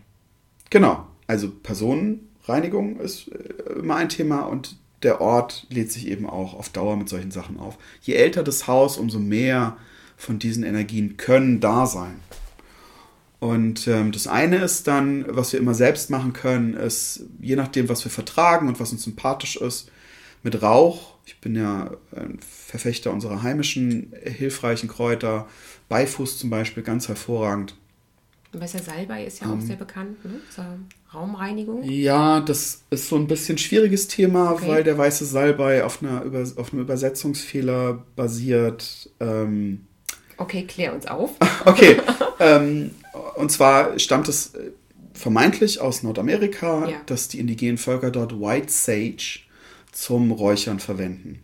genau, 0.71 1.07
also 1.27 1.51
Personenreinigung 1.51 3.01
ist 3.01 3.29
äh, 3.29 3.79
immer 3.79 3.97
ein 3.97 4.09
Thema 4.09 4.43
und 4.43 4.77
der 5.03 5.21
Ort 5.21 5.67
lädt 5.71 5.91
sich 5.91 6.07
eben 6.07 6.29
auch 6.29 6.55
auf 6.55 6.69
Dauer 6.69 6.97
mit 6.97 7.09
solchen 7.09 7.31
Sachen 7.31 7.59
auf. 7.59 7.77
Je 8.03 8.15
älter 8.15 8.43
das 8.43 8.69
Haus, 8.69 8.99
umso 8.99 9.19
mehr 9.19 9.77
von 10.17 10.39
diesen 10.39 10.63
Energien 10.63 11.17
können 11.17 11.59
da 11.59 11.87
sein. 11.87 12.21
Und 13.43 13.89
ähm, 13.89 14.13
das 14.13 14.29
eine 14.29 14.59
ist 14.59 14.87
dann, 14.87 15.25
was 15.29 15.53
wir 15.53 15.59
immer 15.59 15.75
selbst 15.75 16.11
machen 16.11 16.33
können, 16.33 16.75
ist, 16.75 17.25
je 17.41 17.57
nachdem, 17.57 17.89
was 17.89 18.05
wir 18.05 18.11
vertragen 18.13 18.69
und 18.69 18.79
was 18.79 18.93
uns 18.93 19.03
sympathisch 19.03 19.57
ist, 19.57 19.91
mit 20.45 20.63
Rauch. 20.63 21.15
Ich 21.27 21.41
bin 21.41 21.57
ja 21.57 21.91
ein 22.15 22.39
Verfechter 22.39 23.11
unserer 23.13 23.43
heimischen, 23.43 24.13
hilfreichen 24.23 24.89
Kräuter. 24.89 25.49
Beifuß 25.89 26.39
zum 26.39 26.51
Beispiel, 26.51 26.85
ganz 26.85 27.09
hervorragend. 27.09 27.75
Weißer 28.53 28.79
Salbei 28.79 29.25
ist 29.25 29.41
ja 29.41 29.49
ähm, 29.49 29.59
auch 29.59 29.61
sehr 29.61 29.75
bekannt, 29.75 30.25
ne? 30.25 30.35
Zur 30.55 30.79
Raumreinigung. 31.13 31.83
Ja, 31.83 32.39
das 32.39 32.83
ist 32.91 33.09
so 33.09 33.17
ein 33.17 33.27
bisschen 33.27 33.59
schwieriges 33.59 34.07
Thema, 34.07 34.53
okay. 34.53 34.69
weil 34.69 34.85
der 34.85 34.97
weiße 34.97 35.27
Salbei 35.27 35.83
auf, 35.83 36.01
einer 36.01 36.23
Über 36.23 36.45
auf 36.57 36.73
einem 36.73 36.83
Übersetzungsfehler 36.83 38.05
basiert. 38.15 39.11
Ähm, 39.19 39.89
okay, 40.37 40.65
klär 40.65 40.95
uns 40.95 41.09
auf. 41.09 41.33
okay, 41.65 42.01
ähm, 42.39 42.93
und 43.37 43.51
zwar 43.51 43.99
stammt 43.99 44.29
es 44.29 44.55
äh, 44.55 44.71
vermeintlich 45.13 45.81
aus 45.81 46.03
Nordamerika, 46.03 46.89
ja. 46.89 46.97
dass 47.07 47.29
die 47.29 47.39
indigenen 47.39 47.79
Völker 47.79 48.11
dort 48.11 48.41
White 48.41 48.71
Sage 48.73 49.41
zum 49.93 50.31
Räuchern 50.31 50.81
verwenden. 50.81 51.41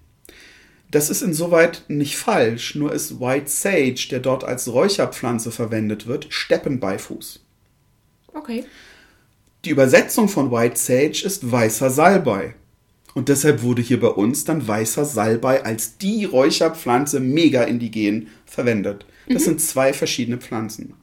Das 0.91 1.11
ist 1.11 1.21
insoweit 1.21 1.85
nicht 1.89 2.17
falsch, 2.17 2.75
nur 2.75 2.93
ist 2.93 3.21
White 3.21 3.51
Sage, 3.51 4.09
der 4.11 4.21
dort 4.21 4.43
als 4.45 4.73
Räucherpflanze 4.73 5.51
verwendet 5.51 6.07
wird, 6.07 6.27
Steppenbeifuß. 6.31 7.41
Okay. 8.33 8.65
Die 9.65 9.71
Übersetzung 9.71 10.29
von 10.29 10.51
White 10.51 10.79
Sage 10.79 11.23
ist 11.25 11.51
weißer 11.51 11.91
Salbei. 11.91 12.55
Und 13.15 13.29
deshalb 13.29 13.63
wurde 13.63 13.83
hier 13.83 14.01
bei 14.01 14.09
uns 14.09 14.45
dann 14.45 14.67
weißer 14.67 15.05
Salbei 15.05 15.65
als 15.65 15.99
die 15.99 16.25
Räucherpflanze 16.25 17.21
mega 17.21 17.65
indigen 17.65 18.29
verwendet. 18.47 19.05
Das 19.29 19.43
mhm. 19.43 19.47
sind 19.47 19.61
zwei 19.61 19.93
verschiedene 19.93 20.39
Pflanzen. 20.39 20.95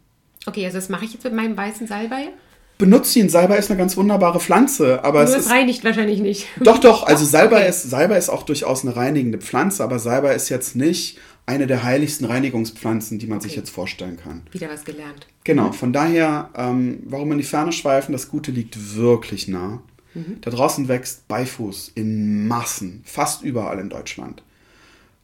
Okay, 0.45 0.65
also 0.65 0.77
das 0.77 0.89
mache 0.89 1.05
ich 1.05 1.13
jetzt 1.13 1.23
mit 1.23 1.33
meinem 1.33 1.57
weißen 1.57 1.87
Salbei. 1.87 2.29
Benutzt 2.77 3.15
ihn. 3.15 3.29
Salbei 3.29 3.57
ist 3.57 3.71
eine 3.71 3.77
ganz 3.77 3.95
wunderbare 3.95 4.39
Pflanze, 4.41 5.03
aber 5.03 5.23
Nur 5.23 5.35
es, 5.35 5.45
es 5.45 5.49
reinigt 5.49 5.85
wahrscheinlich 5.85 6.19
nicht. 6.19 6.47
Doch, 6.59 6.77
doch. 6.77 7.03
Also 7.03 7.23
Salbei 7.25 7.61
okay. 7.61 7.69
ist 7.69 7.83
Salbei 7.83 8.17
ist 8.17 8.29
auch 8.29 8.43
durchaus 8.43 8.83
eine 8.83 8.95
reinigende 8.95 9.37
Pflanze, 9.37 9.83
aber 9.83 9.97
Salbei 9.97 10.35
ist 10.35 10.49
jetzt 10.49 10.75
nicht 10.75 11.17
eine 11.45 11.67
der 11.67 11.83
heiligsten 11.83 12.25
Reinigungspflanzen, 12.25 13.17
die 13.19 13.27
man 13.27 13.37
okay. 13.37 13.47
sich 13.47 13.55
jetzt 13.55 13.69
vorstellen 13.69 14.17
kann. 14.17 14.41
Wieder 14.51 14.69
was 14.69 14.83
gelernt. 14.83 15.27
Genau. 15.43 15.71
Von 15.71 15.93
daher, 15.93 16.49
ähm, 16.55 17.03
warum 17.05 17.31
in 17.31 17.37
die 17.37 17.43
Ferne 17.43 17.71
schweifen? 17.71 18.11
Das 18.11 18.29
Gute 18.29 18.51
liegt 18.51 18.95
wirklich 18.95 19.47
nah. 19.47 19.81
Mhm. 20.13 20.39
Da 20.41 20.51
draußen 20.51 20.87
wächst 20.87 21.27
Beifuß 21.27 21.91
in 21.95 22.47
Massen, 22.47 23.03
fast 23.05 23.43
überall 23.43 23.79
in 23.79 23.89
Deutschland. 23.89 24.43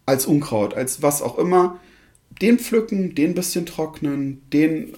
Als 0.05 0.25
Unkraut, 0.25 0.73
als 0.73 1.01
was 1.01 1.21
auch 1.21 1.37
immer. 1.37 1.79
Den 2.41 2.59
pflücken, 2.59 3.13
den 3.13 3.33
bisschen 3.33 3.65
trocknen, 3.65 4.41
den 4.53 4.93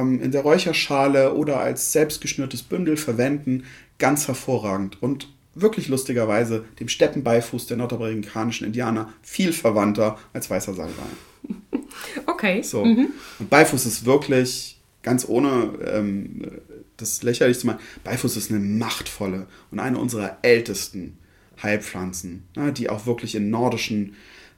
ähm, 0.00 0.20
in 0.20 0.30
der 0.30 0.42
Räucherschale 0.42 1.34
oder 1.34 1.60
als 1.60 1.92
selbstgeschnürtes 1.92 2.62
Bündel 2.62 2.96
verwenden, 2.96 3.64
ganz 3.98 4.28
hervorragend 4.28 5.02
und 5.02 5.28
wirklich 5.54 5.88
lustigerweise 5.88 6.64
dem 6.80 6.88
Steppenbeifuß 6.88 7.66
der 7.66 7.76
nordamerikanischen 7.76 8.66
Indianer 8.66 9.12
viel 9.22 9.52
verwandter 9.52 10.18
als 10.32 10.50
weißer 10.50 10.74
Salbei. 10.74 11.02
Okay. 12.26 12.60
So. 12.62 12.84
Mhm. 12.84 13.08
Und 13.38 13.50
Beifuß 13.50 13.86
ist 13.86 14.04
wirklich, 14.04 14.78
ganz 15.02 15.26
ohne 15.28 15.70
ähm, 15.86 16.42
das 16.96 17.22
lächerlich 17.22 17.58
zu 17.58 17.66
machen, 17.66 17.78
Beifuß 18.02 18.36
ist 18.36 18.50
eine 18.50 18.60
machtvolle 18.60 19.46
und 19.70 19.78
eine 19.78 19.98
unserer 19.98 20.38
ältesten 20.42 21.18
Heilpflanzen, 21.62 22.44
ne, 22.56 22.72
die 22.72 22.90
auch 22.90 23.06
wirklich 23.06 23.34
in 23.34 23.50
nordischen 23.50 24.16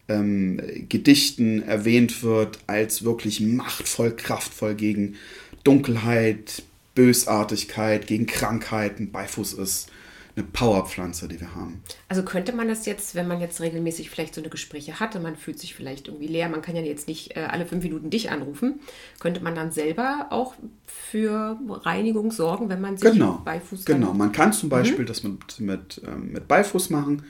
ähm, 0.09 0.61
Gedichten 0.89 1.63
erwähnt 1.63 2.23
wird 2.23 2.59
als 2.67 3.05
wirklich 3.05 3.41
machtvoll, 3.41 4.15
kraftvoll 4.15 4.75
gegen 4.75 5.17
Dunkelheit, 5.65 6.63
Bösartigkeit, 6.95 8.07
gegen 8.07 8.27
Krankheiten. 8.27 9.11
Beifuß 9.11 9.55
ist 9.55 9.91
eine 10.37 10.45
Powerpflanze, 10.45 11.29
die 11.29 11.41
wir 11.41 11.55
haben. 11.55 11.83
Also 12.09 12.23
könnte 12.23 12.53
man 12.53 12.69
das 12.69 12.85
jetzt, 12.85 13.15
wenn 13.15 13.27
man 13.27 13.41
jetzt 13.41 13.61
regelmäßig 13.61 14.11
vielleicht 14.11 14.35
so 14.35 14.43
eine 14.43 14.51
Gespräche 14.51 15.01
hatte, 15.01 15.19
man 15.19 15.35
fühlt 15.35 15.59
sich 15.59 15.75
vielleicht 15.75 16.09
irgendwie 16.09 16.27
leer, 16.27 16.51
man 16.51 16.61
kann 16.61 16.77
ja 16.77 16.83
jetzt 16.83 17.09
nicht 17.09 17.37
äh, 17.37 17.41
alle 17.41 17.65
fünf 17.65 17.83
Minuten 17.83 18.11
dich 18.11 18.31
anrufen, 18.31 18.81
könnte 19.19 19.43
man 19.43 19.55
dann 19.55 19.73
selber 19.73 20.27
auch 20.31 20.55
für 20.87 21.59
Reinigung 21.69 22.33
sorgen, 22.33 22.69
wenn 22.69 22.83
man 22.83 22.99
sich 22.99 23.11
genau, 23.11 23.41
Beifuß 23.47 23.87
Genau, 23.87 24.13
man 24.13 24.33
kann 24.33 24.53
zum 24.53 24.69
Beispiel 24.69 25.05
mhm. 25.05 25.07
das 25.07 25.23
mit, 25.23 25.61
mit, 25.61 26.03
ähm, 26.07 26.33
mit 26.33 26.47
Beifuß 26.47 26.91
machen. 26.91 27.23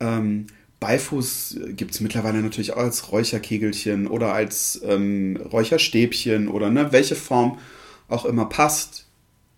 Ähm, 0.00 0.48
Beifuß 0.80 1.58
gibt 1.70 1.92
es 1.92 2.00
mittlerweile 2.00 2.40
natürlich 2.40 2.72
auch 2.74 2.78
als 2.78 3.10
Räucherkegelchen 3.10 4.06
oder 4.06 4.32
als 4.32 4.80
ähm, 4.84 5.36
Räucherstäbchen 5.36 6.48
oder 6.48 6.70
ne, 6.70 6.92
welche 6.92 7.16
Form 7.16 7.58
auch 8.06 8.24
immer 8.24 8.46
passt. 8.46 9.06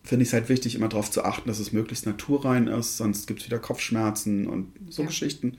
Finde 0.02 0.22
ich 0.22 0.30
es 0.30 0.32
halt 0.32 0.48
wichtig, 0.48 0.74
immer 0.74 0.88
darauf 0.88 1.10
zu 1.10 1.24
achten, 1.24 1.48
dass 1.48 1.58
es 1.58 1.72
möglichst 1.72 2.06
naturrein 2.06 2.68
ist, 2.68 2.96
sonst 2.96 3.26
gibt 3.26 3.40
es 3.40 3.46
wieder 3.46 3.58
Kopfschmerzen 3.58 4.46
und 4.46 4.72
so 4.88 5.02
ja. 5.02 5.08
Geschichten. 5.08 5.58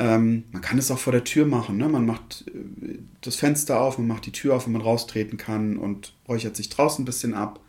Ähm, 0.00 0.44
man 0.50 0.62
kann 0.62 0.78
es 0.78 0.90
auch 0.90 0.98
vor 0.98 1.12
der 1.12 1.24
Tür 1.24 1.46
machen. 1.46 1.76
Ne? 1.76 1.88
Man 1.88 2.04
macht 2.04 2.46
äh, 2.48 2.98
das 3.20 3.36
Fenster 3.36 3.80
auf, 3.80 3.98
man 3.98 4.08
macht 4.08 4.26
die 4.26 4.32
Tür 4.32 4.56
auf, 4.56 4.66
wenn 4.66 4.72
man 4.72 4.82
raustreten 4.82 5.38
kann 5.38 5.76
und 5.76 6.14
räuchert 6.26 6.56
sich 6.56 6.70
draußen 6.70 7.02
ein 7.02 7.06
bisschen 7.06 7.34
ab 7.34 7.60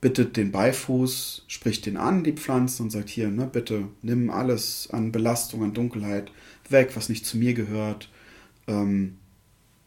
bittet 0.00 0.36
den 0.36 0.52
Beifuß, 0.52 1.44
spricht 1.48 1.86
den 1.86 1.96
an, 1.96 2.22
die 2.22 2.32
Pflanze, 2.32 2.82
und 2.82 2.90
sagt 2.90 3.08
hier, 3.08 3.30
ne, 3.30 3.48
bitte 3.50 3.88
nimm 4.02 4.30
alles 4.30 4.88
an 4.92 5.10
Belastung, 5.10 5.64
an 5.64 5.74
Dunkelheit 5.74 6.30
weg, 6.68 6.92
was 6.94 7.08
nicht 7.08 7.26
zu 7.26 7.36
mir 7.36 7.54
gehört. 7.54 8.08
Ähm, 8.68 9.16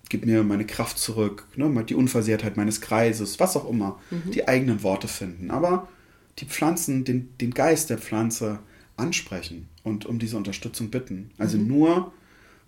gib 0.10 0.26
mir 0.26 0.44
meine 0.44 0.66
Kraft 0.66 1.00
zurück, 1.00 1.48
ne, 1.56 1.86
die 1.86 1.96
Unversehrtheit 1.96 2.58
meines 2.58 2.82
Kreises, 2.82 3.40
was 3.40 3.56
auch 3.56 3.70
immer. 3.70 4.00
Mhm. 4.10 4.32
Die 4.32 4.48
eigenen 4.48 4.84
Worte 4.84 5.08
finden. 5.08 5.50
Aber 5.50 5.88
die 6.40 6.46
Pflanzen, 6.46 7.06
den, 7.06 7.30
den 7.40 7.52
Geist 7.52 7.90
der 7.90 7.98
Pflanze 7.98 8.60
ansprechen 8.98 9.70
und 9.84 10.06
um 10.06 10.20
diese 10.20 10.36
Unterstützung 10.36 10.90
bitten. 10.90 11.32
Also 11.38 11.58
mhm. 11.58 11.68
nur, 11.68 12.14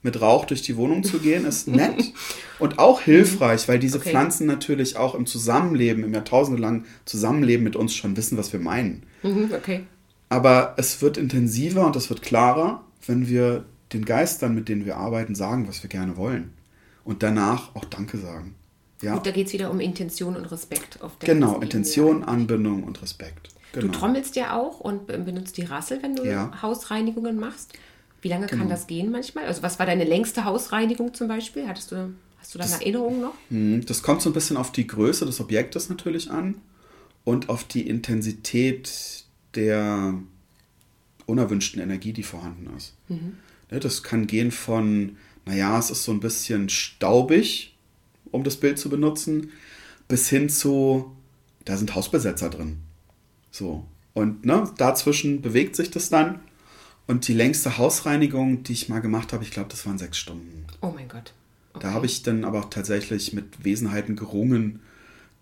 mit 0.03 0.21
Rauch 0.21 0.45
durch 0.45 0.61
die 0.61 0.77
Wohnung 0.77 1.03
zu 1.03 1.19
gehen, 1.19 1.45
ist 1.45 1.67
nett 1.69 2.13
und 2.59 2.77
auch 2.77 3.01
hilfreich, 3.01 3.67
weil 3.67 3.79
diese 3.79 3.97
okay. 3.97 4.09
Pflanzen 4.09 4.45
natürlich 4.45 4.97
auch 4.97 5.15
im 5.15 5.25
Zusammenleben, 5.25 6.03
im 6.03 6.13
jahrtausendelangen 6.13 6.85
Zusammenleben 7.05 7.63
mit 7.63 7.75
uns 7.75 7.95
schon 7.95 8.15
wissen, 8.15 8.37
was 8.37 8.53
wir 8.53 8.59
meinen. 8.59 9.03
Mhm, 9.23 9.51
okay. 9.55 9.83
Aber 10.29 10.75
es 10.77 11.01
wird 11.01 11.17
intensiver 11.17 11.85
und 11.85 11.95
es 11.95 12.09
wird 12.09 12.21
klarer, 12.21 12.83
wenn 13.05 13.27
wir 13.27 13.65
den 13.93 14.05
Geistern, 14.05 14.55
mit 14.55 14.69
denen 14.69 14.85
wir 14.85 14.97
arbeiten, 14.97 15.35
sagen, 15.35 15.67
was 15.67 15.83
wir 15.83 15.89
gerne 15.89 16.17
wollen. 16.17 16.53
Und 17.03 17.23
danach 17.23 17.75
auch 17.75 17.85
Danke 17.85 18.17
sagen. 18.17 18.55
Ja. 19.01 19.15
Gut, 19.15 19.25
da 19.27 19.31
geht 19.31 19.47
es 19.47 19.53
wieder 19.53 19.69
um 19.69 19.79
Intention 19.79 20.35
und 20.35 20.45
Respekt. 20.45 21.01
Auf 21.01 21.17
der 21.17 21.33
genau, 21.33 21.59
Intention, 21.59 22.23
Anbindung 22.23 22.83
und 22.83 23.01
Respekt. 23.01 23.49
Genau. 23.73 23.87
Du 23.87 23.91
trommelst 23.91 24.35
ja 24.35 24.55
auch 24.55 24.79
und 24.79 25.07
benutzt 25.07 25.57
die 25.57 25.63
Rassel, 25.63 26.01
wenn 26.01 26.15
du 26.15 26.25
ja. 26.25 26.51
Hausreinigungen 26.61 27.39
machst. 27.39 27.73
Wie 28.23 28.29
lange 28.29 28.47
genau. 28.47 28.61
kann 28.61 28.69
das 28.69 28.87
gehen 28.87 29.11
manchmal? 29.11 29.45
Also 29.45 29.61
was 29.63 29.79
war 29.79 29.85
deine 29.85 30.05
längste 30.05 30.45
Hausreinigung 30.45 31.13
zum 31.13 31.27
Beispiel? 31.27 31.67
Hattest 31.67 31.91
du, 31.91 32.13
hast 32.39 32.55
du 32.55 32.57
da 32.57 32.63
eine 32.63 32.73
Erinnerung 32.75 33.21
noch? 33.21 33.33
Hm, 33.49 33.85
das 33.85 34.01
kommt 34.01 34.21
so 34.21 34.29
ein 34.29 34.33
bisschen 34.33 34.55
auf 34.55 34.71
die 34.71 34.87
Größe 34.87 35.25
des 35.25 35.41
Objektes 35.41 35.89
natürlich 35.89 36.31
an 36.31 36.55
und 37.25 37.49
auf 37.49 37.65
die 37.65 37.85
Intensität 37.85 39.25
der 39.55 40.15
unerwünschten 41.25 41.81
Energie, 41.81 42.13
die 42.13 42.23
vorhanden 42.23 42.73
ist. 42.77 42.95
Mhm. 43.09 43.37
Ne, 43.69 43.79
das 43.81 44.03
kann 44.03 44.25
gehen 44.25 44.51
von, 44.51 45.17
naja, 45.45 45.77
es 45.77 45.89
ist 45.89 46.05
so 46.05 46.13
ein 46.13 46.21
bisschen 46.21 46.69
staubig, 46.69 47.75
um 48.31 48.45
das 48.45 48.55
Bild 48.55 48.79
zu 48.79 48.89
benutzen, 48.89 49.51
bis 50.07 50.29
hin 50.29 50.47
zu, 50.47 51.11
da 51.65 51.75
sind 51.75 51.93
Hausbesetzer 51.93 52.49
drin. 52.49 52.77
So. 53.51 53.85
Und 54.13 54.45
ne, 54.45 54.71
dazwischen 54.77 55.41
bewegt 55.41 55.75
sich 55.75 55.91
das 55.91 56.09
dann. 56.09 56.39
Und 57.05 57.27
die 57.27 57.33
längste 57.33 57.77
Hausreinigung, 57.77 58.63
die 58.63 58.73
ich 58.73 58.89
mal 58.89 58.99
gemacht 58.99 59.33
habe, 59.33 59.43
ich 59.43 59.51
glaube, 59.51 59.69
das 59.69 59.85
waren 59.85 59.97
sechs 59.97 60.17
Stunden. 60.17 60.65
Oh 60.81 60.91
mein 60.95 61.07
Gott. 61.07 61.33
Okay. 61.73 61.87
Da 61.87 61.91
habe 61.93 62.05
ich 62.05 62.23
dann 62.23 62.45
aber 62.45 62.59
auch 62.59 62.69
tatsächlich 62.69 63.33
mit 63.33 63.63
Wesenheiten 63.63 64.15
gerungen, 64.15 64.79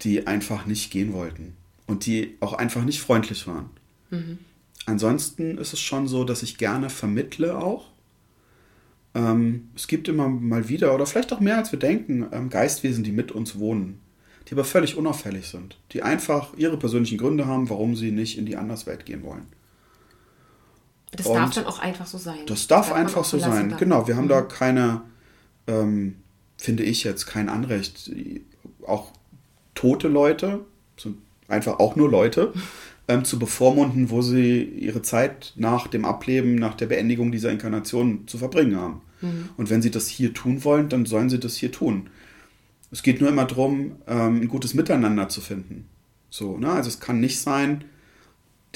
die 0.01 0.25
einfach 0.27 0.65
nicht 0.65 0.91
gehen 0.91 1.13
wollten. 1.13 1.55
Und 1.85 2.05
die 2.05 2.37
auch 2.39 2.53
einfach 2.53 2.83
nicht 2.83 3.01
freundlich 3.01 3.47
waren. 3.47 3.69
Mhm. 4.09 4.39
Ansonsten 4.85 5.57
ist 5.57 5.73
es 5.73 5.79
schon 5.79 6.07
so, 6.07 6.23
dass 6.23 6.41
ich 6.41 6.57
gerne 6.57 6.89
vermittle 6.89 7.57
auch. 7.57 7.89
Ähm, 9.13 9.69
es 9.75 9.87
gibt 9.87 10.07
immer 10.07 10.29
mal 10.29 10.69
wieder, 10.69 10.95
oder 10.95 11.05
vielleicht 11.05 11.33
auch 11.33 11.41
mehr 11.41 11.57
als 11.57 11.71
wir 11.71 11.79
denken, 11.79 12.25
ähm, 12.31 12.49
Geistwesen, 12.49 13.03
die 13.03 13.11
mit 13.11 13.31
uns 13.31 13.59
wohnen 13.59 13.99
die 14.51 14.55
aber 14.55 14.65
völlig 14.65 14.97
unauffällig 14.97 15.47
sind, 15.47 15.77
die 15.93 16.03
einfach 16.03 16.53
ihre 16.57 16.77
persönlichen 16.77 17.17
Gründe 17.17 17.45
haben, 17.45 17.69
warum 17.69 17.95
sie 17.95 18.11
nicht 18.11 18.37
in 18.37 18.45
die 18.45 18.57
Anderswelt 18.57 19.05
gehen 19.05 19.23
wollen. 19.23 19.47
Das 21.11 21.25
und 21.27 21.35
darf 21.35 21.53
dann 21.53 21.65
auch 21.65 21.79
einfach 21.79 22.05
so 22.05 22.17
sein. 22.17 22.39
Das 22.45 22.67
darf, 22.67 22.87
darf 22.87 22.97
einfach 22.97 23.25
so 23.25 23.37
sein. 23.37 23.69
Dann. 23.69 23.79
Genau, 23.79 24.07
wir 24.07 24.15
haben 24.15 24.25
mhm. 24.25 24.29
da 24.29 24.41
keine, 24.41 25.01
ähm, 25.67 26.15
finde 26.57 26.83
ich 26.83 27.03
jetzt, 27.03 27.25
kein 27.25 27.49
Anrecht. 27.49 28.09
Auch 28.87 29.11
tote 29.75 30.07
Leute 30.07 30.61
sind 30.97 31.17
einfach 31.47 31.79
auch 31.79 31.95
nur 31.95 32.09
Leute. 32.09 32.53
Ähm, 33.07 33.25
zu 33.25 33.39
bevormunden, 33.39 34.09
wo 34.09 34.21
sie 34.21 34.61
ihre 34.61 35.01
Zeit 35.01 35.53
nach 35.57 35.87
dem 35.87 36.05
Ableben, 36.05 36.55
nach 36.55 36.75
der 36.75 36.85
Beendigung 36.85 37.31
dieser 37.31 37.51
Inkarnation 37.51 38.25
zu 38.27 38.37
verbringen 38.37 38.77
haben. 38.77 39.01
Mhm. 39.21 39.49
Und 39.57 39.69
wenn 39.69 39.81
sie 39.81 39.91
das 39.91 40.07
hier 40.07 40.33
tun 40.33 40.63
wollen, 40.63 40.87
dann 40.87 41.05
sollen 41.05 41.29
sie 41.29 41.39
das 41.39 41.55
hier 41.55 41.71
tun. 41.73 42.09
Es 42.91 43.03
geht 43.03 43.19
nur 43.19 43.29
immer 43.29 43.45
darum, 43.45 43.97
ähm, 44.07 44.41
ein 44.41 44.47
gutes 44.47 44.75
Miteinander 44.75 45.27
zu 45.29 45.41
finden. 45.41 45.89
So, 46.29 46.57
ne? 46.57 46.71
Also 46.71 46.89
es 46.89 46.99
kann 46.99 47.19
nicht 47.19 47.41
sein, 47.41 47.83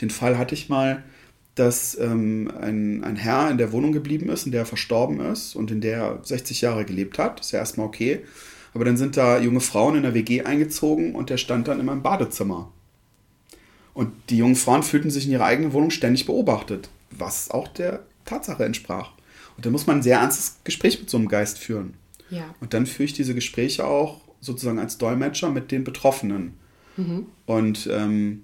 den 0.02 0.10
Fall 0.10 0.38
hatte 0.38 0.56
ich 0.56 0.68
mal, 0.70 1.04
dass 1.56 1.98
ähm, 1.98 2.52
ein, 2.62 3.04
ein 3.04 3.16
Herr 3.16 3.50
in 3.50 3.58
der 3.58 3.72
Wohnung 3.72 3.94
geblieben 3.94 4.30
ist, 4.30 4.46
in 4.46 4.52
der 4.52 4.62
er 4.62 4.66
verstorben 4.66 5.20
ist 5.22 5.56
und 5.56 5.72
in 5.72 5.82
der 5.82 5.98
er 5.98 6.20
60 6.22 6.62
Jahre 6.62 6.86
gelebt 6.86 7.18
hat. 7.18 7.40
Ist 7.40 7.52
ja 7.52 7.60
erstmal 7.60 7.88
okay. 7.88 8.22
Aber 8.74 8.84
dann 8.84 8.98
sind 8.98 9.16
da 9.16 9.40
junge 9.40 9.62
Frauen 9.62 9.96
in 9.96 10.04
der 10.04 10.14
WG 10.14 10.44
eingezogen 10.44 11.16
und 11.16 11.30
der 11.30 11.38
stand 11.38 11.70
dann 11.70 11.80
immer 11.80 11.94
im 11.94 12.04
Badezimmer. 12.04 12.72
Und 13.94 14.12
die 14.30 14.38
jungen 14.38 14.58
Frauen 14.58 14.84
fühlten 14.84 15.10
sich 15.10 15.26
in 15.26 15.32
ihrer 15.32 15.46
eigenen 15.46 15.72
Wohnung 15.72 15.92
ständig 15.92 16.26
beobachtet, 16.26 16.90
was 17.12 17.50
auch 17.50 17.70
der 17.70 18.04
Tatsache 18.26 18.66
entsprach. 18.66 19.12
Und 19.56 19.66
da 19.66 19.70
muss 19.70 19.88
man 19.88 20.00
ein 20.00 20.04
sehr 20.04 20.20
ernstes 20.20 20.58
Gespräch 20.66 21.00
mit 21.00 21.10
so 21.10 21.16
einem 21.16 21.30
Geist 21.30 21.58
führen. 21.58 21.94
Ja. 22.30 22.54
Und 22.60 22.74
dann 22.74 22.86
führe 22.86 23.06
ich 23.06 23.14
diese 23.14 23.34
Gespräche 23.34 23.88
auch 23.88 24.20
sozusagen 24.42 24.80
als 24.80 24.98
Dolmetscher 24.98 25.50
mit 25.50 25.72
den 25.72 25.86
Betroffenen. 25.86 26.56
Mhm. 26.98 27.28
Und 27.46 27.90
ähm, 27.90 28.44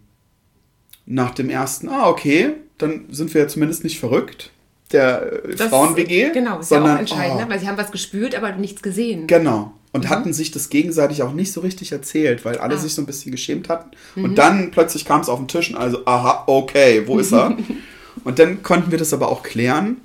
nach 1.11 1.31
dem 1.31 1.49
ersten, 1.49 1.89
ah, 1.89 2.07
okay, 2.07 2.53
dann 2.77 3.05
sind 3.09 3.33
wir 3.33 3.41
ja 3.41 3.47
zumindest 3.47 3.83
nicht 3.83 3.99
verrückt, 3.99 4.51
der 4.91 5.43
äh, 5.45 5.57
Frauen-WG. 5.57 6.31
Genau, 6.31 6.59
ist 6.59 6.69
sondern, 6.69 6.87
ja 6.87 6.95
auch 6.95 6.99
entscheidend, 6.99 7.41
oh, 7.45 7.49
weil 7.49 7.59
sie 7.59 7.67
haben 7.67 7.77
was 7.77 7.91
gespürt, 7.91 8.33
aber 8.33 8.53
nichts 8.53 8.81
gesehen. 8.81 9.27
Genau. 9.27 9.73
Und 9.91 10.05
mhm. 10.05 10.09
hatten 10.09 10.33
sich 10.33 10.51
das 10.51 10.69
gegenseitig 10.69 11.21
auch 11.21 11.33
nicht 11.33 11.51
so 11.51 11.61
richtig 11.61 11.91
erzählt, 11.91 12.45
weil 12.45 12.57
alle 12.57 12.75
ah. 12.75 12.77
sich 12.77 12.93
so 12.93 13.01
ein 13.01 13.05
bisschen 13.05 13.31
geschämt 13.31 13.67
hatten. 13.67 13.91
Mhm. 14.15 14.23
Und 14.23 14.35
dann 14.35 14.71
plötzlich 14.71 15.05
kam 15.05 15.21
es 15.21 15.29
auf 15.29 15.39
den 15.39 15.49
Tisch 15.49 15.69
und 15.69 15.75
also, 15.75 16.05
aha, 16.05 16.43
okay, 16.47 17.03
wo 17.05 17.19
ist 17.19 17.33
er? 17.33 17.57
und 18.23 18.39
dann 18.39 18.63
konnten 18.63 18.91
wir 18.91 18.97
das 18.97 19.13
aber 19.13 19.29
auch 19.29 19.43
klären. 19.43 19.97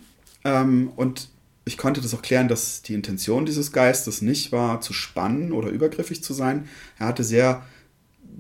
Ähm, 0.45 0.91
und 0.97 1.29
ich 1.65 1.79
konnte 1.79 2.01
das 2.01 2.15
auch 2.15 2.23
klären, 2.23 2.49
dass 2.49 2.83
die 2.83 2.95
Intention 2.95 3.47
dieses 3.47 3.71
Geistes 3.73 4.23
nicht 4.23 4.51
war, 4.51 4.81
zu 4.81 4.93
spannen 4.93 5.53
oder 5.53 5.69
übergriffig 5.69 6.23
zu 6.23 6.33
sein. 6.33 6.69
Er 6.99 7.07
hatte 7.07 7.25
sehr 7.25 7.63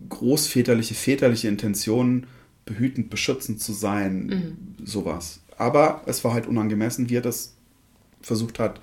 großväterliche, 0.08 0.94
väterliche 0.94 1.48
Intentionen, 1.48 2.26
behütend, 2.66 3.08
beschützend 3.08 3.60
zu 3.60 3.72
sein, 3.72 4.26
mhm. 4.26 4.86
sowas. 4.86 5.40
Aber 5.56 6.02
es 6.04 6.22
war 6.24 6.34
halt 6.34 6.46
unangemessen, 6.46 7.08
wie 7.08 7.16
er 7.16 7.22
das 7.22 7.54
versucht 8.20 8.58
hat 8.58 8.80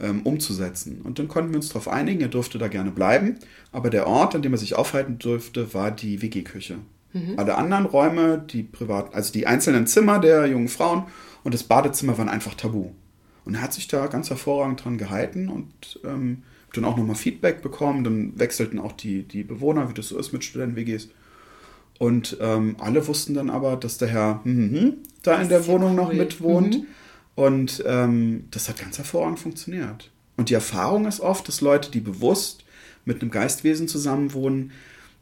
ähm, 0.00 0.22
umzusetzen. 0.22 1.02
Und 1.02 1.18
dann 1.18 1.28
konnten 1.28 1.50
wir 1.50 1.56
uns 1.56 1.68
darauf 1.68 1.88
einigen, 1.88 2.20
er 2.20 2.28
durfte 2.28 2.58
da 2.58 2.68
gerne 2.68 2.90
bleiben. 2.90 3.36
Aber 3.72 3.90
der 3.90 4.06
Ort, 4.06 4.34
an 4.34 4.42
dem 4.42 4.52
er 4.52 4.58
sich 4.58 4.74
aufhalten 4.74 5.18
durfte, 5.18 5.74
war 5.74 5.90
die 5.90 6.22
WG-Küche. 6.22 6.78
Mhm. 7.12 7.34
Alle 7.36 7.56
anderen 7.56 7.86
Räume, 7.86 8.44
die 8.50 8.62
privaten, 8.62 9.14
also 9.14 9.32
die 9.32 9.46
einzelnen 9.46 9.86
Zimmer 9.86 10.18
der 10.18 10.46
jungen 10.46 10.68
Frauen 10.68 11.04
und 11.44 11.54
das 11.54 11.64
Badezimmer 11.64 12.18
waren 12.18 12.28
einfach 12.28 12.54
tabu. 12.54 12.90
Und 13.44 13.54
er 13.54 13.62
hat 13.62 13.72
sich 13.72 13.88
da 13.88 14.06
ganz 14.08 14.28
hervorragend 14.30 14.84
dran 14.84 14.98
gehalten 14.98 15.48
und 15.48 16.00
ähm, 16.04 16.42
dann 16.74 16.84
auch 16.84 16.96
nochmal 16.96 17.16
Feedback 17.16 17.62
bekommen. 17.62 18.04
Dann 18.04 18.38
wechselten 18.38 18.78
auch 18.78 18.92
die, 18.92 19.22
die 19.22 19.44
Bewohner, 19.44 19.88
wie 19.88 19.94
das 19.94 20.08
so 20.08 20.18
ist 20.18 20.32
mit 20.32 20.44
Studenten-WGs. 20.44 21.08
Und 21.98 22.36
ähm, 22.40 22.76
alle 22.78 23.06
wussten 23.06 23.34
dann 23.34 23.50
aber, 23.50 23.76
dass 23.76 23.98
der 23.98 24.08
Herr 24.08 24.40
hm, 24.44 24.56
hm, 24.56 24.80
hm 24.80 24.94
da 25.22 25.40
in 25.40 25.48
der 25.48 25.66
Wohnung 25.66 25.90
cool. 25.90 25.96
noch 25.96 26.12
mitwohnt. 26.12 26.78
Mhm. 26.78 26.86
Und 27.34 27.84
ähm, 27.86 28.44
das 28.50 28.68
hat 28.68 28.78
ganz 28.78 28.98
hervorragend 28.98 29.38
funktioniert. 29.38 30.10
Und 30.36 30.50
die 30.50 30.54
Erfahrung 30.54 31.06
ist 31.06 31.20
oft, 31.20 31.48
dass 31.48 31.60
Leute, 31.60 31.90
die 31.90 32.00
bewusst 32.00 32.64
mit 33.04 33.20
einem 33.20 33.30
Geistwesen 33.30 33.88
zusammenwohnen, 33.88 34.72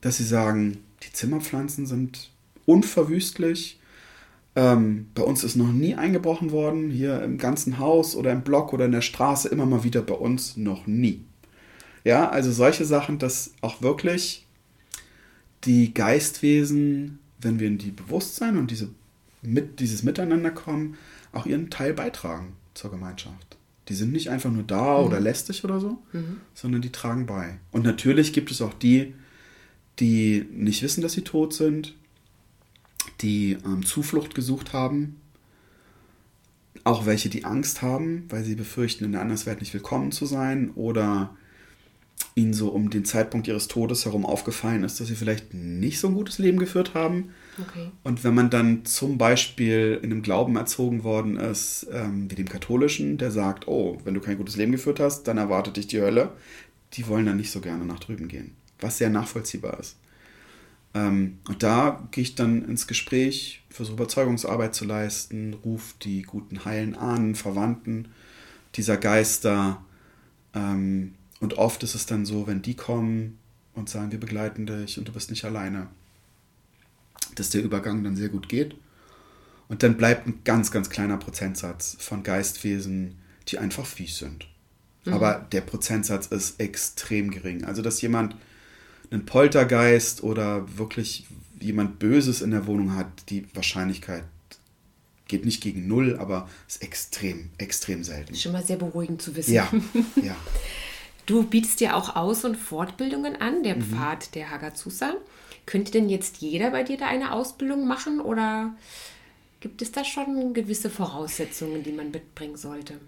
dass 0.01 0.19
sie 0.19 0.25
sagen, 0.25 0.79
die 1.03 1.13
Zimmerpflanzen 1.13 1.87
sind 1.87 2.31
unverwüstlich, 2.67 3.81
ähm, 4.57 5.09
bei 5.15 5.23
uns 5.23 5.43
ist 5.43 5.57
noch 5.57 5.73
nie 5.73 5.95
eingebrochen 5.95 6.53
worden, 6.53 6.91
hier 6.91 7.23
im 7.23 7.39
ganzen 7.39 7.79
Haus 7.79 8.15
oder 8.15 8.31
im 8.31 8.43
Block 8.43 8.73
oder 8.73 8.85
in 8.85 8.93
der 8.93 9.01
Straße, 9.01 9.49
immer 9.49 9.67
mal 9.67 9.83
wieder 9.83 10.03
bei 10.03 10.15
uns 10.15 10.57
noch 10.57 10.87
nie. 10.87 11.25
Ja, 12.05 12.29
also 12.29 12.53
solche 12.53 12.85
Sachen, 12.85 13.19
dass 13.19 13.53
auch 13.63 13.83
wirklich 13.83 14.47
die 15.65 15.95
Geistwesen, 15.95 17.19
wenn 17.41 17.61
wir 17.61 17.67
in 17.67 17.79
die 17.79 17.91
Bewusstsein 17.91 18.57
und 18.59 18.71
diese, 18.71 18.91
mit, 19.43 19.81
dieses 19.81 20.03
Miteinander 20.03 20.51
kommen, 20.51 20.97
auch 21.33 21.47
ihren 21.47 21.71
Teil 21.71 21.95
beitragen 21.95 22.55
zur 22.75 22.91
Gemeinschaft. 22.91 23.57
Die 23.89 23.95
sind 23.95 24.13
nicht 24.13 24.31
einfach 24.31 24.51
nur 24.51 24.63
da 24.63 24.99
mhm. 24.99 25.07
oder 25.07 25.21
lästig 25.21 25.65
oder 25.65 25.81
so, 25.81 26.03
mhm. 26.13 26.41
sondern 26.55 26.83
die 26.83 26.93
tragen 26.93 27.27
bei. 27.27 27.59
Und 27.71 27.85
natürlich 27.85 28.33
gibt 28.33 28.51
es 28.51 28.63
auch 28.63 28.75
die, 28.75 29.15
die 29.99 30.47
nicht 30.51 30.83
wissen, 30.83 31.03
dass 31.03 31.13
sie 31.13 31.23
tot 31.23 31.55
sind, 31.55 31.95
die 33.21 33.59
ähm, 33.65 33.85
Zuflucht 33.85 34.35
gesucht 34.35 34.73
haben, 34.73 35.21
auch 36.83 37.07
welche, 37.07 37.29
die 37.29 37.45
Angst 37.45 37.83
haben, 37.83 38.25
weil 38.29 38.45
sie 38.45 38.55
befürchten, 38.55 39.05
in 39.05 39.13
der 39.13 39.21
Anderswelt 39.21 39.61
nicht 39.61 39.73
willkommen 39.73 40.13
zu 40.13 40.27
sein 40.27 40.71
oder 40.71 41.37
ihnen 42.37 42.53
so 42.53 42.69
um 42.69 42.91
den 42.91 43.05
Zeitpunkt 43.05 43.47
ihres 43.47 43.69
Todes 43.69 44.05
herum 44.05 44.27
aufgefallen 44.27 44.83
ist, 44.83 44.99
dass 44.99 45.07
sie 45.07 45.15
vielleicht 45.15 45.55
nicht 45.55 46.01
so 46.01 46.09
ein 46.09 46.15
gutes 46.15 46.39
Leben 46.39 46.59
geführt 46.59 46.95
haben. 46.95 47.31
Okay. 47.61 47.91
Und 48.03 48.25
wenn 48.25 48.35
man 48.35 48.51
dann 48.51 48.85
zum 48.85 49.19
Beispiel 49.19 50.01
in 50.03 50.11
einem 50.11 50.23
Glauben 50.23 50.57
erzogen 50.57 51.05
worden 51.05 51.37
ist, 51.37 51.87
ähm, 51.93 52.29
wie 52.31 52.35
dem 52.35 52.49
katholischen, 52.49 53.19
der 53.19 53.31
sagt, 53.31 53.69
oh, 53.69 53.99
wenn 54.05 54.15
du 54.15 54.21
kein 54.21 54.37
gutes 54.37 54.57
Leben 54.57 54.73
geführt 54.73 54.99
hast, 54.99 55.25
dann 55.25 55.39
erwartet 55.39 55.77
dich 55.77 55.87
die 55.87 56.01
Hölle, 56.01 56.33
die 56.95 57.07
wollen 57.07 57.27
dann 57.27 57.37
nicht 57.37 57.53
so 57.53 57.61
gerne 57.61 57.85
nach 57.85 58.01
drüben 58.01 58.27
gehen, 58.27 58.57
was 58.81 58.99
sehr 58.99 59.11
nachvollziehbar 59.11 59.79
ist. 59.79 59.97
Ähm, 60.93 61.39
und 61.47 61.63
da 61.63 62.09
gehe 62.11 62.23
ich 62.23 62.35
dann 62.35 62.65
ins 62.65 62.89
Gespräch, 62.89 63.63
versuche 63.71 63.97
Überzeugungsarbeit 63.97 64.75
zu 64.75 64.85
leisten, 64.85 65.55
rufe 65.65 65.95
die 66.03 66.23
guten 66.23 66.65
Heilen 66.65 66.97
Ahnen, 66.97 67.37
Verwandten 67.37 68.09
dieser 68.75 68.97
Geister. 68.97 69.85
Ähm, 70.53 71.15
und 71.41 71.59
oft 71.59 71.83
ist 71.83 71.95
es 71.95 72.07
dann 72.07 72.27
so, 72.27 72.47
wenn 72.47 72.63
die 72.63 72.75
kommen 72.75 73.39
und 73.75 73.89
sagen, 73.89 74.13
wir 74.13 74.21
begleiten 74.21 74.67
dich 74.67 74.99
und 74.99 75.09
du 75.09 75.13
bist 75.13 75.31
nicht 75.31 75.45
alleine, 75.45 75.89
dass 77.35 77.51
der 77.51 77.63
Übergang 77.63 78.05
dann 78.05 78.17
sehr 78.17 78.29
gut 78.29 78.49
geht. 78.49 78.77
Und 79.69 79.83
dann 79.83 79.97
bleibt 79.97 80.27
ein 80.27 80.41
ganz, 80.45 80.71
ganz 80.71 80.91
kleiner 80.91 81.17
Prozentsatz 81.17 81.97
von 81.99 82.23
Geistwesen, 82.23 83.17
die 83.49 83.59
einfach 83.59 83.87
fies 83.87 84.19
sind. 84.19 84.47
Mhm. 85.05 85.15
Aber 85.15 85.47
der 85.53 85.63
Prozentsatz 85.63 86.27
ist 86.27 86.61
extrem 86.61 87.31
gering. 87.31 87.65
Also, 87.65 87.83
dass 87.83 88.01
jemand 88.01 88.37
einen 89.11 89.27
Poltergeist 89.27 90.23
oder 90.23 90.79
wirklich 90.79 91.27
jemand 91.61 91.99
Böses 91.99 92.43
in 92.43 92.51
der 92.51 92.67
Wohnung 92.67 92.95
hat, 92.95 93.31
die 93.31 93.47
Wahrscheinlichkeit 93.55 94.25
geht 95.27 95.45
nicht 95.45 95.63
gegen 95.63 95.89
null, 95.89 96.17
aber 96.19 96.49
ist 96.69 96.83
extrem, 96.83 97.51
extrem 97.57 98.05
selten. 98.05 98.35
Schon 98.35 98.53
mal 98.53 98.65
sehr 98.65 98.77
beruhigend 98.77 99.23
zu 99.23 99.35
wissen. 99.35 99.55
Ja, 99.55 99.71
ja. 100.23 100.37
Du 101.27 101.45
bietest 101.45 101.81
ja 101.81 101.95
auch 101.95 102.17
Aus- 102.17 102.45
und 102.45 102.57
Fortbildungen 102.57 103.41
an, 103.41 103.63
der 103.63 103.77
mhm. 103.77 103.83
Pfad 103.83 104.35
der 104.35 104.51
Hagazusa. 104.51 105.15
Könnte 105.67 105.93
denn 105.93 106.09
jetzt 106.09 106.39
jeder 106.39 106.71
bei 106.71 106.83
dir 106.83 106.99
da 106.99 107.07
eine 107.07 107.33
Ausbildung 107.33 107.87
machen 107.87 108.21
oder 108.21 108.75
gibt 109.61 109.81
es 109.81 109.93
da 109.93 110.05
schon 110.05 110.53
gewisse 110.53 110.91
Voraussetzungen, 110.91 111.83
die 111.83 111.93
man 111.93 112.11
mitbringen 112.11 112.57
sollte? 112.57 113.01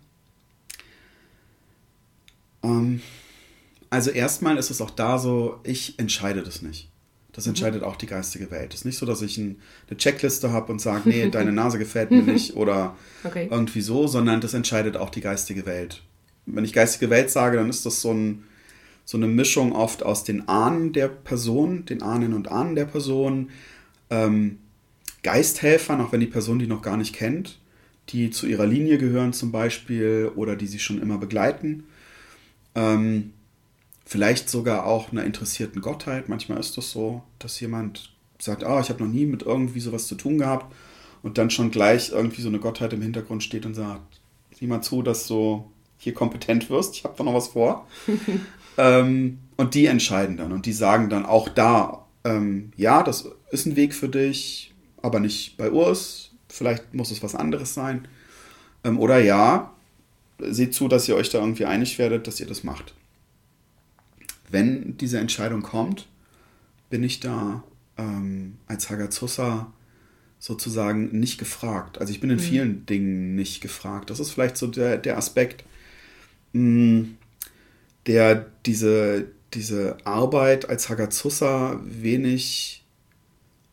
Ähm, 2.62 3.02
also 3.90 4.10
erstmal 4.10 4.56
ist 4.56 4.70
es 4.70 4.80
auch 4.80 4.90
da 4.90 5.18
so, 5.18 5.60
ich 5.64 5.98
entscheide 5.98 6.42
das 6.42 6.62
nicht. 6.62 6.88
Das 7.34 7.44
mhm. 7.44 7.50
entscheidet 7.50 7.82
mhm. 7.82 7.88
auch 7.88 7.96
die 7.96 8.06
geistige 8.06 8.50
Welt. 8.50 8.72
Es 8.72 8.80
ist 8.80 8.84
nicht 8.86 8.96
so, 8.96 9.04
dass 9.04 9.20
ich 9.20 9.36
ein, 9.36 9.60
eine 9.88 9.98
Checkliste 9.98 10.50
habe 10.50 10.72
und 10.72 10.80
sage, 10.80 11.10
nee, 11.10 11.28
deine 11.28 11.52
Nase 11.52 11.78
gefällt 11.78 12.10
mir 12.10 12.22
nicht 12.22 12.56
oder 12.56 12.96
okay. 13.22 13.48
irgendwie 13.50 13.82
so, 13.82 14.06
sondern 14.06 14.40
das 14.40 14.54
entscheidet 14.54 14.96
auch 14.96 15.10
die 15.10 15.20
geistige 15.20 15.66
Welt. 15.66 16.02
Wenn 16.46 16.64
ich 16.64 16.72
geistige 16.72 17.10
Welt 17.10 17.30
sage, 17.30 17.56
dann 17.56 17.68
ist 17.68 17.84
das 17.86 18.00
so, 18.00 18.12
ein, 18.12 18.44
so 19.04 19.16
eine 19.16 19.26
Mischung 19.26 19.72
oft 19.72 20.02
aus 20.02 20.24
den 20.24 20.48
Ahnen 20.48 20.92
der 20.92 21.08
Person, 21.08 21.84
den 21.84 22.02
Ahnen 22.02 22.32
und 22.32 22.48
Ahnen 22.48 22.74
der 22.74 22.86
Person, 22.86 23.50
ähm, 24.10 24.58
Geisthelfern, 25.22 26.00
auch 26.00 26.12
wenn 26.12 26.20
die 26.20 26.26
Person 26.26 26.58
die 26.58 26.68
noch 26.68 26.82
gar 26.82 26.96
nicht 26.96 27.14
kennt, 27.14 27.58
die 28.10 28.30
zu 28.30 28.46
ihrer 28.46 28.66
Linie 28.66 28.98
gehören 28.98 29.32
zum 29.32 29.50
Beispiel 29.50 30.30
oder 30.36 30.54
die 30.54 30.68
sie 30.68 30.78
schon 30.78 31.02
immer 31.02 31.18
begleiten. 31.18 31.84
Ähm, 32.76 33.32
vielleicht 34.04 34.48
sogar 34.48 34.86
auch 34.86 35.10
einer 35.10 35.24
interessierten 35.24 35.82
Gottheit. 35.82 36.28
Manchmal 36.28 36.60
ist 36.60 36.76
das 36.76 36.92
so, 36.92 37.22
dass 37.40 37.58
jemand 37.58 38.12
sagt, 38.38 38.64
ah, 38.64 38.80
ich 38.80 38.88
habe 38.88 39.02
noch 39.02 39.12
nie 39.12 39.26
mit 39.26 39.42
irgendwie 39.42 39.80
sowas 39.80 40.06
zu 40.06 40.14
tun 40.14 40.38
gehabt 40.38 40.74
und 41.22 41.38
dann 41.38 41.50
schon 41.50 41.70
gleich 41.70 42.10
irgendwie 42.10 42.42
so 42.42 42.48
eine 42.48 42.60
Gottheit 42.60 42.92
im 42.92 43.02
Hintergrund 43.02 43.42
steht 43.42 43.66
und 43.66 43.74
sagt, 43.74 44.20
sieh 44.54 44.66
mal 44.66 44.82
zu, 44.82 45.02
dass 45.02 45.26
du 45.26 45.68
hier 45.98 46.14
kompetent 46.14 46.70
wirst, 46.70 46.94
ich 46.94 47.04
habe 47.04 47.14
da 47.16 47.24
noch 47.24 47.34
was 47.34 47.48
vor. 47.48 47.86
ähm, 48.78 49.38
und 49.56 49.74
die 49.74 49.86
entscheiden 49.86 50.36
dann 50.36 50.52
und 50.52 50.66
die 50.66 50.72
sagen 50.72 51.08
dann 51.08 51.26
auch 51.26 51.48
da, 51.48 52.06
ähm, 52.24 52.72
ja, 52.76 53.02
das 53.02 53.28
ist 53.50 53.66
ein 53.66 53.76
Weg 53.76 53.94
für 53.94 54.08
dich, 54.08 54.74
aber 55.02 55.20
nicht 55.20 55.56
bei 55.56 55.70
Urs, 55.70 56.32
vielleicht 56.48 56.94
muss 56.94 57.10
es 57.10 57.22
was 57.22 57.34
anderes 57.34 57.74
sein. 57.74 58.06
Ähm, 58.84 58.98
oder 58.98 59.18
ja, 59.18 59.72
seht 60.38 60.74
zu, 60.74 60.88
dass 60.88 61.08
ihr 61.08 61.16
euch 61.16 61.30
da 61.30 61.38
irgendwie 61.38 61.64
einig 61.64 61.98
werdet, 61.98 62.26
dass 62.26 62.40
ihr 62.40 62.46
das 62.46 62.64
macht 62.64 62.94
wenn 64.50 64.96
diese 64.98 65.18
Entscheidung 65.18 65.62
kommt, 65.62 66.06
bin 66.90 67.02
ich 67.02 67.20
da 67.20 67.64
ähm, 67.96 68.58
als 68.66 68.90
Hagazusa 68.90 69.72
sozusagen 70.38 71.18
nicht 71.18 71.38
gefragt. 71.38 71.98
Also 71.98 72.12
ich 72.12 72.20
bin 72.20 72.30
in 72.30 72.36
mhm. 72.36 72.40
vielen 72.42 72.86
Dingen 72.86 73.34
nicht 73.34 73.60
gefragt. 73.60 74.10
Das 74.10 74.20
ist 74.20 74.30
vielleicht 74.30 74.56
so 74.56 74.66
der, 74.66 74.98
der 74.98 75.16
Aspekt, 75.16 75.64
der 78.06 78.46
diese, 78.64 79.26
diese 79.54 79.96
Arbeit 80.04 80.68
als 80.68 80.88
Hagazusa 80.88 81.80
wenig 81.84 82.84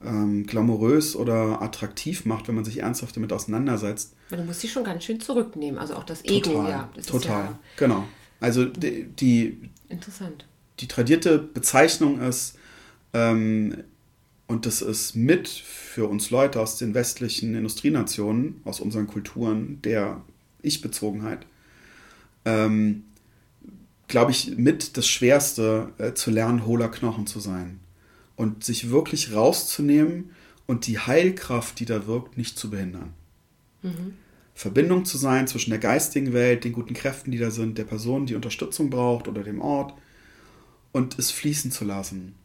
ähm, 0.03 0.45
glamourös 0.45 1.15
oder 1.15 1.61
attraktiv 1.61 2.25
macht, 2.25 2.47
wenn 2.47 2.55
man 2.55 2.65
sich 2.65 2.79
ernsthaft 2.79 3.15
damit 3.15 3.31
auseinandersetzt. 3.31 4.13
du 4.29 4.43
musst 4.43 4.61
sie 4.61 4.67
schon 4.67 4.83
ganz 4.83 5.03
schön 5.03 5.19
zurücknehmen, 5.19 5.79
also 5.79 5.95
auch 5.95 6.03
das 6.03 6.25
Ego, 6.25 6.51
total, 6.51 6.69
ja. 6.69 6.89
Das 6.95 7.05
total, 7.05 7.43
ja 7.45 7.59
genau. 7.77 8.03
Also 8.39 8.65
die, 8.65 9.05
die, 9.05 9.69
Interessant 9.87 10.45
die 10.79 10.87
tradierte 10.87 11.39
Bezeichnung 11.39 12.19
ist, 12.21 12.57
ähm, 13.13 13.83
und 14.47 14.65
das 14.65 14.81
ist 14.81 15.15
mit 15.15 15.47
für 15.47 16.07
uns 16.07 16.29
Leute 16.29 16.59
aus 16.59 16.77
den 16.77 16.93
westlichen 16.93 17.55
Industrienationen, 17.55 18.61
aus 18.65 18.79
unseren 18.79 19.07
Kulturen, 19.07 19.81
der 19.81 20.21
Ich-Bezogenheit, 20.61 21.45
ähm, 22.45 23.03
glaube 24.07 24.31
ich, 24.31 24.57
mit 24.57 24.97
das 24.97 25.07
Schwerste, 25.07 25.89
äh, 25.97 26.13
zu 26.13 26.31
lernen, 26.31 26.65
hohler 26.65 26.89
Knochen 26.89 27.27
zu 27.27 27.39
sein. 27.39 27.79
Und 28.35 28.63
sich 28.63 28.89
wirklich 28.89 29.33
rauszunehmen 29.33 30.31
und 30.65 30.87
die 30.87 30.99
Heilkraft, 30.99 31.79
die 31.79 31.85
da 31.85 32.07
wirkt, 32.07 32.37
nicht 32.37 32.57
zu 32.57 32.69
behindern. 32.69 33.13
Mhm. 33.81 34.15
Verbindung 34.55 35.05
zu 35.05 35.17
sein 35.17 35.47
zwischen 35.47 35.71
der 35.71 35.79
geistigen 35.79 36.33
Welt, 36.33 36.63
den 36.63 36.73
guten 36.73 36.93
Kräften, 36.93 37.31
die 37.31 37.37
da 37.37 37.51
sind, 37.51 37.77
der 37.77 37.85
Person, 37.85 38.25
die 38.25 38.35
Unterstützung 38.35 38.89
braucht 38.89 39.27
oder 39.27 39.43
dem 39.43 39.61
Ort 39.61 39.93
und 40.91 41.17
es 41.17 41.31
fließen 41.31 41.71
zu 41.71 41.85
lassen. 41.85 42.35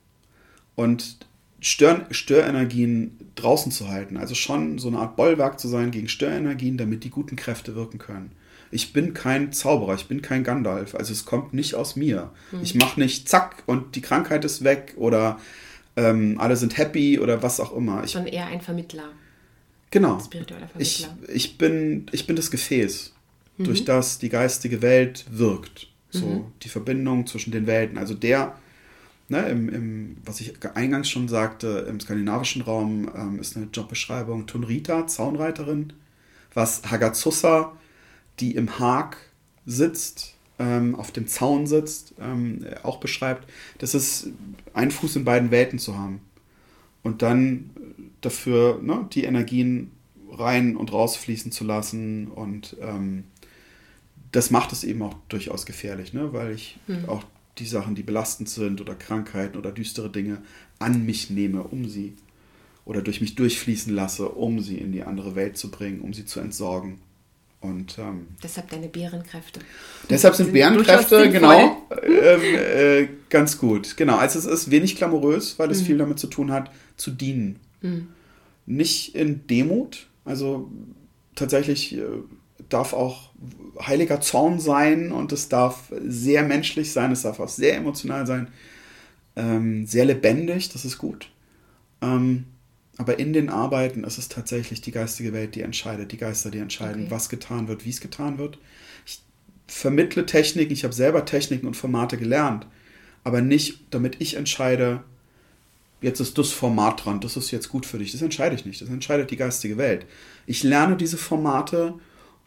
Und 0.75 1.19
Stör 1.61 2.07
Störenergien 2.11 3.19
draußen 3.35 3.73
zu 3.73 3.89
halten. 3.89 4.17
Also 4.17 4.35
schon 4.35 4.79
so 4.79 4.89
eine 4.89 4.99
Art 4.99 5.17
Bollwerk 5.17 5.59
zu 5.59 5.67
sein 5.67 5.91
gegen 5.91 6.09
Störenergien, 6.09 6.79
damit 6.79 7.03
die 7.03 7.11
guten 7.11 7.35
Kräfte 7.35 7.75
wirken 7.75 7.99
können. 7.99 8.31
Ich 8.71 8.93
bin 8.93 9.15
kein 9.15 9.53
Zauberer, 9.53 9.95
ich 9.95 10.07
bin 10.07 10.23
kein 10.23 10.45
Gandalf. 10.45 10.95
Also 10.95 11.13
es 11.13 11.25
kommt 11.25 11.55
nicht 11.55 11.75
aus 11.75 11.97
mir. 11.97 12.31
Hm. 12.51 12.61
Ich 12.63 12.75
mache 12.75 13.01
nicht 13.01 13.29
zack 13.29 13.63
und 13.67 13.97
die 13.97 14.03
Krankheit 14.03 14.45
ist 14.45 14.65
weg 14.65 14.95
oder 14.97 15.39
ähm, 15.97 16.37
alle 16.39 16.57
sind 16.57 16.77
happy 16.77 17.19
oder 17.19 17.43
was 17.43 17.61
auch 17.61 17.75
immer. 17.75 18.05
Ich, 18.05 18.13
Schon 18.13 18.27
eher 18.27 18.47
ein 18.47 18.61
Vermittler. 18.61 19.11
Genau. 19.91 20.21
Spiritueller 20.21 20.69
Vermittler. 20.69 21.19
Ich, 21.29 21.35
ich, 21.35 21.59
bin, 21.59 22.07
ich 22.13 22.27
bin 22.27 22.37
das 22.37 22.51
Gefäß, 22.51 23.15
mhm. 23.57 23.65
durch 23.65 23.85
das 23.85 24.19
die 24.19 24.29
geistige 24.29 24.83
Welt 24.83 25.25
wirkt. 25.31 25.89
So 26.11 26.27
mhm. 26.27 26.45
die 26.63 26.69
Verbindung 26.69 27.27
zwischen 27.27 27.53
den 27.53 27.67
Welten. 27.67 27.99
Also 27.99 28.15
der, 28.15 28.55
ne, 29.29 29.49
im, 29.49 29.69
im, 29.69 30.17
was 30.25 30.41
ich 30.41 30.55
eingangs 30.75 31.09
schon 31.09 31.29
sagte, 31.29 31.87
im 31.89 32.01
skandinavischen 32.01 32.63
Raum 32.63 33.11
ähm, 33.15 33.39
ist 33.41 33.57
eine 33.57 33.67
Jobbeschreibung 33.73 34.47
Tunrita, 34.47 35.07
Zaunreiterin, 35.07 35.93
was 36.55 36.83
Hagazusa, 36.91 37.73
die 38.41 38.55
im 38.55 38.79
Haag 38.79 39.17
sitzt, 39.67 40.35
ähm, 40.59 40.95
auf 40.95 41.13
dem 41.13 41.27
Zaun 41.27 41.67
sitzt, 41.67 42.15
ähm, 42.21 42.65
auch 42.83 42.99
beschreibt. 42.99 43.49
Das 43.79 43.95
ist 43.95 44.29
ein 44.75 44.91
Fuß 44.91 45.17
in 45.17 45.25
beiden 45.25 45.51
Welten 45.51 45.79
zu 45.79 45.97
haben. 45.97 46.21
Und 47.03 47.23
dann 47.23 47.71
dafür 48.21 48.81
ne, 48.83 49.07
die 49.13 49.25
Energien 49.25 49.93
rein 50.31 50.77
und 50.77 50.93
rausfließen 50.93 51.53
zu 51.53 51.65
lassen 51.65 52.29
und 52.29 52.77
ähm, 52.81 53.25
das 54.33 54.51
macht 54.51 54.73
es 54.73 54.85
eben 54.85 55.03
auch 55.03 55.15
durchaus 55.29 55.65
gefährlich, 55.65 56.13
ne? 56.13 56.33
weil 56.33 56.53
ich 56.53 56.79
mhm. 56.87 57.09
auch 57.09 57.25
die 57.59 57.67
Sachen, 57.67 57.95
die 57.95 58.03
belastend 58.03 58.49
sind 58.49 58.81
oder 58.81 58.95
Krankheiten 58.95 59.57
oder 59.57 59.73
düstere 59.73 60.11
Dinge 60.11 60.43
an 60.79 61.07
mich 61.07 61.31
nehme, 61.31 61.63
um 61.63 61.89
sie 61.89 62.15
oder 62.85 63.03
durch 63.03 63.21
mich 63.21 63.35
durchfließen 63.35 63.95
lasse, 63.95 64.29
um 64.29 64.61
sie 64.61 64.79
in 64.79 64.93
die 64.93 65.03
andere 65.03 65.35
Welt 65.35 65.57
zu 65.57 65.71
bringen, 65.71 66.01
um 66.01 66.13
sie 66.13 66.25
zu 66.25 66.41
entsorgen. 66.41 66.99
Und 67.61 67.99
ähm, 67.99 68.29
deshalb 68.43 68.71
deine 68.71 68.89
Bärenkräfte. 68.89 69.61
Deshalb 70.09 70.37
sind, 70.37 70.47
sind 70.47 70.53
Bärenkräfte 70.53 71.29
genau 71.31 71.89
ähm, 72.03 72.41
äh, 72.43 73.09
ganz 73.31 73.59
gut. 73.59 73.97
Genau, 73.97 74.17
also 74.17 74.39
es 74.39 74.45
ist 74.47 74.71
wenig 74.71 74.95
glamourös, 74.95 75.59
weil 75.59 75.71
es 75.71 75.81
mhm. 75.81 75.87
viel 75.87 75.99
damit 75.99 76.21
zu 76.21 76.29
tun 76.29 76.53
hat, 76.53 76.71
zu 76.97 77.11
dienen. 77.11 77.59
Mhm. 77.81 78.09
Nicht 78.67 79.17
in 79.17 79.47
Demut, 79.49 80.07
also 80.25 80.71
tatsächlich 81.35 81.97
äh, 81.97 82.05
darf 82.69 82.93
auch 82.93 83.31
heiliger 83.81 84.21
Zorn 84.21 84.61
sein 84.61 85.11
und 85.11 85.33
es 85.33 85.49
darf 85.49 85.93
sehr 86.07 86.45
menschlich 86.45 86.93
sein, 86.93 87.11
es 87.13 87.23
darf 87.23 87.41
auch 87.41 87.49
sehr 87.49 87.77
emotional 87.77 88.27
sein, 88.27 88.49
ähm, 89.37 89.87
sehr 89.87 90.05
lebendig, 90.05 90.69
das 90.69 90.85
ist 90.85 90.99
gut. 90.99 91.31
Ähm, 92.03 92.45
aber 92.99 93.21
in 93.21 93.33
den 93.33 93.49
Arbeiten 93.49 94.03
ist 94.03 94.19
es 94.19 94.29
tatsächlich 94.29 94.81
die 94.81 94.91
geistige 94.91 95.33
Welt, 95.33 95.55
die 95.55 95.63
entscheidet, 95.63 96.11
die 96.11 96.17
Geister, 96.17 96.51
die 96.51 96.59
entscheiden, 96.59 97.03
okay. 97.03 97.11
was 97.11 97.29
getan 97.29 97.69
wird, 97.69 97.85
wie 97.85 97.91
es 97.91 98.01
getan 98.01 98.39
wird. 98.39 98.59
Ich 99.07 99.23
vermittle 99.69 100.27
Techniken, 100.27 100.73
ich 100.73 100.83
habe 100.83 100.93
selber 100.93 101.25
Techniken 101.25 101.69
und 101.69 101.77
Formate 101.77 102.19
gelernt, 102.19 102.67
aber 103.23 103.41
nicht, 103.41 103.85
damit 103.91 104.17
ich 104.19 104.35
entscheide, 104.35 105.05
jetzt 106.01 106.19
ist 106.19 106.39
das 106.39 106.51
Format 106.51 107.05
dran, 107.05 107.21
das 107.21 107.37
ist 107.37 107.53
jetzt 107.53 107.69
gut 107.69 107.87
für 107.87 107.99
dich. 107.99 108.11
Das 108.11 108.23
entscheide 108.23 108.57
ich 108.57 108.67
nicht, 108.67 108.83
das 108.83 108.89
entscheidet 108.89 109.31
die 109.31 109.37
geistige 109.37 109.79
Welt. 109.79 110.05
Ich 110.47 110.65
lerne 110.65 110.97
diese 110.97 111.19
Formate, 111.19 111.95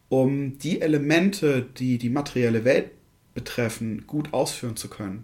um 0.09 0.57
die 0.57 0.81
Elemente, 0.81 1.65
die 1.77 1.97
die 1.97 2.09
materielle 2.09 2.65
Welt 2.65 2.91
betreffen, 3.33 4.05
gut 4.05 4.33
ausführen 4.33 4.75
zu 4.75 4.89
können. 4.89 5.23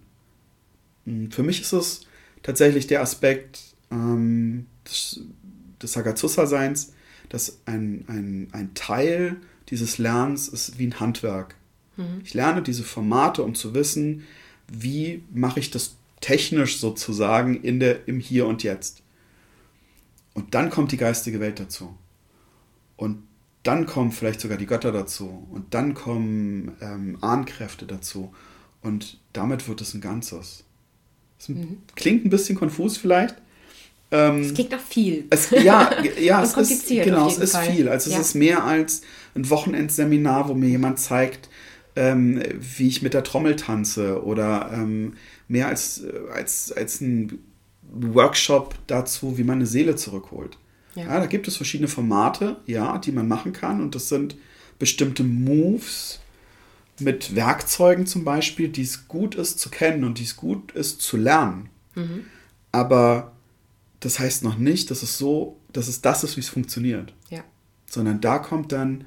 Hm, 1.06 1.32
für 1.32 1.44
mich 1.44 1.60
ist 1.60 1.74
es 1.74 2.02
tatsächlich 2.44 2.88
der 2.88 3.02
Aspekt 3.02 3.60
ähm, 3.92 4.68
des, 4.88 5.22
des 5.82 5.94
Sagazusa-Seins, 5.94 6.94
dass 7.30 7.60
ein, 7.66 8.06
ein, 8.08 8.48
ein 8.52 8.74
Teil 8.74 9.38
dieses 9.70 9.98
Lernens 9.98 10.48
ist 10.48 10.80
wie 10.80 10.88
ein 10.88 11.00
Handwerk. 11.00 11.56
Mhm. 11.98 12.22
Ich 12.24 12.34
lerne 12.34 12.62
diese 12.62 12.84
Formate, 12.84 13.44
um 13.44 13.56
zu 13.56 13.74
wissen, 13.74 14.24
wie 14.72 15.24
mache 15.34 15.60
ich 15.60 15.72
das 15.72 15.96
technisch 16.22 16.80
sozusagen 16.80 17.62
in 17.62 17.80
der, 17.80 18.08
im 18.08 18.20
Hier 18.20 18.48
und 18.48 18.64
Jetzt. 18.64 19.02
Und 20.34 20.54
dann 20.54 20.70
kommt 20.70 20.92
die 20.92 20.98
geistige 20.98 21.40
Welt 21.40 21.60
dazu. 21.60 21.96
Und 22.96 23.24
dann 23.64 23.86
kommen 23.86 24.12
vielleicht 24.12 24.40
sogar 24.40 24.58
die 24.58 24.66
Götter 24.66 24.94
dazu 24.94 25.46
und 25.52 25.74
dann 25.74 25.94
kommen 25.94 26.78
ähm, 26.80 27.18
Ahnkräfte 27.22 27.86
dazu 27.86 28.34
und 28.82 29.20
damit 29.34 29.68
wird 29.68 29.82
es 29.82 29.94
ein 29.94 30.00
Ganzes. 30.00 30.64
Das 31.38 31.50
mhm. 31.50 31.80
klingt 31.96 32.24
ein 32.24 32.30
bisschen 32.30 32.58
konfus 32.58 32.98
vielleicht. 32.98 33.36
Ähm, 34.12 34.42
es 34.42 34.54
klingt 34.54 34.72
nach 34.72 34.82
viel. 34.82 35.26
Es, 35.30 35.50
ja, 35.50 35.92
ja 36.20 36.42
es 36.42 36.56
ist, 36.56 36.88
genau, 36.88 37.28
es 37.28 37.38
ist 37.38 37.52
Fall. 37.52 37.72
viel. 37.72 37.90
Also 37.90 38.10
ja. 38.10 38.20
es 38.20 38.28
ist 38.28 38.36
mehr 38.36 38.64
als 38.64 39.02
ein 39.36 39.50
Wochenendseminar, 39.50 40.48
wo 40.48 40.54
mir 40.54 40.70
jemand 40.70 41.00
zeigt, 41.00 41.50
ähm, 41.96 42.42
wie 42.60 42.88
ich 42.88 43.02
mit 43.02 43.14
der 43.14 43.24
Trommel 43.24 43.56
tanze 43.56 44.24
oder 44.24 44.70
ähm, 44.74 45.14
mehr 45.48 45.68
als, 45.68 46.04
als, 46.34 46.72
als 46.72 47.02
ein 47.02 47.40
Workshop 47.92 48.76
dazu, 48.88 49.38
wie 49.38 49.44
man 49.44 49.58
eine 49.58 49.66
Seele 49.66 49.96
zurückholt. 49.96 50.58
Ja. 50.96 51.06
ja. 51.06 51.20
da 51.20 51.26
gibt 51.26 51.48
es 51.48 51.58
verschiedene 51.58 51.88
Formate, 51.88 52.58
ja, 52.66 52.98
die 52.98 53.12
man 53.12 53.28
machen 53.28 53.54
kann 53.54 53.82
und 53.82 53.96
das 53.96 54.10
sind 54.10 54.38
bestimmte 54.80 55.24
Moves 55.24 56.20
mit 57.00 57.36
Werkzeugen 57.36 58.06
zum 58.06 58.24
Beispiel, 58.24 58.70
die 58.70 58.82
es 58.82 59.08
gut 59.08 59.36
ist 59.36 59.60
zu 59.60 59.70
kennen 59.70 60.04
und 60.04 60.20
die 60.20 60.24
es 60.24 60.36
gut 60.36 60.72
ist 60.72 61.02
zu 61.02 61.18
lernen. 61.18 61.70
Mhm. 61.96 62.26
Aber 62.72 63.32
das 64.08 64.20
heißt 64.20 64.42
noch 64.46 64.58
nicht, 64.58 64.90
dass 64.90 65.04
es 65.04 65.18
so, 65.18 65.58
dass 65.74 65.90
es 65.90 66.00
das 66.00 66.24
ist, 66.24 66.38
wie 66.38 66.40
es 66.40 66.48
funktioniert. 66.48 67.14
Ja. 67.30 67.44
Sondern 67.88 68.22
da 68.22 68.40
kommt 68.40 68.72
dann 68.72 69.04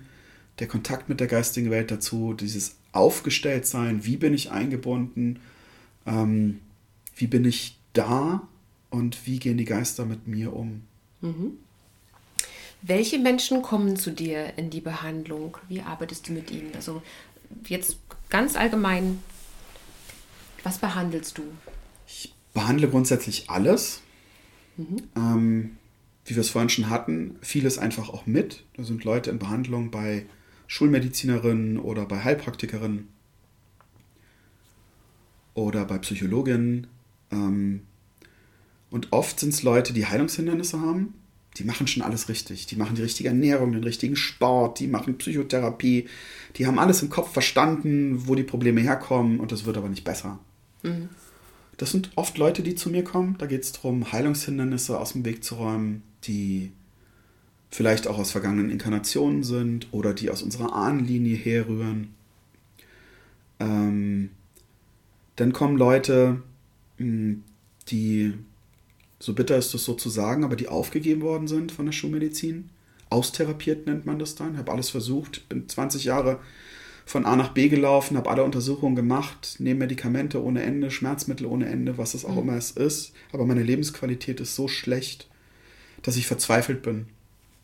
der 0.59 0.68
Kontakt 0.68 1.09
mit 1.09 1.20
der 1.20 1.26
geistigen 1.26 1.70
Welt 1.70 1.90
dazu, 1.90 2.34
dieses 2.34 2.76
Aufgestelltsein, 2.92 4.05
wie 4.05 4.18
bin 4.18 4.34
ich 4.34 4.51
eingebunden, 4.51 5.38
ähm, 6.05 6.61
wie 7.16 7.28
bin 7.28 7.46
ich 7.46 7.78
da 7.94 8.46
und 8.90 9.26
wie 9.26 9.38
gehen 9.38 9.57
die 9.57 9.64
Geister 9.64 10.05
mit 10.05 10.26
mir 10.26 10.55
um. 10.55 10.82
Mhm. 11.22 11.53
Welche 12.82 13.18
Menschen 13.18 13.62
kommen 13.62 13.96
zu 13.96 14.11
dir 14.11 14.59
in 14.59 14.68
die 14.68 14.82
Behandlung? 14.82 15.57
Wie 15.66 15.80
arbeitest 15.80 16.28
du 16.28 16.32
mit 16.32 16.51
ihnen? 16.51 16.72
Also 16.74 17.01
jetzt 17.68 17.96
ganz 18.28 18.55
allgemein, 18.55 19.22
was 20.62 20.76
behandelst 20.76 21.38
du? 21.38 21.44
Ich 22.07 22.34
behandle 22.53 22.86
grundsätzlich 22.86 23.48
alles. 23.48 24.03
Mhm. 24.81 25.03
Ähm, 25.16 25.70
wie 26.24 26.35
wir 26.35 26.41
es 26.41 26.51
vorhin 26.51 26.68
schon 26.68 26.91
hatten, 26.91 27.37
vieles 27.41 27.78
einfach 27.78 28.09
auch 28.09 28.26
mit. 28.26 28.64
Da 28.76 28.85
sind 28.85 29.05
Leute 29.05 29.31
in 29.31 29.39
Behandlung 29.39 29.91
bei 29.91 30.26
Schulmedizinerinnen 30.66 31.78
oder 31.78 32.07
bei 32.07 32.22
Heilpraktikerinnen 32.22 33.09
oder 35.55 35.85
bei 35.85 35.99
Psychologinnen. 35.99 36.87
Ähm, 37.31 37.83
und 38.91 39.12
oft 39.12 39.41
sind 39.41 39.51
es 39.51 39.62
Leute, 39.62 39.93
die 39.93 40.07
Heilungshindernisse 40.07 40.81
haben. 40.81 41.14
Die 41.57 41.64
machen 41.64 41.87
schon 41.87 42.03
alles 42.03 42.28
richtig. 42.28 42.66
Die 42.66 42.76
machen 42.76 42.95
die 42.95 43.03
richtige 43.03 43.28
Ernährung, 43.28 43.72
den 43.72 43.85
richtigen 43.85 44.16
Sport, 44.16 44.78
die 44.78 44.87
machen 44.87 45.18
Psychotherapie. 45.18 46.09
Die 46.57 46.66
haben 46.66 46.78
alles 46.78 47.03
im 47.03 47.11
Kopf 47.11 47.33
verstanden, 47.33 48.28
wo 48.28 48.35
die 48.35 48.45
Probleme 48.45 48.81
herkommen 48.81 49.41
und 49.41 49.51
das 49.51 49.64
wird 49.64 49.76
aber 49.76 49.89
nicht 49.89 50.05
besser. 50.05 50.39
Mhm. 50.83 51.09
Das 51.81 51.93
sind 51.93 52.11
oft 52.14 52.37
Leute, 52.37 52.62
die 52.62 52.74
zu 52.74 52.91
mir 52.91 53.03
kommen. 53.03 53.37
Da 53.39 53.47
geht 53.47 53.62
es 53.62 53.72
darum, 53.72 54.12
Heilungshindernisse 54.12 55.01
aus 55.01 55.14
dem 55.14 55.24
Weg 55.24 55.43
zu 55.43 55.55
räumen, 55.55 56.03
die 56.24 56.72
vielleicht 57.70 58.07
auch 58.07 58.18
aus 58.18 58.33
vergangenen 58.33 58.70
Inkarnationen 58.70 59.45
sind 59.45 59.87
oder 59.91 60.12
die 60.12 60.28
aus 60.28 60.43
unserer 60.43 60.74
Ahnenlinie 60.74 61.35
herrühren. 61.39 62.14
Ähm, 63.61 64.28
dann 65.37 65.55
kommen 65.55 65.78
Leute, 65.78 66.43
hm, 66.99 67.45
die, 67.89 68.35
so 69.18 69.33
bitter 69.33 69.57
ist 69.57 69.72
es 69.72 69.83
so 69.83 69.95
zu 69.95 70.11
sagen, 70.11 70.45
aber 70.45 70.57
die 70.57 70.68
aufgegeben 70.68 71.22
worden 71.22 71.49
sind 71.49 71.72
von 71.72 71.87
der 71.87 71.93
Schulmedizin. 71.93 72.68
Austherapiert 73.09 73.87
nennt 73.87 74.05
man 74.05 74.18
das 74.18 74.35
dann. 74.35 74.59
Habe 74.59 74.70
alles 74.70 74.91
versucht, 74.91 75.49
bin 75.49 75.66
20 75.66 76.05
Jahre 76.05 76.41
von 77.11 77.26
A 77.26 77.34
nach 77.34 77.48
B 77.48 77.68
gelaufen, 77.68 78.16
habe 78.16 78.30
alle 78.30 78.44
Untersuchungen 78.44 78.94
gemacht, 78.94 79.56
nehme 79.58 79.80
Medikamente 79.80 80.42
ohne 80.42 80.62
Ende, 80.62 80.90
Schmerzmittel 80.90 81.46
ohne 81.46 81.66
Ende, 81.66 81.98
was 81.98 82.14
es 82.14 82.24
auch 82.24 82.34
mhm. 82.34 82.42
immer 82.42 82.56
es 82.56 82.70
ist. 82.70 83.12
Aber 83.32 83.46
meine 83.46 83.64
Lebensqualität 83.64 84.40
ist 84.40 84.54
so 84.54 84.68
schlecht, 84.68 85.28
dass 86.02 86.16
ich 86.16 86.26
verzweifelt 86.26 86.82
bin. 86.82 87.06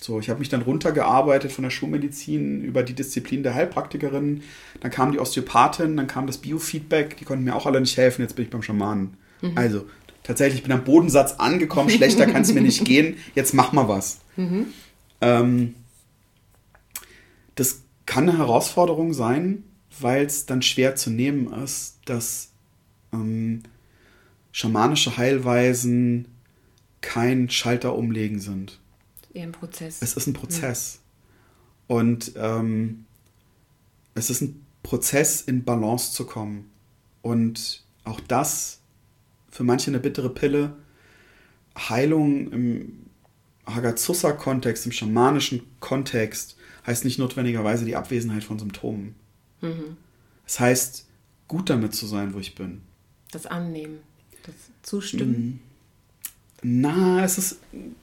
So, 0.02 0.18
ich 0.18 0.28
habe 0.28 0.40
mich 0.40 0.48
dann 0.48 0.62
runtergearbeitet 0.62 1.52
von 1.52 1.62
der 1.62 1.70
Schulmedizin 1.70 2.62
über 2.62 2.82
die 2.82 2.92
Disziplin 2.92 3.44
der 3.44 3.54
Heilpraktikerin. 3.54 4.42
Dann 4.80 4.90
kam 4.90 5.12
die 5.12 5.20
Osteopathin, 5.20 5.96
dann 5.96 6.08
kam 6.08 6.26
das 6.26 6.38
Biofeedback. 6.38 7.16
Die 7.16 7.24
konnten 7.24 7.44
mir 7.44 7.54
auch 7.54 7.66
alle 7.66 7.80
nicht 7.80 7.96
helfen. 7.96 8.22
Jetzt 8.22 8.34
bin 8.34 8.44
ich 8.44 8.50
beim 8.50 8.62
Schamanen. 8.62 9.16
Mhm. 9.40 9.52
Also, 9.54 9.86
tatsächlich 10.22 10.64
bin 10.64 10.72
am 10.72 10.84
Bodensatz 10.84 11.34
angekommen. 11.34 11.88
Schlechter 11.88 12.26
kann 12.26 12.42
es 12.42 12.52
mir 12.52 12.60
nicht 12.60 12.84
gehen. 12.84 13.16
Jetzt 13.34 13.54
mach 13.54 13.72
mal 13.72 13.88
was. 13.88 14.18
Mhm. 14.36 14.66
Ähm, 15.22 15.74
das 17.54 17.85
kann 18.06 18.28
eine 18.28 18.38
Herausforderung 18.38 19.12
sein, 19.12 19.64
weil 20.00 20.24
es 20.26 20.46
dann 20.46 20.62
schwer 20.62 20.96
zu 20.96 21.10
nehmen 21.10 21.52
ist, 21.52 21.98
dass 22.04 22.50
ähm, 23.12 23.62
schamanische 24.52 25.16
Heilweisen 25.16 26.28
kein 27.00 27.50
Schalter 27.50 27.94
umlegen 27.94 28.40
sind 28.40 28.78
eher 29.36 29.44
ein 29.44 29.52
Prozess. 29.52 29.98
Es 30.00 30.14
ist 30.14 30.26
ein 30.26 30.32
Prozess. 30.32 31.00
Ja. 31.88 31.96
Und 31.96 32.32
ähm, 32.36 33.04
es 34.14 34.30
ist 34.30 34.40
ein 34.40 34.66
Prozess, 34.82 35.42
in 35.42 35.64
Balance 35.64 36.12
zu 36.12 36.26
kommen. 36.26 36.70
Und 37.22 37.84
auch 38.04 38.20
das 38.20 38.80
für 39.50 39.62
manche 39.62 39.90
eine 39.90 40.00
bittere 40.00 40.30
Pille. 40.30 40.74
Heilung 41.76 42.50
im 42.52 43.06
Hagazusa-Kontext, 43.66 44.86
im 44.86 44.92
schamanischen 44.92 45.62
Kontext, 45.80 46.55
heißt 46.86 47.04
nicht 47.04 47.18
notwendigerweise 47.18 47.84
die 47.84 47.96
Abwesenheit 47.96 48.44
von 48.44 48.58
Symptomen. 48.58 49.14
Mhm. 49.60 49.96
Es 50.46 50.60
heißt, 50.60 51.06
gut 51.48 51.70
damit 51.70 51.94
zu 51.94 52.06
sein, 52.06 52.34
wo 52.34 52.38
ich 52.38 52.54
bin. 52.54 52.82
Das 53.32 53.46
Annehmen, 53.46 53.98
das 54.44 54.54
Zustimmen. 54.82 55.32
Mhm. 55.32 55.60
Na, 56.62 57.24
es 57.24 57.38
ist 57.38 57.58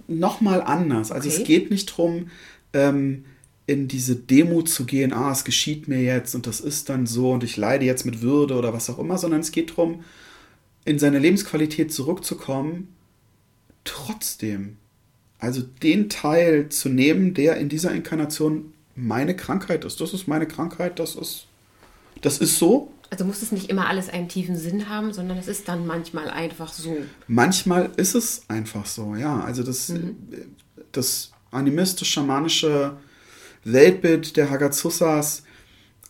nochmal 0.07 0.61
anders. 0.61 1.11
Also 1.11 1.29
okay. 1.29 1.37
es 1.37 1.43
geht 1.47 1.71
nicht 1.71 1.91
darum, 1.91 2.29
ähm, 2.73 3.25
in 3.65 3.87
diese 3.87 4.15
Demut 4.15 4.69
zu 4.69 4.85
gehen, 4.85 5.13
ah, 5.13 5.31
es 5.31 5.45
geschieht 5.45 5.87
mir 5.87 6.01
jetzt 6.01 6.35
und 6.35 6.47
das 6.47 6.59
ist 6.59 6.89
dann 6.89 7.05
so 7.05 7.31
und 7.31 7.43
ich 7.43 7.55
leide 7.55 7.85
jetzt 7.85 8.05
mit 8.05 8.21
Würde 8.21 8.55
oder 8.55 8.73
was 8.73 8.89
auch 8.89 8.99
immer, 8.99 9.17
sondern 9.17 9.39
es 9.39 9.51
geht 9.51 9.71
darum, 9.71 10.03
in 10.85 10.99
seine 10.99 11.19
Lebensqualität 11.19 11.93
zurückzukommen, 11.93 12.93
trotzdem. 13.85 14.77
Also 15.43 15.61
den 15.61 16.09
Teil 16.09 16.69
zu 16.69 16.87
nehmen, 16.87 17.33
der 17.33 17.57
in 17.57 17.67
dieser 17.67 17.91
Inkarnation 17.91 18.73
meine 18.95 19.35
Krankheit 19.35 19.83
ist. 19.83 19.99
Das 19.99 20.13
ist 20.13 20.27
meine 20.27 20.47
Krankheit, 20.47 20.99
das 20.99 21.15
ist, 21.15 21.47
das 22.21 22.37
ist 22.37 22.57
so 22.57 22.93
also 23.09 23.25
muss 23.25 23.43
es 23.43 23.51
nicht 23.51 23.69
immer 23.69 23.87
alles 23.87 24.09
einen 24.09 24.27
tiefen 24.27 24.57
Sinn 24.57 24.89
haben, 24.89 25.13
sondern 25.13 25.37
es 25.37 25.47
ist 25.47 25.67
dann 25.67 25.85
manchmal 25.85 26.31
einfach 26.31 26.73
so. 26.73 26.97
Manchmal 27.27 27.91
ist 27.95 28.15
es 28.15 28.41
einfach 28.47 28.87
so, 28.87 29.15
ja. 29.15 29.39
Also 29.41 29.61
das, 29.61 29.89
mhm. 29.89 30.15
das 30.91 31.31
animistisch-schamanische 31.51 32.97
Weltbild 33.65 34.35
der 34.35 34.49
Hagazusas 34.49 35.43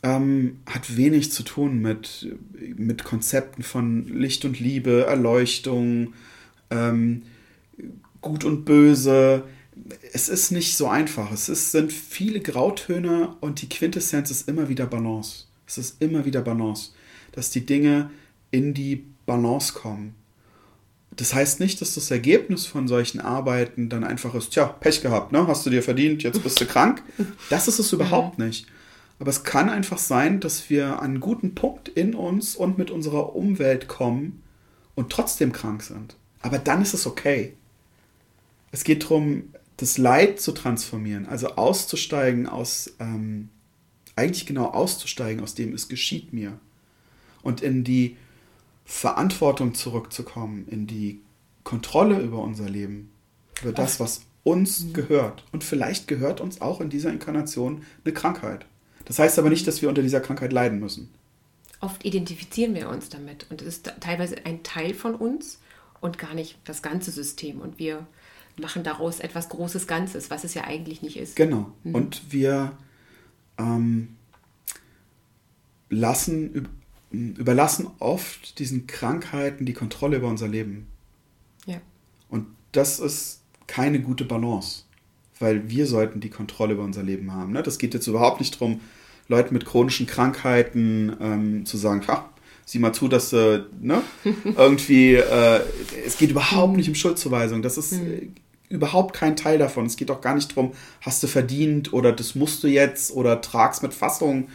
ähm, 0.02 0.62
hat 0.66 0.96
wenig 0.96 1.34
zu 1.34 1.44
tun 1.44 1.82
mit, 1.82 2.38
mit 2.78 3.04
Konzepten 3.04 3.64
von 3.64 4.08
Licht 4.08 4.46
und 4.46 4.62
Liebe, 4.62 5.06
Erleuchtung, 5.06 6.14
ähm, 6.70 7.24
Gut 8.24 8.44
und 8.44 8.66
Böse. 8.66 9.44
Es 10.14 10.30
ist 10.30 10.52
nicht 10.52 10.76
so 10.76 10.88
einfach. 10.88 11.32
Es 11.32 11.50
ist, 11.50 11.72
sind 11.72 11.94
viele 11.94 12.40
Grautöne 12.40 13.36
und 13.42 13.62
die 13.62 13.70
Quintessenz 13.70 14.32
ist 14.32 14.48
immer 14.48 14.70
wieder 14.70 14.88
Balance. 14.88 15.46
Es 15.68 15.78
ist 15.78 16.02
immer 16.02 16.26
wieder 16.26 16.42
Balance, 16.42 16.92
dass 17.34 17.52
die 17.52 17.66
Dinge 17.66 18.10
in 18.50 18.74
die 18.74 19.06
Balance 19.26 19.74
kommen. 19.74 20.16
Das 21.16 21.34
heißt 21.34 21.60
nicht, 21.60 21.82
dass 21.82 21.96
das 21.96 22.10
Ergebnis 22.12 22.66
von 22.66 22.88
solchen 22.88 23.20
Arbeiten 23.20 23.90
dann 23.90 24.04
einfach 24.04 24.34
ist, 24.36 24.52
tja, 24.52 24.66
Pech 24.66 25.02
gehabt, 25.02 25.32
ne? 25.32 25.46
Hast 25.46 25.66
du 25.66 25.70
dir 25.70 25.84
verdient, 25.84 26.24
jetzt 26.24 26.42
bist 26.42 26.60
du 26.60 26.66
krank. 26.66 27.04
Das 27.50 27.68
ist 27.68 27.80
es 27.80 27.94
überhaupt 27.94 28.40
nicht. 28.40 28.68
Aber 29.20 29.30
es 29.30 29.44
kann 29.44 29.70
einfach 29.70 30.00
sein, 30.00 30.40
dass 30.40 30.70
wir 30.70 31.00
an 31.00 31.12
einen 31.12 31.20
guten 31.20 31.56
Punkt 31.56 31.88
in 31.88 32.16
uns 32.16 32.56
und 32.56 32.78
mit 32.78 32.90
unserer 32.90 33.36
Umwelt 33.36 33.88
kommen 33.88 34.42
und 34.96 35.12
trotzdem 35.12 35.52
krank 35.52 35.84
sind. 35.84 36.16
Aber 36.42 36.58
dann 36.58 36.82
ist 36.82 36.94
es 36.94 37.06
okay. 37.06 37.54
Es 38.74 38.84
geht 38.84 39.04
darum, 39.04 39.54
das 39.78 40.00
Leid 40.00 40.42
zu 40.42 40.52
transformieren, 40.52 41.28
also 41.28 41.50
auszusteigen 41.50 42.48
aus 42.48 42.92
ähm, 43.00 43.50
eigentlich 44.16 44.48
genau 44.48 44.66
auszusteigen 44.66 45.44
aus 45.44 45.54
dem, 45.54 45.74
es 45.74 45.88
geschieht 45.90 46.34
mir. 46.34 46.60
Und 47.44 47.62
in 47.62 47.84
die 47.84 48.18
Verantwortung 48.84 49.76
zurückzukommen, 49.76 50.68
in 50.68 50.88
die 50.88 51.22
Kontrolle 51.64 52.20
über 52.20 52.40
unser 52.40 52.68
Leben, 52.68 53.12
über 53.62 53.74
das, 53.74 54.00
was 54.00 54.24
uns 54.44 54.86
mhm. 54.86 54.94
gehört. 54.94 55.46
Und 55.52 55.64
vielleicht 55.64 56.08
gehört 56.08 56.42
uns 56.42 56.60
auch 56.60 56.82
in 56.82 56.90
dieser 56.90 57.12
Inkarnation 57.12 57.84
eine 58.04 58.14
Krankheit. 58.14 58.66
Das 59.06 59.20
heißt 59.20 59.38
aber 59.38 59.52
nicht, 59.52 59.68
dass 59.68 59.84
wir 59.84 59.90
unter 59.90 60.02
dieser 60.02 60.20
Krankheit 60.20 60.52
leiden 60.52 60.80
müssen. 60.80 61.14
Oft 61.80 62.04
identifizieren 62.06 62.74
wir 62.74 62.90
uns 62.90 63.10
damit 63.10 63.46
und 63.52 63.62
es 63.62 63.68
ist 63.68 63.94
teilweise 64.00 64.46
ein 64.46 64.64
Teil 64.64 64.96
von 64.96 65.14
uns 65.14 65.60
und 66.02 66.18
gar 66.18 66.34
nicht 66.34 66.58
das 66.64 66.82
ganze 66.82 67.12
System. 67.12 67.62
Und 67.62 67.78
wir 67.78 68.08
machen 68.60 68.84
daraus 68.84 69.20
etwas 69.20 69.50
Großes 69.50 69.88
Ganzes, 69.88 70.30
was 70.30 70.44
es 70.44 70.54
ja 70.54 70.64
eigentlich 70.64 71.02
nicht 71.02 71.18
ist. 71.18 71.36
Genau. 71.36 71.72
Mhm. 71.84 71.96
Und 71.96 72.32
wir 72.32 72.74
ähm, 73.58 74.16
lassen, 75.90 76.68
überlassen 77.12 77.88
oft 78.00 78.60
diesen 78.60 78.88
Krankheiten 78.88 79.66
die 79.66 79.74
Kontrolle 79.74 80.18
über 80.18 80.28
unser 80.28 80.48
Leben. 80.48 80.88
Ja. 81.66 81.82
Und 82.30 82.48
das 82.72 83.00
ist 83.00 83.42
keine 83.68 84.02
gute 84.02 84.26
Balance, 84.26 84.84
weil 85.40 85.70
wir 85.70 85.88
sollten 85.88 86.20
die 86.20 86.30
Kontrolle 86.30 86.74
über 86.74 86.84
unser 86.84 87.04
Leben 87.04 87.32
haben. 87.32 87.54
Ne? 87.54 87.64
Das 87.64 87.78
geht 87.78 87.94
jetzt 87.94 88.08
überhaupt 88.08 88.40
nicht 88.40 88.56
darum, 88.56 88.82
Leuten 89.28 89.54
mit 89.54 89.66
chronischen 89.66 90.06
Krankheiten 90.06 91.16
ähm, 91.20 91.66
zu 91.66 91.78
sagen, 91.78 92.06
ha, 92.08 92.30
sieh 92.66 92.80
mal 92.80 92.94
zu, 92.94 93.08
dass 93.08 93.34
äh, 93.34 93.62
ne, 93.80 94.02
irgendwie, 94.44 95.16
äh, 95.16 95.62
es 96.06 96.18
geht 96.18 96.32
überhaupt 96.32 96.76
nicht 96.76 96.90
um 96.90 96.96
Schuldzuweisung. 96.96 97.62
Das 97.62 97.78
ist 97.78 97.94
mhm. 97.94 98.36
überhaupt 98.70 99.14
kein 99.16 99.36
Teil 99.36 99.58
davon. 99.58 99.86
Es 99.86 99.98
geht 99.98 100.12
auch 100.12 100.22
gar 100.22 100.36
nicht 100.36 100.52
darum, 100.52 100.74
hast 101.02 101.22
du 101.24 101.28
verdient 101.28 101.94
oder 101.94 102.12
das 102.12 102.36
musst 102.36 102.64
du 102.64 102.68
jetzt 102.68 103.12
oder 103.12 103.42
tragst 103.42 103.84
mit 103.84 103.94
Fassung 103.94 104.48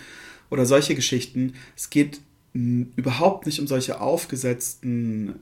oder 0.51 0.67
solche 0.67 0.95
Geschichten. 0.95 1.55
Es 1.77 1.91
geht 1.91 2.21
überhaupt 2.53 3.47
nicht 3.47 3.61
um 3.61 3.67
solche 3.67 4.01
aufgesetzten 4.01 5.35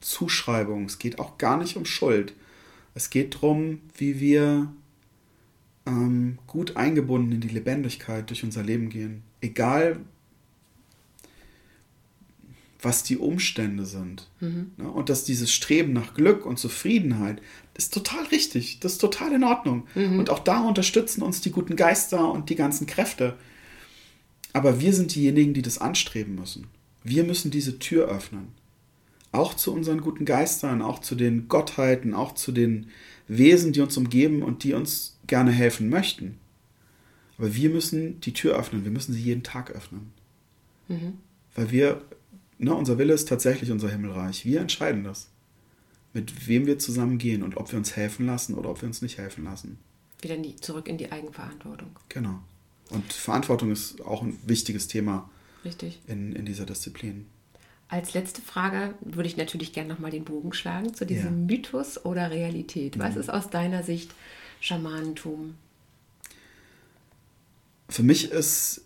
Zuschreibungen. 0.00 0.86
Es 0.86 0.98
geht 0.98 1.18
auch 1.18 1.38
gar 1.38 1.56
nicht 1.56 1.76
um 1.76 1.84
Schuld. 1.84 2.34
Es 2.94 3.10
geht 3.10 3.34
darum, 3.34 3.80
wie 3.96 4.20
wir 4.20 4.68
ähm, 5.86 6.38
gut 6.46 6.76
eingebunden 6.76 7.32
in 7.32 7.40
die 7.40 7.48
Lebendigkeit 7.48 8.30
durch 8.30 8.44
unser 8.44 8.62
Leben 8.62 8.88
gehen. 8.88 9.22
Egal, 9.40 9.98
was 12.84 13.02
die 13.02 13.18
Umstände 13.18 13.86
sind. 13.86 14.28
Mhm. 14.40 14.72
Ne? 14.76 14.90
Und 14.90 15.08
dass 15.08 15.24
dieses 15.24 15.52
Streben 15.52 15.92
nach 15.92 16.14
Glück 16.14 16.46
und 16.46 16.58
Zufriedenheit 16.58 17.40
ist 17.74 17.92
total 17.92 18.24
richtig, 18.26 18.80
das 18.80 18.92
ist 18.92 18.98
total 18.98 19.32
in 19.32 19.44
Ordnung. 19.44 19.86
Mhm. 19.94 20.18
Und 20.18 20.30
auch 20.30 20.38
da 20.38 20.60
unterstützen 20.60 21.22
uns 21.22 21.40
die 21.40 21.50
guten 21.50 21.76
Geister 21.76 22.30
und 22.30 22.50
die 22.50 22.56
ganzen 22.56 22.86
Kräfte. 22.86 23.36
Aber 24.52 24.80
wir 24.80 24.92
sind 24.92 25.14
diejenigen, 25.14 25.54
die 25.54 25.62
das 25.62 25.78
anstreben 25.78 26.36
müssen. 26.36 26.68
Wir 27.02 27.24
müssen 27.24 27.50
diese 27.50 27.78
Tür 27.78 28.08
öffnen. 28.08 28.48
Auch 29.32 29.54
zu 29.54 29.72
unseren 29.72 30.00
guten 30.00 30.24
Geistern, 30.24 30.80
auch 30.80 31.00
zu 31.00 31.16
den 31.16 31.48
Gottheiten, 31.48 32.14
auch 32.14 32.32
zu 32.32 32.52
den 32.52 32.86
Wesen, 33.26 33.72
die 33.72 33.80
uns 33.80 33.96
umgeben 33.96 34.42
und 34.42 34.62
die 34.62 34.74
uns 34.74 35.18
gerne 35.26 35.50
helfen 35.50 35.88
möchten. 35.88 36.38
Aber 37.36 37.54
wir 37.54 37.70
müssen 37.70 38.20
die 38.20 38.32
Tür 38.32 38.56
öffnen, 38.56 38.84
wir 38.84 38.92
müssen 38.92 39.12
sie 39.12 39.20
jeden 39.20 39.42
Tag 39.42 39.72
öffnen. 39.72 40.12
Mhm. 40.88 41.14
Weil 41.54 41.70
wir, 41.70 42.02
ne, 42.64 42.74
unser 42.74 42.98
Wille 42.98 43.14
ist 43.14 43.28
tatsächlich 43.28 43.70
unser 43.70 43.88
Himmelreich. 43.88 44.44
Wir 44.44 44.60
entscheiden 44.60 45.04
das. 45.04 45.28
Mit 46.12 46.46
wem 46.48 46.66
wir 46.66 46.78
zusammen 46.78 47.18
gehen 47.18 47.42
und 47.42 47.56
ob 47.56 47.72
wir 47.72 47.78
uns 47.78 47.96
helfen 47.96 48.26
lassen 48.26 48.54
oder 48.54 48.70
ob 48.70 48.82
wir 48.82 48.86
uns 48.86 49.02
nicht 49.02 49.18
helfen 49.18 49.44
lassen. 49.44 49.78
Wieder 50.20 50.36
in 50.36 50.42
die, 50.42 50.56
zurück 50.56 50.88
in 50.88 50.96
die 50.96 51.10
Eigenverantwortung. 51.10 51.90
Genau. 52.08 52.40
Und 52.90 53.12
Verantwortung 53.12 53.70
ist 53.72 54.00
auch 54.02 54.22
ein 54.22 54.38
wichtiges 54.46 54.88
Thema 54.88 55.28
Richtig. 55.64 55.98
In, 56.06 56.34
in 56.34 56.44
dieser 56.44 56.66
Disziplin. 56.66 57.26
Als 57.88 58.14
letzte 58.14 58.42
Frage 58.42 58.94
würde 59.00 59.28
ich 59.28 59.36
natürlich 59.36 59.72
gerne 59.72 59.88
nochmal 59.92 60.10
den 60.10 60.24
Bogen 60.24 60.52
schlagen 60.52 60.94
zu 60.94 61.06
diesem 61.06 61.48
ja. 61.48 61.56
Mythos 61.56 62.04
oder 62.04 62.30
Realität. 62.30 62.98
Was 62.98 63.14
mhm. 63.14 63.20
ist 63.20 63.30
aus 63.30 63.50
deiner 63.50 63.82
Sicht 63.82 64.10
Schamanentum? 64.60 65.54
Für 67.88 68.02
mich 68.02 68.30
ist, 68.30 68.82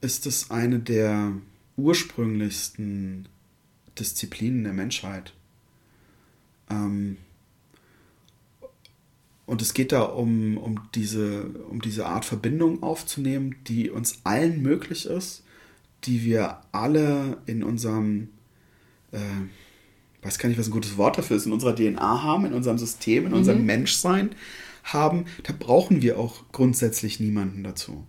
ist 0.00 0.26
es 0.26 0.50
eine 0.50 0.78
der 0.78 1.32
ursprünglichsten 1.80 3.28
Disziplinen 3.98 4.64
der 4.64 4.72
Menschheit. 4.72 5.32
Ähm, 6.70 7.16
und 9.46 9.62
es 9.62 9.74
geht 9.74 9.90
da 9.90 10.02
um, 10.02 10.56
um, 10.58 10.80
diese, 10.94 11.42
um 11.68 11.80
diese 11.80 12.06
Art 12.06 12.24
Verbindung 12.24 12.82
aufzunehmen, 12.82 13.56
die 13.66 13.90
uns 13.90 14.20
allen 14.22 14.62
möglich 14.62 15.06
ist, 15.06 15.42
die 16.04 16.24
wir 16.24 16.60
alle 16.70 17.38
in 17.46 17.64
unserem, 17.64 18.28
äh, 19.10 19.18
weiß 20.22 20.38
gar 20.38 20.48
nicht, 20.48 20.58
was 20.58 20.68
ein 20.68 20.72
gutes 20.72 20.96
Wort 20.96 21.18
dafür 21.18 21.36
ist, 21.36 21.46
in 21.46 21.52
unserer 21.52 21.74
DNA 21.74 22.22
haben, 22.22 22.46
in 22.46 22.52
unserem 22.52 22.78
System, 22.78 23.24
in 23.24 23.32
mhm. 23.32 23.38
unserem 23.38 23.66
Menschsein 23.66 24.30
haben, 24.84 25.24
da 25.42 25.52
brauchen 25.58 26.00
wir 26.00 26.18
auch 26.18 26.44
grundsätzlich 26.52 27.20
niemanden 27.20 27.64
dazu. 27.64 28.06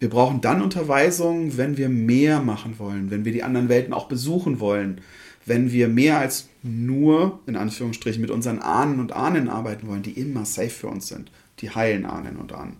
Wir 0.00 0.08
brauchen 0.08 0.40
dann 0.40 0.62
Unterweisung, 0.62 1.56
wenn 1.58 1.76
wir 1.76 1.90
mehr 1.90 2.40
machen 2.40 2.78
wollen, 2.78 3.10
wenn 3.10 3.24
wir 3.24 3.32
die 3.32 3.42
anderen 3.42 3.68
Welten 3.68 3.92
auch 3.92 4.08
besuchen 4.08 4.58
wollen, 4.58 5.02
wenn 5.44 5.72
wir 5.72 5.88
mehr 5.88 6.18
als 6.18 6.48
nur, 6.62 7.40
in 7.46 7.54
Anführungsstrichen, 7.54 8.20
mit 8.20 8.30
unseren 8.30 8.60
Ahnen 8.60 8.98
und 8.98 9.12
Ahnen 9.12 9.48
arbeiten 9.48 9.86
wollen, 9.86 10.02
die 10.02 10.12
immer 10.12 10.44
safe 10.46 10.70
für 10.70 10.88
uns 10.88 11.08
sind, 11.08 11.30
die 11.60 11.70
heilen 11.70 12.06
Ahnen 12.06 12.36
und 12.36 12.52
Ahnen. 12.52 12.76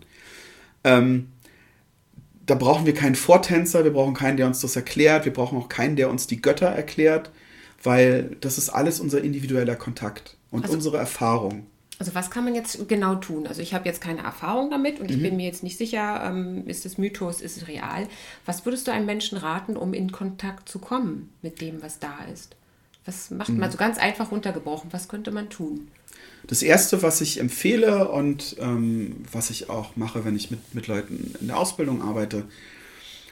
Ähm, 0.83 1.27
da 2.47 2.55
brauchen 2.55 2.87
wir 2.87 2.93
keinen 2.93 3.15
Vortänzer, 3.15 3.83
wir 3.83 3.93
brauchen 3.93 4.15
keinen, 4.15 4.37
der 4.37 4.47
uns 4.47 4.61
das 4.61 4.75
erklärt, 4.75 5.25
wir 5.25 5.33
brauchen 5.33 5.57
auch 5.57 5.69
keinen, 5.69 5.95
der 5.95 6.09
uns 6.09 6.25
die 6.25 6.41
Götter 6.41 6.67
erklärt, 6.67 7.31
weil 7.83 8.35
das 8.41 8.57
ist 8.57 8.69
alles 8.69 8.99
unser 8.99 9.23
individueller 9.23 9.75
Kontakt 9.75 10.37
und 10.49 10.63
also, 10.63 10.75
unsere 10.75 10.97
Erfahrung. 10.97 11.67
Also 12.01 12.15
was 12.15 12.31
kann 12.31 12.45
man 12.45 12.55
jetzt 12.55 12.89
genau 12.89 13.13
tun? 13.13 13.45
Also 13.45 13.61
ich 13.61 13.75
habe 13.75 13.87
jetzt 13.87 14.01
keine 14.01 14.23
Erfahrung 14.23 14.71
damit 14.71 14.99
und 14.99 15.11
mhm. 15.11 15.15
ich 15.15 15.21
bin 15.21 15.35
mir 15.35 15.45
jetzt 15.45 15.61
nicht 15.61 15.77
sicher, 15.77 16.23
ähm, 16.25 16.65
ist 16.65 16.83
es 16.83 16.97
Mythos, 16.97 17.41
ist 17.41 17.57
es 17.57 17.67
real. 17.67 18.07
Was 18.43 18.65
würdest 18.65 18.87
du 18.87 18.91
einem 18.91 19.05
Menschen 19.05 19.37
raten, 19.37 19.77
um 19.77 19.93
in 19.93 20.11
Kontakt 20.11 20.67
zu 20.67 20.79
kommen 20.79 21.29
mit 21.43 21.61
dem, 21.61 21.83
was 21.83 21.99
da 21.99 22.17
ist? 22.33 22.55
Was 23.05 23.29
macht 23.29 23.49
mhm. 23.49 23.59
man 23.59 23.69
so 23.69 23.77
ganz 23.77 23.99
einfach 23.99 24.31
runtergebrochen? 24.31 24.91
Was 24.91 25.09
könnte 25.09 25.29
man 25.29 25.51
tun? 25.51 25.89
Das 26.47 26.63
Erste, 26.63 27.03
was 27.03 27.21
ich 27.21 27.39
empfehle 27.39 28.09
und 28.09 28.55
ähm, 28.59 29.17
was 29.31 29.51
ich 29.51 29.69
auch 29.69 29.95
mache, 29.95 30.25
wenn 30.25 30.35
ich 30.35 30.49
mit, 30.49 30.73
mit 30.73 30.87
Leuten 30.87 31.35
in 31.39 31.49
der 31.49 31.57
Ausbildung 31.59 32.01
arbeite, 32.01 32.45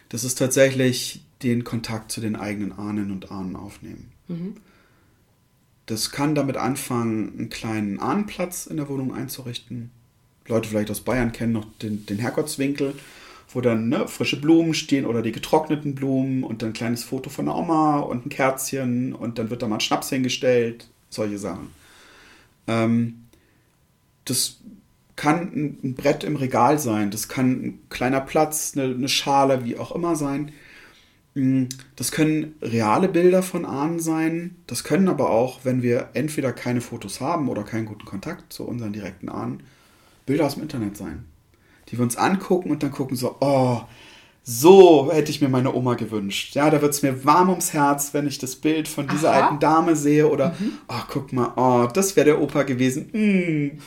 das 0.10 0.24
ist 0.24 0.36
tatsächlich 0.36 1.24
den 1.42 1.64
Kontakt 1.64 2.12
zu 2.12 2.22
den 2.22 2.36
eigenen 2.36 2.72
Ahnen 2.72 3.10
und 3.10 3.32
Ahnen 3.32 3.56
aufnehmen. 3.56 4.12
Mhm. 4.28 4.58
Das 5.90 6.12
kann 6.12 6.36
damit 6.36 6.56
anfangen, 6.56 7.34
einen 7.36 7.50
kleinen 7.50 8.00
Ahnenplatz 8.00 8.68
in 8.68 8.78
der 8.78 8.90
Wohnung 8.90 9.12
einzurichten. 9.12 9.90
Leute 10.46 10.70
vielleicht 10.70 10.92
aus 10.92 11.02
Bayern 11.02 11.32
kennen 11.32 11.54
noch 11.54 11.66
den, 11.82 12.06
den 12.06 12.20
Herrgottswinkel, 12.20 12.94
wo 13.52 13.60
dann 13.60 13.90
ne, 13.90 14.08
frische 14.08 14.40
Blumen 14.40 14.76
stehen 14.76 15.08
oder 15.08 15.24
die 15.24 15.32
getrockneten 15.32 15.96
Blumen 15.96 16.44
und 16.44 16.62
dann 16.62 16.70
ein 16.70 16.74
kleines 16.74 17.04
Foto 17.04 17.32
von 17.32 17.46
der 17.46 17.56
Oma 17.56 18.02
und 18.02 18.28
ein 18.28 18.30
Kerzchen 18.30 19.14
und 19.14 19.40
dann 19.40 19.50
wird 19.50 19.64
da 19.64 19.68
mal 19.68 19.78
ein 19.78 19.82
Schnaps 19.82 20.10
hingestellt, 20.10 20.88
solche 21.10 21.40
Sachen. 21.40 21.70
Ähm, 22.68 23.24
das 24.26 24.58
kann 25.16 25.76
ein 25.84 25.96
Brett 25.96 26.24
im 26.24 26.36
Regal 26.36 26.78
sein, 26.78 27.10
das 27.10 27.28
kann 27.30 27.50
ein 27.50 27.80
kleiner 27.90 28.22
Platz, 28.22 28.74
eine, 28.76 28.94
eine 28.94 29.10
Schale, 29.10 29.66
wie 29.66 29.76
auch 29.76 29.92
immer 29.96 30.16
sein. 30.16 30.52
Mm, 31.40 31.70
das 31.96 32.12
können 32.12 32.56
reale 32.62 33.08
Bilder 33.08 33.42
von 33.42 33.66
Ahnen 33.66 34.00
sein. 34.00 34.56
Das 34.68 34.84
können 34.84 35.08
aber 35.08 35.30
auch, 35.30 35.60
wenn 35.64 35.82
wir 35.82 36.10
entweder 36.14 36.52
keine 36.52 36.82
Fotos 36.82 37.22
haben 37.22 37.48
oder 37.48 37.64
keinen 37.64 37.86
guten 37.86 38.06
Kontakt 38.06 38.52
zu 38.52 38.66
unseren 38.66 38.92
direkten 38.94 39.30
Ahnen, 39.30 39.64
Bilder 40.26 40.46
aus 40.46 40.56
dem 40.56 40.64
Internet 40.64 40.98
sein. 40.98 41.26
Die 41.88 41.98
wir 41.98 42.04
uns 42.04 42.18
angucken 42.18 42.72
und 42.72 42.84
dann 42.84 42.92
gucken 42.92 43.16
so, 43.16 43.38
oh, 43.40 43.82
so 44.44 45.12
hätte 45.14 45.32
ich 45.32 45.42
mir 45.42 45.50
meine 45.50 45.74
Oma 45.74 45.94
gewünscht. 45.94 46.56
Ja, 46.56 46.70
da 46.70 46.82
wird 46.82 46.94
es 46.94 47.04
mir 47.04 47.24
warm 47.24 47.50
ums 47.50 47.74
Herz, 47.74 48.14
wenn 48.14 48.28
ich 48.28 48.38
das 48.38 48.56
Bild 48.56 48.88
von 48.88 49.08
dieser 49.08 49.32
Aha. 49.32 49.42
alten 49.42 49.60
Dame 49.60 49.96
sehe 49.96 50.28
oder, 50.28 50.56
mhm. 50.60 50.74
oh, 50.88 51.04
guck 51.08 51.32
mal, 51.32 51.54
oh, 51.56 51.88
das 51.92 52.16
wäre 52.16 52.26
der 52.26 52.42
Opa 52.42 52.64
gewesen. 52.64 53.10
Mm, 53.14 53.80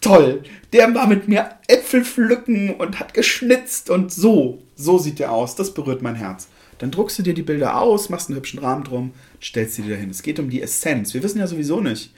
toll. 0.00 0.42
Der 0.72 0.94
war 0.94 1.06
mit 1.06 1.28
mir 1.28 1.50
Äpfel 1.68 2.04
pflücken 2.04 2.74
und 2.74 2.98
hat 2.98 3.12
geschnitzt 3.12 3.90
und 3.90 4.12
so. 4.12 4.62
So 4.80 4.98
sieht 4.98 5.18
der 5.18 5.32
aus. 5.32 5.56
Das 5.56 5.74
berührt 5.74 6.02
mein 6.02 6.14
Herz. 6.14 6.48
Dann 6.78 6.90
druckst 6.90 7.18
du 7.18 7.22
dir 7.22 7.34
die 7.34 7.42
Bilder 7.42 7.78
aus, 7.78 8.08
machst 8.08 8.28
einen 8.28 8.38
hübschen 8.38 8.58
Rahmen 8.58 8.84
drum, 8.84 9.12
stellst 9.40 9.74
sie 9.74 9.82
dir 9.82 9.90
dahin. 9.90 10.08
Es 10.08 10.22
geht 10.22 10.38
um 10.38 10.48
die 10.48 10.62
Essenz. 10.62 11.12
Wir 11.12 11.22
wissen 11.22 11.38
ja 11.38 11.46
sowieso 11.46 11.82
nicht, 11.82 12.14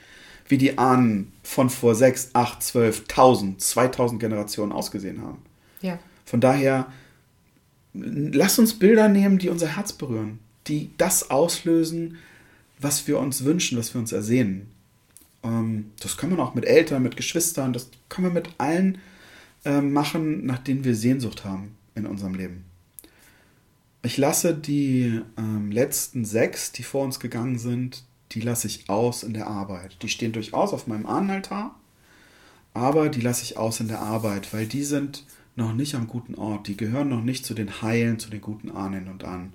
wie 0.46 0.56
die 0.56 0.78
Ahnen 0.78 1.32
von 1.42 1.68
vor 1.68 1.96
6, 1.96 2.30
8, 2.32 2.62
12, 2.62 3.00
1000, 3.08 3.60
2000 3.60 4.20
Generationen 4.20 4.70
ausgesehen 4.70 5.20
haben. 5.20 5.42
Ja. 5.80 5.98
Von 6.24 6.40
daher, 6.40 6.86
lass 7.92 8.60
uns 8.60 8.78
Bilder 8.78 9.08
nehmen, 9.08 9.38
die 9.38 9.48
unser 9.48 9.74
Herz 9.74 9.92
berühren, 9.92 10.38
die 10.68 10.90
das 10.96 11.30
auslösen, 11.30 12.18
was 12.78 13.08
wir 13.08 13.18
uns 13.18 13.44
wünschen, 13.44 13.76
was 13.78 13.92
wir 13.94 14.00
uns 14.00 14.12
ersehnen. 14.12 14.70
Ähm, 15.42 15.90
das 15.98 16.16
können 16.16 16.36
wir 16.36 16.42
auch 16.44 16.54
mit 16.54 16.66
Eltern, 16.66 17.02
mit 17.02 17.16
Geschwistern, 17.16 17.72
das 17.72 17.90
können 18.08 18.28
wir 18.28 18.32
mit 18.32 18.50
allen 18.58 18.98
äh, 19.64 19.80
machen, 19.80 20.46
nach 20.46 20.58
denen 20.58 20.84
wir 20.84 20.94
Sehnsucht 20.94 21.44
haben 21.44 21.76
in 21.94 22.06
unserem 22.06 22.34
Leben. 22.34 22.64
Ich 24.02 24.18
lasse 24.18 24.54
die 24.54 25.20
ähm, 25.38 25.70
letzten 25.70 26.24
sechs, 26.24 26.72
die 26.72 26.82
vor 26.82 27.04
uns 27.04 27.20
gegangen 27.20 27.58
sind, 27.58 28.04
die 28.32 28.40
lasse 28.40 28.66
ich 28.66 28.88
aus 28.88 29.22
in 29.22 29.34
der 29.34 29.46
Arbeit. 29.46 30.02
Die 30.02 30.08
stehen 30.08 30.32
durchaus 30.32 30.72
auf 30.72 30.86
meinem 30.86 31.06
Ahnenaltar, 31.06 31.78
aber 32.74 33.08
die 33.08 33.20
lasse 33.20 33.44
ich 33.44 33.56
aus 33.56 33.80
in 33.80 33.88
der 33.88 34.00
Arbeit, 34.00 34.52
weil 34.52 34.66
die 34.66 34.82
sind 34.82 35.24
noch 35.54 35.74
nicht 35.74 35.94
am 35.94 36.08
guten 36.08 36.34
Ort. 36.34 36.66
Die 36.66 36.76
gehören 36.76 37.10
noch 37.10 37.22
nicht 37.22 37.44
zu 37.44 37.54
den 37.54 37.82
Heilen, 37.82 38.18
zu 38.18 38.30
den 38.30 38.40
guten 38.40 38.70
Ahnen 38.70 39.08
und 39.08 39.24
an. 39.24 39.52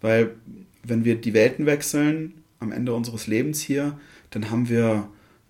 Weil 0.00 0.34
wenn 0.82 1.04
wir 1.04 1.20
die 1.20 1.34
Welten 1.34 1.66
wechseln, 1.66 2.42
am 2.58 2.72
Ende 2.72 2.94
unseres 2.94 3.26
Lebens 3.26 3.60
hier, 3.60 3.98
dann 4.30 4.50
haben 4.50 4.68
wir 4.68 5.08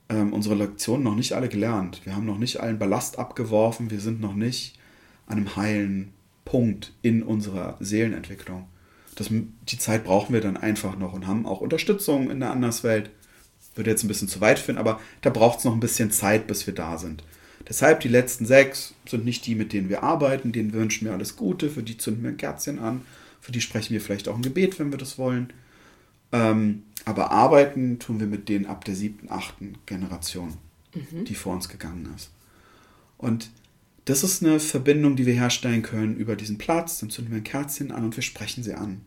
ähm, 0.09 0.33
unsere 0.33 0.55
Lektionen 0.55 1.05
noch 1.05 1.15
nicht 1.15 1.33
alle 1.33 1.49
gelernt. 1.49 2.01
Wir 2.05 2.17
haben 2.17 2.27
noch 2.27 2.39
nicht 2.39 2.61
allen 2.61 2.79
Ballast 2.79 3.19
abgeworfen. 3.19 3.91
Wir 3.91 4.01
sind 4.01 4.21
noch 4.21 4.35
nicht 4.35 4.79
an 5.33 5.39
einem 5.39 5.57
heilen 5.57 6.13
Punkt 6.45 6.93
in 7.03 7.23
unserer 7.23 7.77
Seelenentwicklung. 7.81 8.67
Das, 9.15 9.29
die 9.31 9.79
Zeit 9.79 10.05
brauchen 10.05 10.33
wir 10.33 10.41
dann 10.41 10.57
einfach 10.57 10.97
noch 10.97 11.13
und 11.13 11.27
haben 11.27 11.47
auch 11.47 11.61
Unterstützung 11.61 12.31
in 12.31 12.41
der 12.41 12.51
Anderswelt. 12.51 13.11
Würde 13.75 13.91
jetzt 13.91 14.05
ein 14.05 14.09
bisschen 14.09 14.29
zu 14.29 14.41
weit 14.41 14.59
führen, 14.59 14.79
aber 14.79 15.01
da 15.23 15.31
braucht 15.31 15.59
es 15.59 15.65
noch 15.65 15.73
ein 15.73 15.81
bisschen 15.81 16.11
Zeit, 16.11 16.47
bis 16.47 16.67
wir 16.67 16.75
da 16.75 16.99
sind. 16.99 17.25
Deshalb 17.69 18.01
die 18.01 18.09
letzten 18.09 18.45
sechs 18.45 18.95
sind 19.09 19.25
nicht 19.25 19.47
die, 19.47 19.55
mit 19.55 19.73
denen 19.73 19.89
wir 19.89 20.03
arbeiten, 20.03 20.53
denen 20.53 20.73
wünschen 20.73 21.07
wir 21.07 21.15
alles 21.15 21.37
Gute, 21.37 21.71
für 21.71 21.83
die 21.83 21.97
zünden 21.97 22.23
wir 22.23 22.31
ein 22.31 22.37
Kerzchen 22.37 22.79
an, 22.79 23.03
für 23.41 23.53
die 23.53 23.61
sprechen 23.61 23.95
wir 23.95 24.01
vielleicht 24.01 24.29
auch 24.29 24.37
ein 24.37 24.43
Gebet, 24.43 24.79
wenn 24.79 24.91
wir 24.91 24.99
das 24.99 25.17
wollen. 25.17 25.53
Ähm, 26.33 26.83
aber 27.05 27.31
arbeiten 27.31 27.99
tun 27.99 28.21
wir 28.21 28.27
mit 28.27 28.49
denen 28.49 28.67
ab 28.67 28.85
der 28.85 28.95
siebten, 28.95 29.31
achten 29.31 29.79
Generation, 29.87 30.55
mhm. 30.95 31.25
die 31.25 31.35
vor 31.35 31.55
uns 31.55 31.69
gegangen 31.69 32.13
ist. 32.15 32.31
Und 33.17 33.51
das 34.05 34.25
ist 34.25 34.43
eine 34.43 34.59
Verbindung, 34.59 35.17
die 35.17 35.27
wir 35.27 35.35
herstellen 35.35 35.83
können 35.83 36.17
über 36.17 36.35
diesen 36.37 36.59
Platz. 36.59 36.99
Dann 36.99 37.11
zünden 37.11 37.33
wir 37.33 37.41
ein 37.41 37.45
Kerzchen 37.45 37.93
an 37.93 38.05
und 38.05 38.17
wir 38.17 38.23
sprechen 38.23 38.65
sie 38.65 38.75
an. 38.75 39.03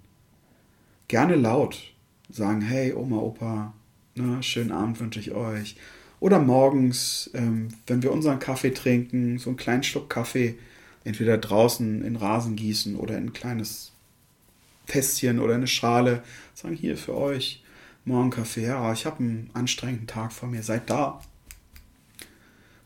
Gerne 1.07 1.35
laut. 1.35 1.93
Sagen, 2.29 2.61
hey 2.61 2.93
Oma, 2.93 3.17
Opa, 3.17 3.73
ne, 4.15 4.41
schönen 4.41 4.71
Abend 4.71 4.99
wünsche 4.99 5.19
ich 5.19 5.31
euch. 5.31 5.75
Oder 6.19 6.39
morgens, 6.39 7.29
ähm, 7.33 7.67
wenn 7.87 8.01
wir 8.01 8.11
unseren 8.11 8.39
Kaffee 8.39 8.71
trinken, 8.71 9.37
so 9.37 9.49
einen 9.49 9.57
kleinen 9.57 9.83
Schluck 9.83 10.09
Kaffee, 10.09 10.57
entweder 11.03 11.37
draußen 11.37 12.01
in 12.03 12.15
Rasen 12.15 12.55
gießen 12.55 12.95
oder 12.95 13.17
in 13.17 13.27
ein 13.27 13.33
kleines 13.33 13.91
Tässchen 14.87 15.39
oder 15.39 15.55
eine 15.55 15.67
Schale, 15.67 16.23
sagen 16.53 16.75
hier 16.75 16.97
für 16.97 17.15
euch, 17.15 17.63
morgen 18.05 18.31
Kaffee, 18.31 18.65
ja, 18.65 18.91
ich 18.91 19.05
habe 19.05 19.19
einen 19.19 19.49
anstrengenden 19.53 20.07
Tag 20.07 20.31
vor 20.31 20.49
mir, 20.49 20.63
seid 20.63 20.89
da. 20.89 21.21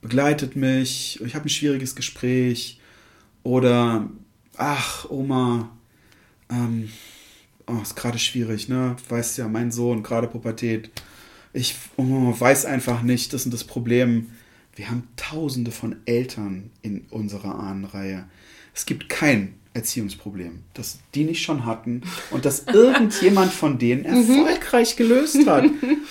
Begleitet 0.02 0.56
mich, 0.56 1.20
ich 1.26 1.36
habe 1.36 1.45
ein 1.45 1.50
schwieriges 1.50 1.95
Gespräch 1.95 2.80
oder 3.43 4.10
ach, 4.56 5.10
Oma, 5.10 5.70
ähm, 6.50 6.89
oh, 7.68 7.82
ist 7.82 7.95
gerade 7.95 8.20
schwierig, 8.20 8.70
ne? 8.70 8.95
Weißt 9.08 9.38
ja, 9.38 9.47
mein 9.47 9.72
Sohn, 9.72 10.04
gerade 10.04 10.28
Pubertät. 10.28 10.89
Ich 11.54 11.76
oh, 11.97 12.34
weiß 12.38 12.66
einfach 12.66 13.02
nicht, 13.02 13.34
das 13.34 13.45
ist 13.45 13.54
das 13.54 13.64
Problem. 13.64 14.32
Wir 14.76 14.89
haben 14.89 15.08
tausende 15.18 15.72
von 15.72 15.97
Eltern 16.06 16.70
in 16.82 17.06
unserer 17.10 17.56
Ahnenreihe. 17.56 18.26
Es 18.74 18.86
gibt 18.86 19.10
kein 19.10 19.56
Erziehungsproblem, 19.74 20.64
das 20.74 21.00
die 21.16 21.24
nicht 21.24 21.43
schon 21.43 21.66
hatten 21.66 22.02
und 22.32 22.45
das 22.45 22.66
irgendjemand 22.74 23.52
von 23.52 23.78
denen 23.78 24.02
mhm. 24.02 24.30
erfolgreich 24.30 24.95
gelöst 24.95 25.45
hat. 25.47 25.66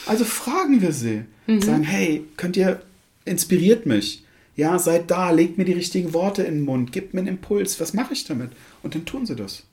Also 0.06 0.24
fragen 0.24 0.80
wir 0.80 0.92
sie. 0.92 1.24
Mhm. 1.46 1.62
Sagen, 1.62 1.82
hey, 1.82 2.24
könnt 2.36 2.56
ihr, 2.56 2.82
inspiriert 3.28 3.86
mich. 3.86 4.24
Ja, 4.56 4.78
seid 4.78 5.10
da, 5.10 5.30
legt 5.30 5.56
mir 5.56 5.64
die 5.64 5.72
richtigen 5.72 6.12
Worte 6.12 6.42
in 6.42 6.54
den 6.54 6.64
Mund, 6.64 6.90
gebt 6.90 7.14
mir 7.14 7.20
einen 7.20 7.28
Impuls, 7.28 7.78
was 7.80 7.94
mache 7.94 8.12
ich 8.12 8.24
damit? 8.24 8.50
Und 8.82 8.94
dann 8.94 9.04
tun 9.04 9.24
sie 9.24 9.36
das. 9.36 9.64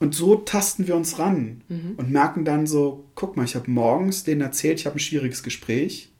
Und 0.00 0.14
so 0.14 0.36
tasten 0.36 0.86
wir 0.86 0.96
uns 0.96 1.18
ran 1.18 1.62
mhm. 1.68 1.94
und 1.96 2.10
merken 2.10 2.44
dann 2.44 2.66
so, 2.66 3.04
guck 3.14 3.36
mal, 3.36 3.44
ich 3.44 3.54
habe 3.54 3.70
morgens 3.70 4.24
denen 4.24 4.40
erzählt, 4.40 4.80
ich 4.80 4.86
habe 4.86 4.96
ein 4.96 5.00
schwieriges 5.00 5.42
Gespräch. 5.42 6.10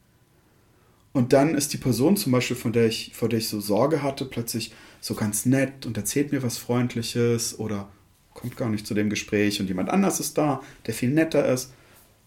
Und 1.12 1.33
dann 1.33 1.55
ist 1.55 1.72
die 1.72 1.78
Person 1.78 2.16
zum 2.16 2.33
Beispiel, 2.33 2.57
von 2.57 2.72
der 2.72 2.87
ich, 2.87 3.12
vor 3.14 3.28
der 3.28 3.39
ich 3.39 3.49
so 3.49 3.61
Sorge 3.61 4.03
hatte, 4.03 4.26
plötzlich 4.26 4.72
so 5.01 5.14
ganz 5.14 5.47
nett 5.47 5.87
und 5.87 5.97
erzählt 5.97 6.31
mir 6.31 6.43
was 6.43 6.59
Freundliches 6.59 7.59
oder 7.59 7.91
kommt 8.35 8.57
gar 8.57 8.68
nicht 8.68 8.87
zu 8.87 8.95
dem 8.95 9.11
Gespräch 9.11 9.61
und 9.61 9.66
jemand 9.66 9.91
anders 9.91 10.20
ist 10.20 10.39
da, 10.39 10.62
der 10.87 10.95
viel 10.95 11.11
netter 11.11 11.51
ist. 11.51 11.72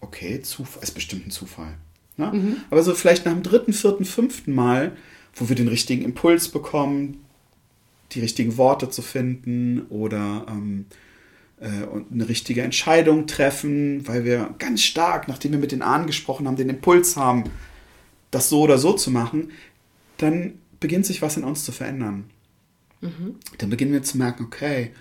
Okay, 0.00 0.42
Zufall, 0.42 0.82
ist 0.82 0.92
bestimmt 0.92 1.26
ein 1.26 1.30
Zufall. 1.30 1.74
Ne? 2.16 2.30
Mhm. 2.32 2.56
Aber 2.70 2.82
so 2.82 2.94
vielleicht 2.94 3.26
nach 3.26 3.32
dem 3.32 3.42
dritten, 3.42 3.72
vierten, 3.72 4.04
fünften 4.04 4.54
Mal, 4.54 4.92
wo 5.34 5.48
wir 5.48 5.56
den 5.56 5.68
richtigen 5.68 6.02
Impuls 6.02 6.48
bekommen, 6.48 7.24
die 8.12 8.20
richtigen 8.20 8.56
Worte 8.56 8.90
zu 8.90 9.02
finden 9.02 9.82
oder 9.88 10.46
ähm, 10.48 10.86
äh, 11.60 11.68
eine 12.12 12.28
richtige 12.28 12.62
Entscheidung 12.62 13.26
treffen, 13.26 14.06
weil 14.06 14.24
wir 14.24 14.54
ganz 14.58 14.82
stark, 14.82 15.28
nachdem 15.28 15.52
wir 15.52 15.58
mit 15.58 15.72
den 15.72 15.82
Ahnen 15.82 16.06
gesprochen 16.06 16.46
haben, 16.46 16.56
den 16.56 16.68
Impuls 16.68 17.16
haben, 17.16 17.44
das 18.30 18.48
so 18.48 18.62
oder 18.62 18.78
so 18.78 18.92
zu 18.92 19.10
machen, 19.10 19.50
dann 20.18 20.54
beginnt 20.80 21.06
sich 21.06 21.22
was 21.22 21.36
in 21.36 21.44
uns 21.44 21.64
zu 21.64 21.72
verändern. 21.72 22.24
Mhm. 23.00 23.36
Dann 23.58 23.70
beginnen 23.70 23.92
wir 23.92 24.02
zu 24.02 24.18
merken, 24.18 24.44
okay, 24.44 24.92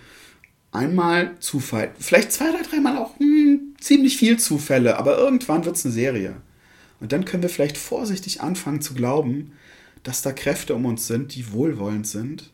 einmal 0.71 1.35
Zufall, 1.39 1.91
vielleicht 1.99 2.31
zwei, 2.31 2.51
drei, 2.51 2.63
dreimal 2.63 2.97
auch 2.97 3.19
hm, 3.19 3.75
ziemlich 3.79 4.17
viel 4.17 4.37
Zufälle, 4.39 4.97
aber 4.97 5.17
irgendwann 5.17 5.65
wird 5.65 5.75
es 5.75 5.85
eine 5.85 5.93
Serie. 5.93 6.35
Und 7.03 7.11
dann 7.11 7.25
können 7.25 7.43
wir 7.43 7.49
vielleicht 7.49 7.77
vorsichtig 7.77 8.39
anfangen 8.39 8.79
zu 8.79 8.93
glauben, 8.93 9.51
dass 10.03 10.21
da 10.21 10.31
Kräfte 10.31 10.73
um 10.73 10.85
uns 10.85 11.05
sind, 11.05 11.35
die 11.35 11.51
wohlwollend 11.51 12.07
sind 12.07 12.53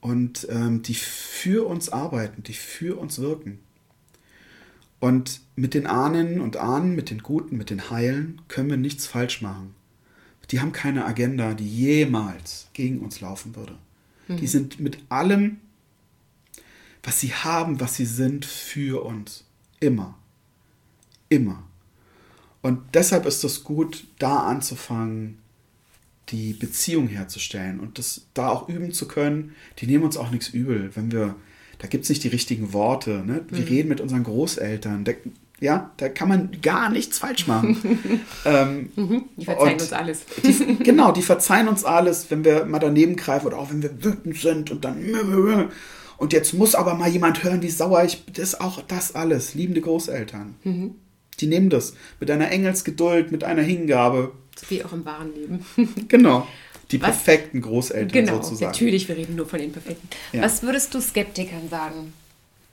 und 0.00 0.44
ähm, 0.50 0.82
die 0.82 0.94
für 0.94 1.68
uns 1.68 1.88
arbeiten, 1.88 2.42
die 2.42 2.52
für 2.52 2.98
uns 2.98 3.20
wirken. 3.20 3.60
Und 4.98 5.40
mit 5.54 5.72
den 5.72 5.86
Ahnen 5.86 6.40
und 6.40 6.56
Ahnen, 6.56 6.96
mit 6.96 7.10
den 7.10 7.22
Guten, 7.22 7.56
mit 7.56 7.70
den 7.70 7.88
Heilen 7.88 8.42
können 8.48 8.70
wir 8.70 8.76
nichts 8.76 9.06
falsch 9.06 9.40
machen. 9.40 9.76
Die 10.50 10.58
haben 10.58 10.72
keine 10.72 11.04
Agenda, 11.04 11.54
die 11.54 11.68
jemals 11.68 12.66
gegen 12.72 12.98
uns 12.98 13.20
laufen 13.20 13.54
würde. 13.54 13.78
Mhm. 14.26 14.36
Die 14.38 14.48
sind 14.48 14.80
mit 14.80 14.98
allem, 15.10 15.58
was 17.04 17.20
sie 17.20 17.32
haben, 17.32 17.78
was 17.78 17.94
sie 17.94 18.06
sind, 18.06 18.46
für 18.46 19.04
uns. 19.04 19.44
Immer. 19.78 20.18
Immer. 21.28 21.62
Und 22.66 22.80
deshalb 22.94 23.26
ist 23.26 23.44
es 23.44 23.62
gut, 23.62 24.08
da 24.18 24.38
anzufangen, 24.38 25.38
die 26.30 26.52
Beziehung 26.52 27.06
herzustellen 27.06 27.78
und 27.78 27.96
das 27.96 28.22
da 28.34 28.48
auch 28.48 28.68
üben 28.68 28.90
zu 28.90 29.06
können. 29.06 29.54
Die 29.78 29.86
nehmen 29.86 30.02
uns 30.02 30.16
auch 30.16 30.32
nichts 30.32 30.48
übel, 30.48 30.90
wenn 30.96 31.12
wir, 31.12 31.36
da 31.78 31.86
gibt 31.86 32.02
es 32.02 32.10
nicht 32.10 32.24
die 32.24 32.28
richtigen 32.28 32.72
Worte. 32.72 33.22
Ne? 33.24 33.44
Wir 33.50 33.60
mhm. 33.60 33.68
reden 33.68 33.88
mit 33.88 34.00
unseren 34.00 34.24
Großeltern. 34.24 35.04
Da, 35.04 35.12
ja, 35.60 35.92
da 35.96 36.08
kann 36.08 36.28
man 36.28 36.60
gar 36.60 36.90
nichts 36.90 37.18
falsch 37.18 37.46
machen. 37.46 38.00
ähm, 38.44 38.90
mhm, 38.96 39.24
die 39.36 39.44
verzeihen 39.44 39.74
uns 39.74 39.92
alles. 39.92 40.26
Die, 40.42 40.76
genau, 40.82 41.12
die 41.12 41.22
verzeihen 41.22 41.68
uns 41.68 41.84
alles, 41.84 42.32
wenn 42.32 42.44
wir 42.44 42.64
mal 42.64 42.80
daneben 42.80 43.14
greifen 43.14 43.46
oder 43.46 43.58
auch 43.58 43.70
wenn 43.70 43.84
wir 43.84 44.02
wütend 44.02 44.38
sind 44.38 44.72
und 44.72 44.84
dann. 44.84 45.70
Und 46.16 46.32
jetzt 46.32 46.52
muss 46.52 46.74
aber 46.74 46.96
mal 46.96 47.10
jemand 47.10 47.44
hören, 47.44 47.62
wie 47.62 47.70
sauer 47.70 48.02
ich 48.02 48.24
bin. 48.24 48.34
Das 48.34 48.54
ist 48.54 48.60
auch 48.60 48.82
das 48.82 49.14
alles. 49.14 49.54
Liebende 49.54 49.82
Großeltern. 49.82 50.56
Mhm. 50.64 50.96
Die 51.40 51.46
nehmen 51.46 51.70
das 51.70 51.94
mit 52.20 52.30
einer 52.30 52.50
Engelsgeduld, 52.50 53.32
mit 53.32 53.44
einer 53.44 53.62
Hingabe. 53.62 54.32
Wie 54.68 54.84
auch 54.84 54.92
im 54.92 55.04
wahren 55.04 55.34
Leben. 55.34 55.66
genau. 56.08 56.46
Die 56.90 57.00
Was? 57.00 57.08
perfekten 57.08 57.60
Großeltern 57.60 58.12
genau, 58.12 58.42
sozusagen. 58.42 58.70
Natürlich, 58.70 59.08
wir 59.08 59.16
reden 59.16 59.34
nur 59.34 59.46
von 59.46 59.58
den 59.58 59.72
perfekten. 59.72 60.08
Ja. 60.32 60.42
Was 60.42 60.62
würdest 60.62 60.94
du 60.94 61.00
Skeptikern 61.00 61.68
sagen? 61.68 62.12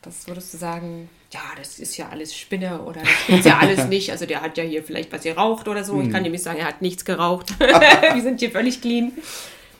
Was 0.03 0.27
würdest 0.27 0.53
du 0.53 0.57
sagen? 0.57 1.09
ja, 1.33 1.41
das 1.57 1.79
ist 1.79 1.97
ja 1.97 2.09
alles 2.09 2.35
Spinne 2.35 2.81
oder 2.83 3.01
das 3.01 3.27
gibt 3.27 3.45
ja 3.45 3.57
alles 3.57 3.85
nicht. 3.89 4.11
Also 4.11 4.25
der 4.25 4.41
hat 4.41 4.57
ja 4.57 4.63
hier 4.63 4.83
vielleicht 4.83 5.11
was 5.11 5.23
geraucht 5.23 5.67
oder 5.67 5.83
so. 5.83 5.99
Ich 5.99 6.07
kann 6.07 6.17
hm. 6.17 6.23
nämlich 6.23 6.43
sagen, 6.43 6.59
er 6.59 6.67
hat 6.67 6.81
nichts 6.81 7.05
geraucht. 7.05 7.59
Wir 7.59 8.21
sind 8.21 8.39
hier 8.39 8.51
völlig 8.51 8.81
clean. 8.81 9.13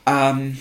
Ähm, 0.06 0.58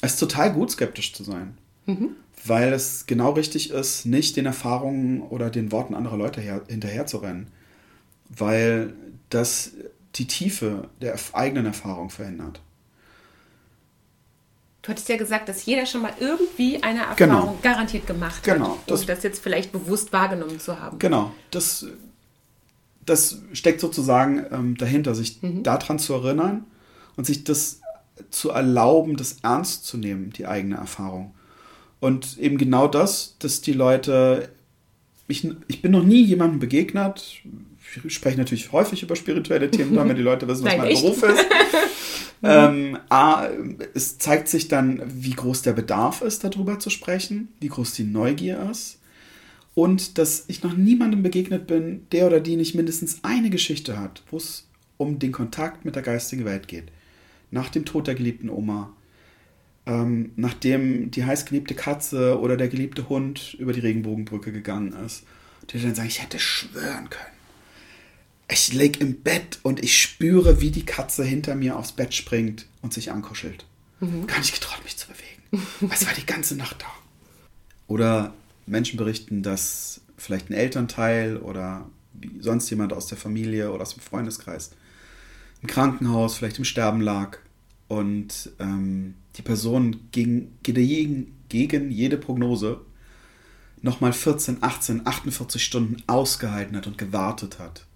es 0.00 0.14
ist 0.14 0.20
total 0.20 0.52
gut, 0.52 0.72
skeptisch 0.72 1.14
zu 1.14 1.22
sein. 1.22 1.56
Mhm. 1.86 2.16
Weil 2.44 2.72
es 2.72 3.06
genau 3.06 3.32
richtig 3.32 3.70
ist, 3.70 4.06
nicht 4.06 4.36
den 4.36 4.46
Erfahrungen 4.46 5.22
oder 5.22 5.50
den 5.50 5.72
Worten 5.72 5.94
anderer 5.94 6.16
Leute 6.16 6.40
her, 6.40 6.62
hinterher 6.68 7.06
zu 7.06 7.18
rennen. 7.18 7.48
Weil 8.28 8.92
das 9.30 9.72
die 10.16 10.26
Tiefe 10.26 10.88
der 11.00 11.16
eigenen 11.32 11.66
Erfahrung 11.66 12.10
verändert. 12.10 12.60
Du 14.82 14.90
hattest 14.90 15.08
ja 15.08 15.16
gesagt, 15.16 15.48
dass 15.48 15.66
jeder 15.66 15.84
schon 15.84 16.02
mal 16.02 16.12
irgendwie 16.20 16.80
eine 16.82 17.00
Erfahrung 17.00 17.16
genau. 17.16 17.58
garantiert 17.60 18.06
gemacht 18.06 18.44
genau. 18.44 18.76
hat, 18.76 18.90
das, 18.90 19.04
das 19.04 19.24
jetzt 19.24 19.42
vielleicht 19.42 19.72
bewusst 19.72 20.12
wahrgenommen 20.12 20.60
zu 20.60 20.80
haben. 20.80 21.00
Genau, 21.00 21.32
das, 21.50 21.86
das 23.04 23.38
steckt 23.52 23.80
sozusagen 23.80 24.46
ähm, 24.52 24.76
dahinter, 24.76 25.16
sich 25.16 25.42
mhm. 25.42 25.64
daran 25.64 25.98
zu 25.98 26.14
erinnern 26.14 26.66
und 27.16 27.26
sich 27.26 27.42
das 27.42 27.80
zu 28.30 28.50
erlauben, 28.50 29.16
das 29.16 29.38
ernst 29.42 29.86
zu 29.86 29.96
nehmen, 29.96 30.30
die 30.30 30.46
eigene 30.46 30.76
Erfahrung. 30.76 31.34
Und 32.00 32.38
eben 32.38 32.58
genau 32.58 32.88
das, 32.88 33.36
dass 33.38 33.60
die 33.60 33.72
Leute, 33.72 34.50
ich, 35.28 35.48
ich 35.68 35.82
bin 35.82 35.92
noch 35.92 36.04
nie 36.04 36.22
jemandem 36.22 36.60
begegnet, 36.60 37.42
ich 38.04 38.14
spreche 38.14 38.36
natürlich 38.36 38.72
häufig 38.72 39.02
über 39.02 39.16
spirituelle 39.16 39.70
Themen, 39.70 39.94
damit 39.96 40.18
die 40.18 40.22
Leute 40.22 40.46
wissen, 40.48 40.64
was 40.64 40.76
mein 40.76 40.94
Beruf 40.94 41.22
ist. 41.22 41.46
Ähm, 42.42 42.98
A, 43.08 43.48
es 43.94 44.18
zeigt 44.18 44.48
sich 44.48 44.68
dann, 44.68 45.02
wie 45.06 45.30
groß 45.30 45.62
der 45.62 45.72
Bedarf 45.72 46.20
ist, 46.20 46.44
darüber 46.44 46.78
zu 46.78 46.90
sprechen, 46.90 47.48
wie 47.60 47.68
groß 47.68 47.94
die 47.94 48.04
Neugier 48.04 48.68
ist. 48.70 48.98
Und 49.74 50.18
dass 50.18 50.44
ich 50.48 50.62
noch 50.62 50.76
niemandem 50.76 51.22
begegnet 51.22 51.66
bin, 51.66 52.06
der 52.12 52.26
oder 52.26 52.40
die 52.40 52.56
nicht 52.56 52.74
mindestens 52.74 53.20
eine 53.22 53.50
Geschichte 53.50 53.98
hat, 53.98 54.22
wo 54.30 54.36
es 54.36 54.66
um 54.96 55.18
den 55.18 55.32
Kontakt 55.32 55.84
mit 55.84 55.96
der 55.96 56.02
geistigen 56.02 56.44
Welt 56.44 56.68
geht. 56.68 56.84
Nach 57.50 57.68
dem 57.68 57.84
Tod 57.84 58.06
der 58.06 58.14
geliebten 58.14 58.48
Oma, 58.48 58.92
ähm, 59.86 60.32
nachdem 60.36 61.10
die 61.12 61.24
heißgeliebte 61.24 61.74
Katze 61.74 62.38
oder 62.40 62.56
der 62.56 62.68
geliebte 62.68 63.08
Hund 63.08 63.54
über 63.54 63.72
die 63.72 63.80
Regenbogenbrücke 63.80 64.52
gegangen 64.52 64.92
ist. 65.04 65.22
Die 65.70 65.80
dann 65.80 65.94
sagen, 65.94 66.08
ich 66.08 66.22
hätte 66.22 66.38
schwören 66.38 67.10
können 67.10 67.36
Ich 68.48 68.72
leg 68.72 69.00
im 69.00 69.22
Bett 69.22 69.58
und 69.62 69.82
ich 69.82 70.00
spüre, 70.00 70.60
wie 70.60 70.70
die 70.70 70.84
Katze 70.84 71.24
hinter 71.24 71.54
mir 71.54 71.76
aufs 71.76 71.92
Bett 71.92 72.14
springt 72.14 72.66
und 72.82 72.92
sich 72.92 73.10
ankuschelt. 73.10 73.64
Mhm. 74.00 74.26
Gar 74.26 74.38
nicht 74.38 74.54
getraut, 74.54 74.82
mich 74.84 74.96
zu 74.96 75.08
bewegen. 75.08 75.92
Es 75.92 76.06
war 76.06 76.14
die 76.14 76.26
ganze 76.26 76.56
Nacht 76.56 76.82
da. 76.82 76.86
Oder 77.88 78.34
Menschen 78.66 78.96
berichten, 78.96 79.42
dass 79.42 80.00
vielleicht 80.16 80.50
ein 80.50 80.54
Elternteil 80.54 81.36
oder 81.36 81.88
sonst 82.40 82.68
jemand 82.70 82.92
aus 82.92 83.06
der 83.06 83.18
Familie 83.18 83.72
oder 83.72 83.82
aus 83.82 83.94
dem 83.94 84.02
Freundeskreis 84.02 84.70
im 85.62 85.68
Krankenhaus, 85.68 86.36
vielleicht 86.36 86.58
im 86.58 86.64
Sterben 86.64 87.00
lag 87.00 87.38
und 87.88 88.50
ähm, 88.58 89.14
die 89.36 89.42
Person 89.42 90.08
gegen, 90.12 90.58
gegen, 90.62 91.36
gegen 91.48 91.90
jede 91.90 92.16
Prognose 92.16 92.80
nochmal 93.82 94.12
14, 94.12 94.62
18, 94.62 95.06
48 95.06 95.62
Stunden 95.62 96.02
ausgehalten 96.06 96.76
hat 96.76 96.86
und 96.86 96.98
gewartet 96.98 97.58
hat. 97.58 97.86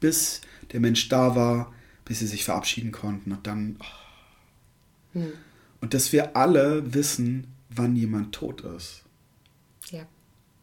Bis 0.00 0.40
der 0.72 0.80
Mensch 0.80 1.08
da 1.08 1.34
war, 1.34 1.72
bis 2.04 2.20
sie 2.20 2.26
sich 2.26 2.44
verabschieden 2.44 2.92
konnten 2.92 3.32
und 3.32 3.46
dann. 3.46 3.76
Oh. 3.80 5.18
Hm. 5.20 5.32
Und 5.80 5.94
dass 5.94 6.12
wir 6.12 6.36
alle 6.36 6.92
wissen, 6.92 7.46
wann 7.70 7.94
jemand 7.94 8.34
tot 8.34 8.62
ist. 8.62 9.04
Ja. 9.90 10.06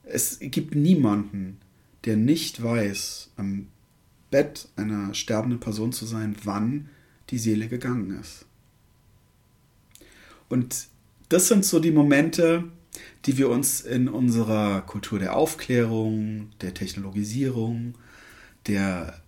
Es 0.03 0.39
gibt 0.39 0.75
niemanden, 0.75 1.59
der 2.03 2.17
nicht 2.17 2.61
weiß, 2.61 3.31
am 3.37 3.67
Bett 4.29 4.67
einer 4.75 5.13
sterbenden 5.13 5.59
Person 5.59 5.93
zu 5.93 6.05
sein, 6.05 6.35
wann 6.43 6.89
die 7.29 7.37
Seele 7.37 7.67
gegangen 7.67 8.19
ist. 8.19 8.45
Und 10.49 10.87
das 11.29 11.47
sind 11.47 11.65
so 11.65 11.79
die 11.79 11.91
Momente, 11.91 12.65
die 13.25 13.37
wir 13.37 13.49
uns 13.49 13.81
in 13.81 14.07
unserer 14.07 14.81
Kultur 14.81 15.19
der 15.19 15.35
Aufklärung, 15.35 16.51
der 16.61 16.73
Technologisierung, 16.73 17.95
der 18.67 19.21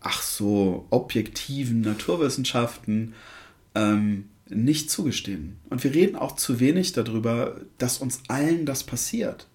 ach 0.00 0.22
so 0.22 0.86
objektiven 0.90 1.80
Naturwissenschaften 1.80 3.14
ähm, 3.74 4.28
nicht 4.48 4.90
zugestehen. 4.90 5.56
Und 5.70 5.82
wir 5.84 5.94
reden 5.94 6.16
auch 6.16 6.36
zu 6.36 6.60
wenig 6.60 6.92
darüber, 6.92 7.60
dass 7.78 7.98
uns 7.98 8.20
allen 8.28 8.66
das 8.66 8.84
passiert. 8.84 9.46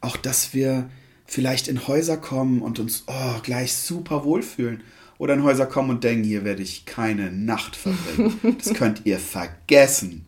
Auch 0.00 0.16
dass 0.16 0.54
wir 0.54 0.90
vielleicht 1.24 1.68
in 1.68 1.86
Häuser 1.86 2.16
kommen 2.16 2.62
und 2.62 2.78
uns 2.78 3.04
oh, 3.06 3.40
gleich 3.42 3.74
super 3.74 4.24
wohlfühlen. 4.24 4.82
Oder 5.18 5.34
in 5.34 5.42
Häuser 5.42 5.66
kommen 5.66 5.90
und 5.90 6.04
denken, 6.04 6.24
hier 6.24 6.44
werde 6.44 6.62
ich 6.62 6.86
keine 6.86 7.32
Nacht 7.32 7.76
verbringen. 7.76 8.38
Das 8.58 8.72
könnt 8.74 9.02
ihr 9.04 9.18
vergessen. 9.18 10.24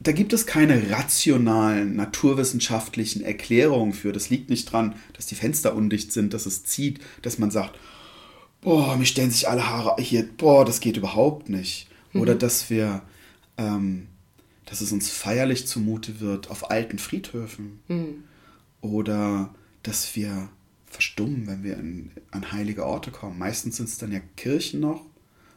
Da 0.00 0.12
gibt 0.12 0.32
es 0.32 0.46
keine 0.46 0.90
rationalen, 0.90 1.96
naturwissenschaftlichen 1.96 3.22
Erklärungen 3.22 3.92
für. 3.92 4.12
Das 4.12 4.30
liegt 4.30 4.50
nicht 4.50 4.70
dran, 4.70 4.94
dass 5.14 5.26
die 5.26 5.34
Fenster 5.34 5.74
undicht 5.74 6.12
sind, 6.12 6.32
dass 6.32 6.46
es 6.46 6.64
zieht, 6.64 7.00
dass 7.22 7.38
man 7.38 7.50
sagt, 7.50 7.78
boah, 8.60 8.96
mir 8.96 9.06
stellen 9.06 9.30
sich 9.30 9.48
alle 9.48 9.68
Haare 9.68 10.00
hier, 10.02 10.26
boah, 10.36 10.64
das 10.64 10.80
geht 10.80 10.96
überhaupt 10.96 11.48
nicht. 11.48 11.88
Mhm. 12.12 12.20
Oder 12.20 12.34
dass 12.34 12.70
wir, 12.70 13.02
ähm, 13.58 14.06
dass 14.64 14.80
es 14.80 14.92
uns 14.92 15.10
feierlich 15.10 15.66
zumute 15.66 16.20
wird 16.20 16.50
auf 16.50 16.70
alten 16.70 16.98
Friedhöfen. 16.98 17.80
Mhm. 17.88 18.24
Oder 18.80 19.54
dass 19.82 20.16
wir 20.16 20.48
verstummen, 20.96 21.46
wenn 21.46 21.62
wir 21.62 21.76
in, 21.76 22.10
an 22.30 22.52
heilige 22.52 22.86
Orte 22.86 23.10
kommen. 23.10 23.38
Meistens 23.38 23.76
sind 23.76 23.88
es 23.88 23.98
dann 23.98 24.12
ja 24.12 24.20
Kirchen 24.36 24.80
noch. 24.80 25.04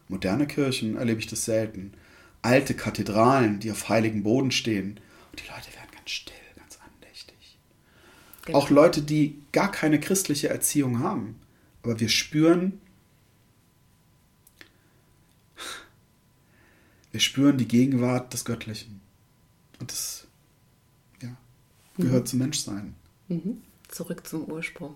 Moderne 0.09 0.47
Kirchen 0.47 0.97
erlebe 0.97 1.21
ich 1.21 1.27
das 1.27 1.45
selten. 1.45 1.93
Alte 2.41 2.73
Kathedralen, 2.73 3.59
die 3.61 3.71
auf 3.71 3.87
heiligen 3.87 4.23
Boden 4.23 4.51
stehen. 4.51 4.99
Und 5.31 5.41
die 5.41 5.47
Leute 5.47 5.73
werden 5.73 5.91
ganz 5.95 6.09
still, 6.09 6.35
ganz 6.57 6.77
andächtig. 6.85 7.57
Genau. 8.45 8.57
Auch 8.57 8.69
Leute, 8.69 9.01
die 9.01 9.41
gar 9.53 9.71
keine 9.71 9.99
christliche 9.99 10.49
Erziehung 10.49 10.99
haben. 10.99 11.35
Aber 11.83 12.01
wir 12.01 12.09
spüren, 12.09 12.81
wir 17.11 17.21
spüren 17.21 17.57
die 17.57 17.67
Gegenwart 17.67 18.33
des 18.33 18.43
Göttlichen. 18.43 18.99
Und 19.79 19.89
das 19.91 20.27
ja, 21.21 21.37
gehört 21.95 22.23
mhm. 22.23 22.27
zum 22.27 22.39
Menschsein. 22.39 22.95
Mhm. 23.29 23.61
Zurück 23.89 24.27
zum 24.27 24.45
Ursprung, 24.45 24.95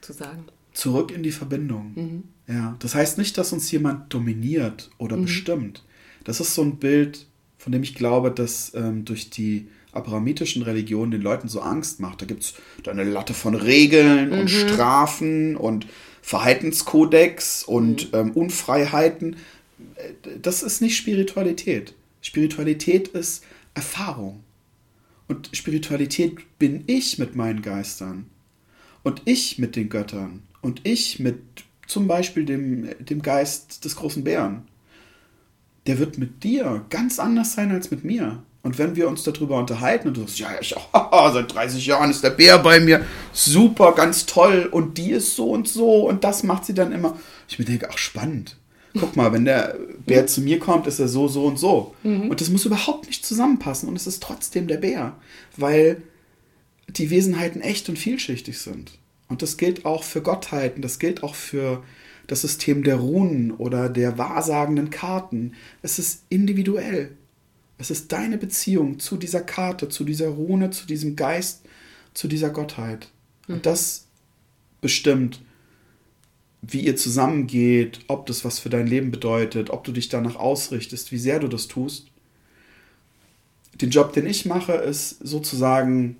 sozusagen. 0.00 0.44
Zurück 0.72 1.10
in 1.10 1.22
die 1.22 1.32
Verbindung. 1.32 1.92
Mhm. 1.94 2.22
Ja, 2.46 2.76
das 2.78 2.94
heißt 2.94 3.18
nicht, 3.18 3.36
dass 3.38 3.52
uns 3.52 3.70
jemand 3.70 4.12
dominiert 4.12 4.90
oder 4.98 5.16
mhm. 5.16 5.22
bestimmt. 5.22 5.84
Das 6.24 6.40
ist 6.40 6.54
so 6.54 6.62
ein 6.62 6.76
Bild, 6.76 7.26
von 7.58 7.72
dem 7.72 7.82
ich 7.82 7.94
glaube, 7.94 8.30
dass 8.30 8.72
ähm, 8.74 9.04
durch 9.04 9.30
die 9.30 9.68
abrahamitischen 9.92 10.62
Religionen 10.62 11.10
den 11.10 11.22
Leuten 11.22 11.48
so 11.48 11.60
Angst 11.60 12.00
macht. 12.00 12.22
Da 12.22 12.26
gibt 12.26 12.42
es 12.42 12.54
eine 12.86 13.04
Latte 13.04 13.34
von 13.34 13.54
Regeln 13.54 14.30
und 14.30 14.44
mhm. 14.44 14.48
Strafen 14.48 15.56
und 15.56 15.86
Verhaltenskodex 16.22 17.64
und 17.64 18.12
mhm. 18.12 18.18
ähm, 18.18 18.30
Unfreiheiten. 18.32 19.36
Das 20.40 20.62
ist 20.62 20.80
nicht 20.80 20.96
Spiritualität. 20.96 21.94
Spiritualität 22.20 23.08
ist 23.08 23.44
Erfahrung. 23.74 24.44
Und 25.26 25.50
Spiritualität 25.52 26.58
bin 26.58 26.84
ich 26.86 27.18
mit 27.18 27.36
meinen 27.36 27.62
Geistern. 27.62 28.26
Und 29.02 29.22
ich 29.24 29.58
mit 29.58 29.76
den 29.76 29.88
Göttern. 29.88 30.42
Und 30.60 30.80
ich 30.84 31.18
mit 31.18 31.40
zum 31.86 32.06
Beispiel 32.06 32.44
dem, 32.44 32.88
dem 32.98 33.22
Geist 33.22 33.84
des 33.84 33.96
großen 33.96 34.24
Bären. 34.24 34.62
Der 35.86 35.98
wird 35.98 36.18
mit 36.18 36.44
dir 36.44 36.84
ganz 36.90 37.18
anders 37.18 37.54
sein 37.54 37.72
als 37.72 37.90
mit 37.90 38.04
mir. 38.04 38.42
Und 38.62 38.78
wenn 38.78 38.94
wir 38.94 39.08
uns 39.08 39.22
darüber 39.22 39.58
unterhalten 39.58 40.08
und 40.08 40.16
du 40.18 40.20
sagst, 40.20 40.38
ja, 40.38 40.50
ich, 40.60 40.76
oh, 40.92 41.30
seit 41.32 41.52
30 41.52 41.86
Jahren 41.86 42.10
ist 42.10 42.22
der 42.22 42.30
Bär 42.30 42.58
bei 42.58 42.78
mir, 42.78 43.04
super, 43.32 43.92
ganz 43.92 44.26
toll 44.26 44.68
und 44.70 44.98
die 44.98 45.12
ist 45.12 45.34
so 45.34 45.50
und 45.50 45.66
so 45.66 46.06
und 46.08 46.24
das 46.24 46.42
macht 46.42 46.66
sie 46.66 46.74
dann 46.74 46.92
immer. 46.92 47.18
Ich 47.48 47.58
mir 47.58 47.64
denke, 47.64 47.88
ach 47.90 47.98
spannend 47.98 48.56
guck 48.98 49.16
mal, 49.16 49.32
wenn 49.32 49.44
der 49.44 49.76
Bär 50.06 50.26
zu 50.26 50.40
mir 50.40 50.58
kommt, 50.58 50.86
ist 50.86 50.98
er 50.98 51.08
so, 51.08 51.28
so 51.28 51.44
und 51.44 51.58
so. 51.58 51.94
Mhm. 52.02 52.30
Und 52.30 52.40
das 52.40 52.50
muss 52.50 52.64
überhaupt 52.64 53.06
nicht 53.06 53.24
zusammenpassen 53.24 53.88
und 53.88 53.96
es 53.96 54.06
ist 54.06 54.22
trotzdem 54.22 54.66
der 54.66 54.78
Bär, 54.78 55.14
weil 55.56 56.02
die 56.96 57.10
Wesenheiten 57.10 57.60
echt 57.60 57.88
und 57.88 57.98
vielschichtig 57.98 58.58
sind. 58.58 58.92
Und 59.28 59.42
das 59.42 59.56
gilt 59.56 59.84
auch 59.84 60.02
für 60.02 60.22
Gottheiten, 60.22 60.82
das 60.82 60.98
gilt 60.98 61.22
auch 61.22 61.34
für 61.34 61.82
das 62.26 62.42
System 62.42 62.84
der 62.84 62.96
Runen 62.96 63.52
oder 63.52 63.88
der 63.88 64.18
wahrsagenden 64.18 64.90
Karten. 64.90 65.54
Es 65.82 65.98
ist 65.98 66.22
individuell. 66.28 67.16
Es 67.78 67.90
ist 67.90 68.12
deine 68.12 68.38
Beziehung 68.38 68.98
zu 68.98 69.16
dieser 69.16 69.40
Karte, 69.40 69.88
zu 69.88 70.04
dieser 70.04 70.28
Rune, 70.28 70.70
zu 70.70 70.86
diesem 70.86 71.16
Geist, 71.16 71.62
zu 72.14 72.28
dieser 72.28 72.50
Gottheit. 72.50 73.08
Und 73.48 73.56
mhm. 73.56 73.62
das 73.62 74.06
bestimmt, 74.80 75.40
wie 76.62 76.80
ihr 76.80 76.96
zusammengeht, 76.96 78.00
ob 78.06 78.26
das 78.26 78.44
was 78.44 78.58
für 78.58 78.68
dein 78.68 78.86
Leben 78.86 79.10
bedeutet, 79.10 79.70
ob 79.70 79.84
du 79.84 79.92
dich 79.92 80.08
danach 80.08 80.36
ausrichtest, 80.36 81.10
wie 81.10 81.18
sehr 81.18 81.38
du 81.40 81.48
das 81.48 81.68
tust. 81.68 82.08
Den 83.80 83.90
Job, 83.90 84.12
den 84.12 84.26
ich 84.26 84.44
mache, 84.44 84.72
ist 84.72 85.18
sozusagen, 85.26 86.16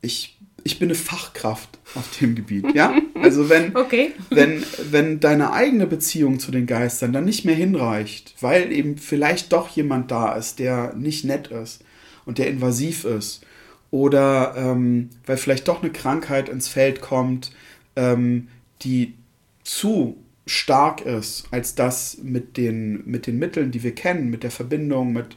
ich, 0.00 0.38
ich 0.64 0.78
bin 0.78 0.88
eine 0.88 0.94
Fachkraft 0.94 1.78
auf 1.94 2.18
dem 2.18 2.34
Gebiet. 2.34 2.74
Ja? 2.74 2.94
Also 3.14 3.48
wenn, 3.48 3.76
okay. 3.76 4.12
wenn, 4.30 4.64
wenn 4.90 5.20
deine 5.20 5.52
eigene 5.52 5.86
Beziehung 5.86 6.40
zu 6.40 6.50
den 6.50 6.66
Geistern 6.66 7.12
dann 7.12 7.24
nicht 7.24 7.44
mehr 7.44 7.54
hinreicht, 7.54 8.34
weil 8.40 8.72
eben 8.72 8.98
vielleicht 8.98 9.52
doch 9.52 9.68
jemand 9.68 10.10
da 10.10 10.34
ist, 10.34 10.58
der 10.58 10.94
nicht 10.94 11.24
nett 11.24 11.48
ist 11.48 11.84
und 12.24 12.38
der 12.38 12.48
invasiv 12.48 13.04
ist, 13.04 13.42
oder 13.90 14.54
ähm, 14.56 15.08
weil 15.24 15.38
vielleicht 15.38 15.66
doch 15.68 15.82
eine 15.82 15.90
Krankheit 15.90 16.48
ins 16.48 16.68
Feld 16.68 17.00
kommt, 17.00 17.52
ähm, 17.96 18.48
die 18.82 19.14
zu 19.64 20.22
stark 20.46 21.02
ist, 21.02 21.46
als 21.50 21.74
das 21.74 22.18
mit 22.22 22.56
den, 22.56 23.02
mit 23.06 23.26
den 23.26 23.38
Mitteln, 23.38 23.70
die 23.70 23.82
wir 23.82 23.94
kennen, 23.94 24.30
mit 24.30 24.42
der 24.42 24.50
Verbindung, 24.50 25.12
mit 25.12 25.36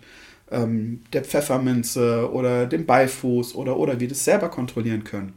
ähm, 0.52 1.02
der 1.14 1.24
Pfefferminze 1.24 2.30
oder 2.32 2.68
dem 2.68 2.86
Beifuß 2.86 3.56
oder, 3.56 3.78
oder 3.78 4.00
wir 4.00 4.08
das 4.08 4.24
selber 4.24 4.50
kontrollieren 4.50 5.04
können. 5.04 5.34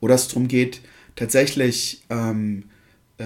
Oder 0.00 0.16
es 0.16 0.28
darum 0.28 0.48
geht, 0.48 0.80
tatsächlich 1.14 2.02
ähm, 2.10 2.64
äh, 3.18 3.24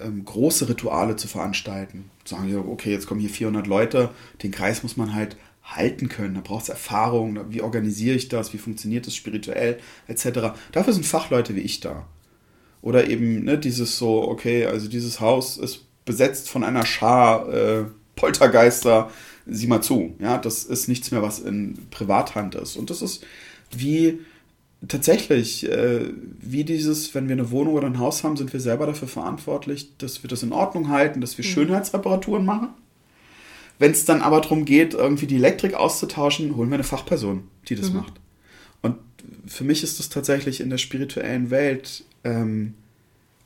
ähm, 0.00 0.24
große 0.24 0.68
Rituale 0.68 1.16
zu 1.16 1.28
veranstalten. 1.28 2.10
Sagen 2.24 2.48
wir, 2.48 2.66
okay, 2.68 2.90
jetzt 2.90 3.06
kommen 3.06 3.20
hier 3.20 3.30
400 3.30 3.66
Leute, 3.66 4.10
den 4.42 4.50
Kreis 4.50 4.82
muss 4.82 4.96
man 4.96 5.14
halt 5.14 5.36
halten 5.62 6.08
können. 6.08 6.34
Da 6.34 6.40
braucht 6.40 6.64
es 6.64 6.68
Erfahrung, 6.68 7.38
wie 7.50 7.62
organisiere 7.62 8.16
ich 8.16 8.28
das, 8.28 8.52
wie 8.52 8.58
funktioniert 8.58 9.06
das 9.06 9.14
spirituell, 9.14 9.78
etc. 10.08 10.54
Dafür 10.72 10.92
sind 10.92 11.06
Fachleute 11.06 11.54
wie 11.54 11.60
ich 11.60 11.80
da. 11.80 12.06
Oder 12.82 13.08
eben 13.08 13.44
ne, 13.44 13.58
dieses 13.58 13.98
so, 13.98 14.22
okay, 14.28 14.66
also 14.66 14.88
dieses 14.88 15.20
Haus 15.20 15.58
ist 15.58 15.86
besetzt 16.04 16.48
von 16.48 16.64
einer 16.64 16.86
Schar 16.86 17.52
äh, 17.52 17.84
Poltergeister, 18.20 19.10
sieh 19.46 19.66
mal 19.66 19.80
zu. 19.80 20.14
Ja, 20.18 20.38
das 20.38 20.64
ist 20.64 20.88
nichts 20.88 21.10
mehr, 21.10 21.22
was 21.22 21.38
in 21.38 21.78
Privathand 21.90 22.54
ist. 22.54 22.76
Und 22.76 22.90
das 22.90 23.00
ist 23.02 23.24
wie 23.70 24.20
tatsächlich, 24.86 25.68
äh, 25.68 26.10
wie 26.40 26.64
dieses, 26.64 27.14
wenn 27.14 27.28
wir 27.28 27.34
eine 27.34 27.50
Wohnung 27.50 27.74
oder 27.74 27.86
ein 27.86 27.98
Haus 27.98 28.24
haben, 28.24 28.36
sind 28.36 28.52
wir 28.52 28.60
selber 28.60 28.86
dafür 28.86 29.08
verantwortlich, 29.08 29.96
dass 29.98 30.22
wir 30.22 30.28
das 30.28 30.42
in 30.42 30.52
Ordnung 30.52 30.88
halten, 30.88 31.20
dass 31.20 31.38
wir 31.38 31.44
mhm. 31.44 31.50
Schönheitsreparaturen 31.50 32.44
machen. 32.44 32.68
Wenn 33.78 33.92
es 33.92 34.04
dann 34.04 34.20
aber 34.20 34.40
darum 34.42 34.66
geht, 34.66 34.92
irgendwie 34.92 35.26
die 35.26 35.36
Elektrik 35.36 35.74
auszutauschen, 35.74 36.54
holen 36.56 36.68
wir 36.68 36.74
eine 36.74 36.84
Fachperson, 36.84 37.44
die 37.68 37.76
das 37.76 37.90
mhm. 37.90 37.96
macht. 37.96 38.14
Und 38.82 38.96
für 39.46 39.64
mich 39.64 39.82
ist 39.82 39.98
das 39.98 40.10
tatsächlich 40.10 40.60
in 40.60 40.70
der 40.70 40.78
spirituellen 40.78 41.50
Welt 41.50 42.04
ähm, 42.24 42.74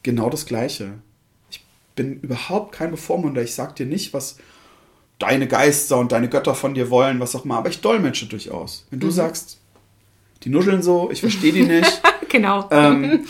genau 0.02 0.30
das 0.30 0.46
Gleiche. 0.46 0.94
Ich 1.50 1.64
bin 1.94 2.20
überhaupt 2.20 2.72
kein 2.72 2.90
Bevormunder. 2.90 3.42
Ich 3.42 3.54
sag 3.54 3.76
dir 3.76 3.86
nicht, 3.86 4.12
was 4.12 4.38
deine 5.18 5.46
Geister 5.46 5.98
und 5.98 6.12
deine 6.12 6.28
Götter 6.28 6.54
von 6.54 6.74
dir 6.74 6.90
wollen, 6.90 7.20
was 7.20 7.34
auch 7.34 7.44
immer, 7.44 7.58
aber 7.58 7.68
ich 7.68 7.80
dolmetsche 7.80 8.26
durchaus. 8.26 8.86
Wenn 8.90 9.00
du 9.00 9.06
mhm. 9.06 9.12
sagst, 9.12 9.58
die 10.42 10.50
nuscheln 10.50 10.82
so, 10.82 11.10
ich 11.10 11.20
verstehe 11.20 11.52
die 11.52 11.62
nicht. 11.62 12.02
genau. 12.28 12.68
Ähm, 12.70 13.24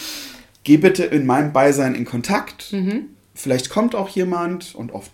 geh 0.65 0.77
bitte 0.77 1.05
in 1.05 1.27
meinem 1.27 1.53
Beisein 1.53 1.95
in 1.95 2.05
Kontakt. 2.05 2.73
Mhm. 2.73 3.07
Vielleicht 3.35 3.71
kommt 3.71 3.95
auch 3.95 4.09
jemand 4.09 4.75
und 4.75 4.93
oft 4.93 5.11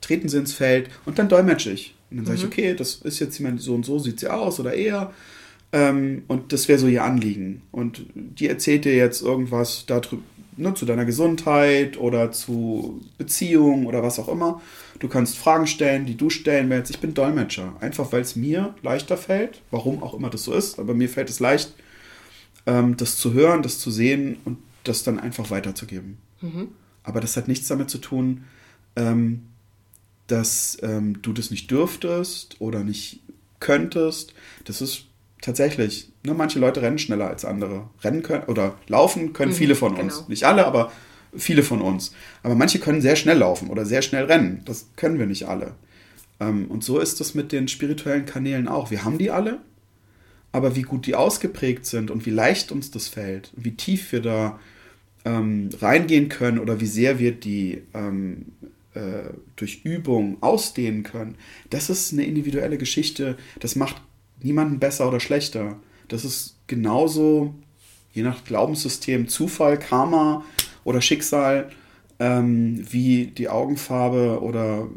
treten 0.00 0.28
sie 0.28 0.38
ins 0.38 0.52
Feld 0.52 0.90
und 1.06 1.18
dann 1.18 1.28
dolmetsche 1.28 1.70
ich. 1.70 1.94
Und 2.10 2.18
dann 2.18 2.26
sage 2.26 2.38
ich, 2.38 2.44
mhm. 2.44 2.50
okay, 2.50 2.74
das 2.74 2.96
ist 2.96 3.18
jetzt 3.18 3.38
jemand 3.38 3.60
so 3.60 3.74
und 3.74 3.84
so, 3.84 3.98
sieht 3.98 4.20
sie 4.20 4.28
aus 4.28 4.60
oder 4.60 4.74
eher. 4.74 5.12
Ähm, 5.72 6.24
und 6.26 6.52
das 6.52 6.68
wäre 6.68 6.78
so 6.78 6.88
ihr 6.88 7.04
Anliegen. 7.04 7.62
Und 7.70 8.04
die 8.14 8.48
erzählt 8.48 8.84
dir 8.84 8.94
jetzt 8.94 9.22
irgendwas 9.22 9.84
darüber, 9.86 10.22
ne, 10.60 10.74
zu 10.74 10.86
deiner 10.86 11.04
Gesundheit 11.04 11.98
oder 11.98 12.32
zu 12.32 13.00
Beziehungen 13.18 13.86
oder 13.86 14.02
was 14.02 14.18
auch 14.18 14.28
immer. 14.28 14.60
Du 14.98 15.08
kannst 15.08 15.38
Fragen 15.38 15.66
stellen, 15.66 16.06
die 16.06 16.16
du 16.16 16.30
stellen 16.30 16.70
willst. 16.70 16.90
Ich 16.90 17.00
bin 17.00 17.14
Dolmetscher. 17.14 17.74
Einfach 17.80 18.12
weil 18.12 18.22
es 18.22 18.36
mir 18.36 18.74
leichter 18.82 19.16
fällt, 19.16 19.62
warum 19.70 20.02
auch 20.02 20.14
immer 20.14 20.30
das 20.30 20.44
so 20.44 20.52
ist, 20.52 20.78
aber 20.78 20.94
mir 20.94 21.08
fällt 21.08 21.30
es 21.30 21.40
leicht, 21.40 21.74
ähm, 22.66 22.96
das 22.96 23.16
zu 23.16 23.32
hören, 23.32 23.62
das 23.62 23.78
zu 23.78 23.90
sehen 23.90 24.36
und 24.44 24.58
das 24.84 25.02
dann 25.02 25.18
einfach 25.18 25.50
weiterzugeben. 25.50 26.18
Mhm. 26.40 26.68
Aber 27.02 27.20
das 27.20 27.36
hat 27.36 27.48
nichts 27.48 27.68
damit 27.68 27.90
zu 27.90 27.98
tun, 27.98 28.44
ähm, 28.96 29.42
dass 30.26 30.78
ähm, 30.82 31.22
du 31.22 31.32
das 31.32 31.50
nicht 31.50 31.70
dürftest 31.70 32.60
oder 32.60 32.84
nicht 32.84 33.20
könntest. 33.58 34.34
Das 34.64 34.80
ist 34.80 35.06
tatsächlich, 35.40 36.12
ne, 36.24 36.34
manche 36.34 36.58
Leute 36.58 36.82
rennen 36.82 36.98
schneller 36.98 37.28
als 37.28 37.44
andere. 37.44 37.88
Rennen 38.02 38.22
können 38.22 38.44
oder 38.44 38.76
laufen 38.88 39.32
können 39.32 39.52
mhm, 39.52 39.56
viele 39.56 39.74
von 39.74 39.96
uns. 39.96 40.16
Genau. 40.16 40.28
Nicht 40.28 40.44
alle, 40.44 40.66
aber 40.66 40.92
viele 41.36 41.62
von 41.62 41.80
uns. 41.80 42.12
Aber 42.42 42.54
manche 42.54 42.78
können 42.78 43.00
sehr 43.00 43.16
schnell 43.16 43.38
laufen 43.38 43.68
oder 43.68 43.84
sehr 43.84 44.02
schnell 44.02 44.24
rennen. 44.24 44.62
Das 44.64 44.88
können 44.96 45.18
wir 45.18 45.26
nicht 45.26 45.48
alle. 45.48 45.74
Ähm, 46.40 46.66
und 46.66 46.84
so 46.84 46.98
ist 46.98 47.20
es 47.20 47.34
mit 47.34 47.52
den 47.52 47.68
spirituellen 47.68 48.26
Kanälen 48.26 48.68
auch. 48.68 48.90
Wir 48.90 49.04
haben 49.04 49.18
die 49.18 49.30
alle, 49.30 49.60
aber 50.52 50.76
wie 50.76 50.82
gut 50.82 51.06
die 51.06 51.14
ausgeprägt 51.14 51.86
sind 51.86 52.10
und 52.10 52.26
wie 52.26 52.30
leicht 52.30 52.72
uns 52.72 52.90
das 52.90 53.08
fällt, 53.08 53.52
wie 53.56 53.72
tief 53.72 54.12
wir 54.12 54.22
da 54.22 54.58
ähm, 55.24 55.70
reingehen 55.80 56.28
können 56.28 56.58
oder 56.58 56.80
wie 56.80 56.86
sehr 56.86 57.18
wir 57.18 57.32
die 57.32 57.82
ähm, 57.94 58.46
äh, 58.94 59.30
durch 59.56 59.82
Übung 59.84 60.38
ausdehnen 60.40 61.02
können, 61.02 61.36
das 61.68 61.90
ist 61.90 62.12
eine 62.12 62.24
individuelle 62.24 62.78
Geschichte. 62.78 63.36
Das 63.60 63.76
macht 63.76 64.02
niemanden 64.42 64.78
besser 64.78 65.08
oder 65.08 65.20
schlechter. 65.20 65.76
Das 66.08 66.24
ist 66.24 66.56
genauso, 66.66 67.54
je 68.12 68.22
nach 68.22 68.44
Glaubenssystem, 68.44 69.28
Zufall, 69.28 69.78
Karma 69.78 70.44
oder 70.84 71.00
Schicksal, 71.00 71.70
ähm, 72.18 72.84
wie 72.90 73.26
die 73.26 73.48
Augenfarbe 73.48 74.40
oder 74.42 74.88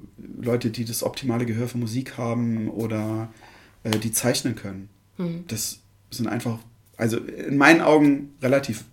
Leute, 0.41 0.69
die 0.69 0.85
das 0.85 1.03
optimale 1.03 1.45
Gehör 1.45 1.67
für 1.67 1.77
Musik 1.77 2.17
haben 2.17 2.67
oder 2.69 3.31
äh, 3.83 3.97
die 3.97 4.11
zeichnen 4.11 4.55
können. 4.55 4.89
Mhm. 5.17 5.45
Das 5.47 5.79
sind 6.11 6.27
einfach, 6.27 6.59
also 6.97 7.17
in 7.17 7.57
meinen 7.57 7.81
Augen 7.81 8.33
relativ 8.41 8.83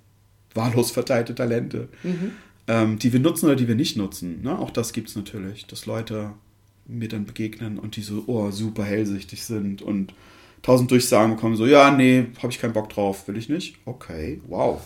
wahllos 0.54 0.90
verteilte 0.90 1.34
Talente, 1.34 1.88
mhm. 2.02 2.32
ähm, 2.68 2.98
die 2.98 3.12
wir 3.12 3.20
nutzen 3.20 3.46
oder 3.46 3.56
die 3.56 3.68
wir 3.68 3.74
nicht 3.74 3.96
nutzen. 3.96 4.42
Ne? 4.42 4.56
Auch 4.58 4.70
das 4.70 4.92
gibt 4.92 5.08
es 5.08 5.16
natürlich, 5.16 5.66
dass 5.66 5.86
Leute 5.86 6.32
mir 6.86 7.08
dann 7.08 7.24
begegnen 7.24 7.78
und 7.78 7.96
die 7.96 8.02
so, 8.02 8.24
oh, 8.26 8.50
super 8.50 8.84
hellsichtig 8.84 9.44
sind 9.44 9.82
und 9.82 10.14
tausend 10.62 10.90
Durchsagen 10.90 11.34
bekommen, 11.34 11.56
so, 11.56 11.66
ja, 11.66 11.90
nee, 11.90 12.26
habe 12.38 12.52
ich 12.52 12.58
keinen 12.58 12.72
Bock 12.72 12.88
drauf, 12.90 13.26
will 13.28 13.36
ich 13.36 13.48
nicht. 13.48 13.76
Okay, 13.84 14.40
wow. 14.48 14.80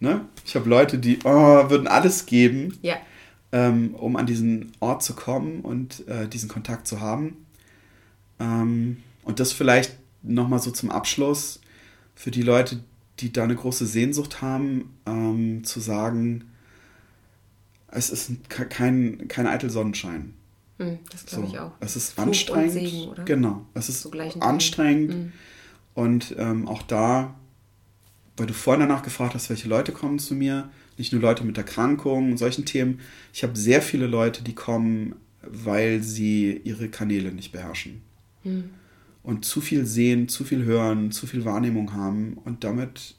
Ne? 0.00 0.22
Ich 0.44 0.54
habe 0.54 0.68
Leute, 0.68 0.98
die 0.98 1.18
oh, 1.24 1.70
würden 1.70 1.86
alles 1.86 2.26
geben, 2.26 2.78
ja. 2.82 2.96
ähm, 3.52 3.94
um 3.94 4.16
an 4.16 4.26
diesen 4.26 4.72
Ort 4.80 5.02
zu 5.02 5.14
kommen 5.14 5.60
und 5.60 6.06
äh, 6.08 6.28
diesen 6.28 6.48
Kontakt 6.48 6.86
zu 6.86 7.00
haben. 7.00 7.46
Ähm, 8.38 8.98
und 9.22 9.40
das 9.40 9.52
vielleicht 9.52 9.96
nochmal 10.22 10.58
so 10.58 10.70
zum 10.70 10.90
Abschluss 10.90 11.60
für 12.14 12.30
die 12.30 12.42
Leute, 12.42 12.80
die 13.20 13.32
da 13.32 13.44
eine 13.44 13.54
große 13.54 13.86
Sehnsucht 13.86 14.42
haben, 14.42 14.94
ähm, 15.06 15.64
zu 15.64 15.80
sagen, 15.80 16.44
es 17.88 18.10
ist 18.10 18.32
kein, 18.48 19.28
kein 19.28 19.46
eitel 19.46 19.70
Sonnenschein. 19.70 20.34
Hm, 20.78 20.98
das 21.10 21.26
glaube 21.26 21.46
so. 21.46 21.52
ich 21.52 21.58
auch. 21.58 21.72
Es 21.80 21.96
ist 21.96 22.12
Fluch 22.12 22.24
anstrengend. 22.24 22.72
Segen, 22.72 23.24
genau. 23.24 23.66
Es 23.74 23.88
ist 23.88 24.08
anstrengend. 24.40 25.14
Mhm. 25.14 25.32
Und 25.94 26.34
ähm, 26.38 26.66
auch 26.66 26.82
da, 26.82 27.34
weil 28.36 28.46
du 28.46 28.54
vorhin 28.54 28.80
danach 28.80 29.02
gefragt 29.02 29.34
hast, 29.34 29.48
welche 29.50 29.68
Leute 29.68 29.92
kommen 29.92 30.18
zu 30.18 30.34
mir, 30.34 30.70
nicht 30.98 31.12
nur 31.12 31.22
Leute 31.22 31.44
mit 31.44 31.56
Erkrankungen 31.56 32.32
und 32.32 32.38
solchen 32.38 32.64
Themen. 32.64 33.00
Ich 33.32 33.42
habe 33.42 33.56
sehr 33.56 33.82
viele 33.82 34.06
Leute, 34.06 34.42
die 34.42 34.54
kommen, 34.54 35.14
weil 35.42 36.02
sie 36.02 36.60
ihre 36.64 36.88
Kanäle 36.88 37.32
nicht 37.32 37.52
beherrschen. 37.52 38.02
Mhm. 38.42 38.70
Und 39.22 39.44
zu 39.44 39.60
viel 39.60 39.86
sehen, 39.86 40.28
zu 40.28 40.44
viel 40.44 40.64
hören, 40.64 41.10
zu 41.10 41.26
viel 41.26 41.44
Wahrnehmung 41.44 41.94
haben 41.94 42.34
und 42.44 42.64
damit 42.64 43.14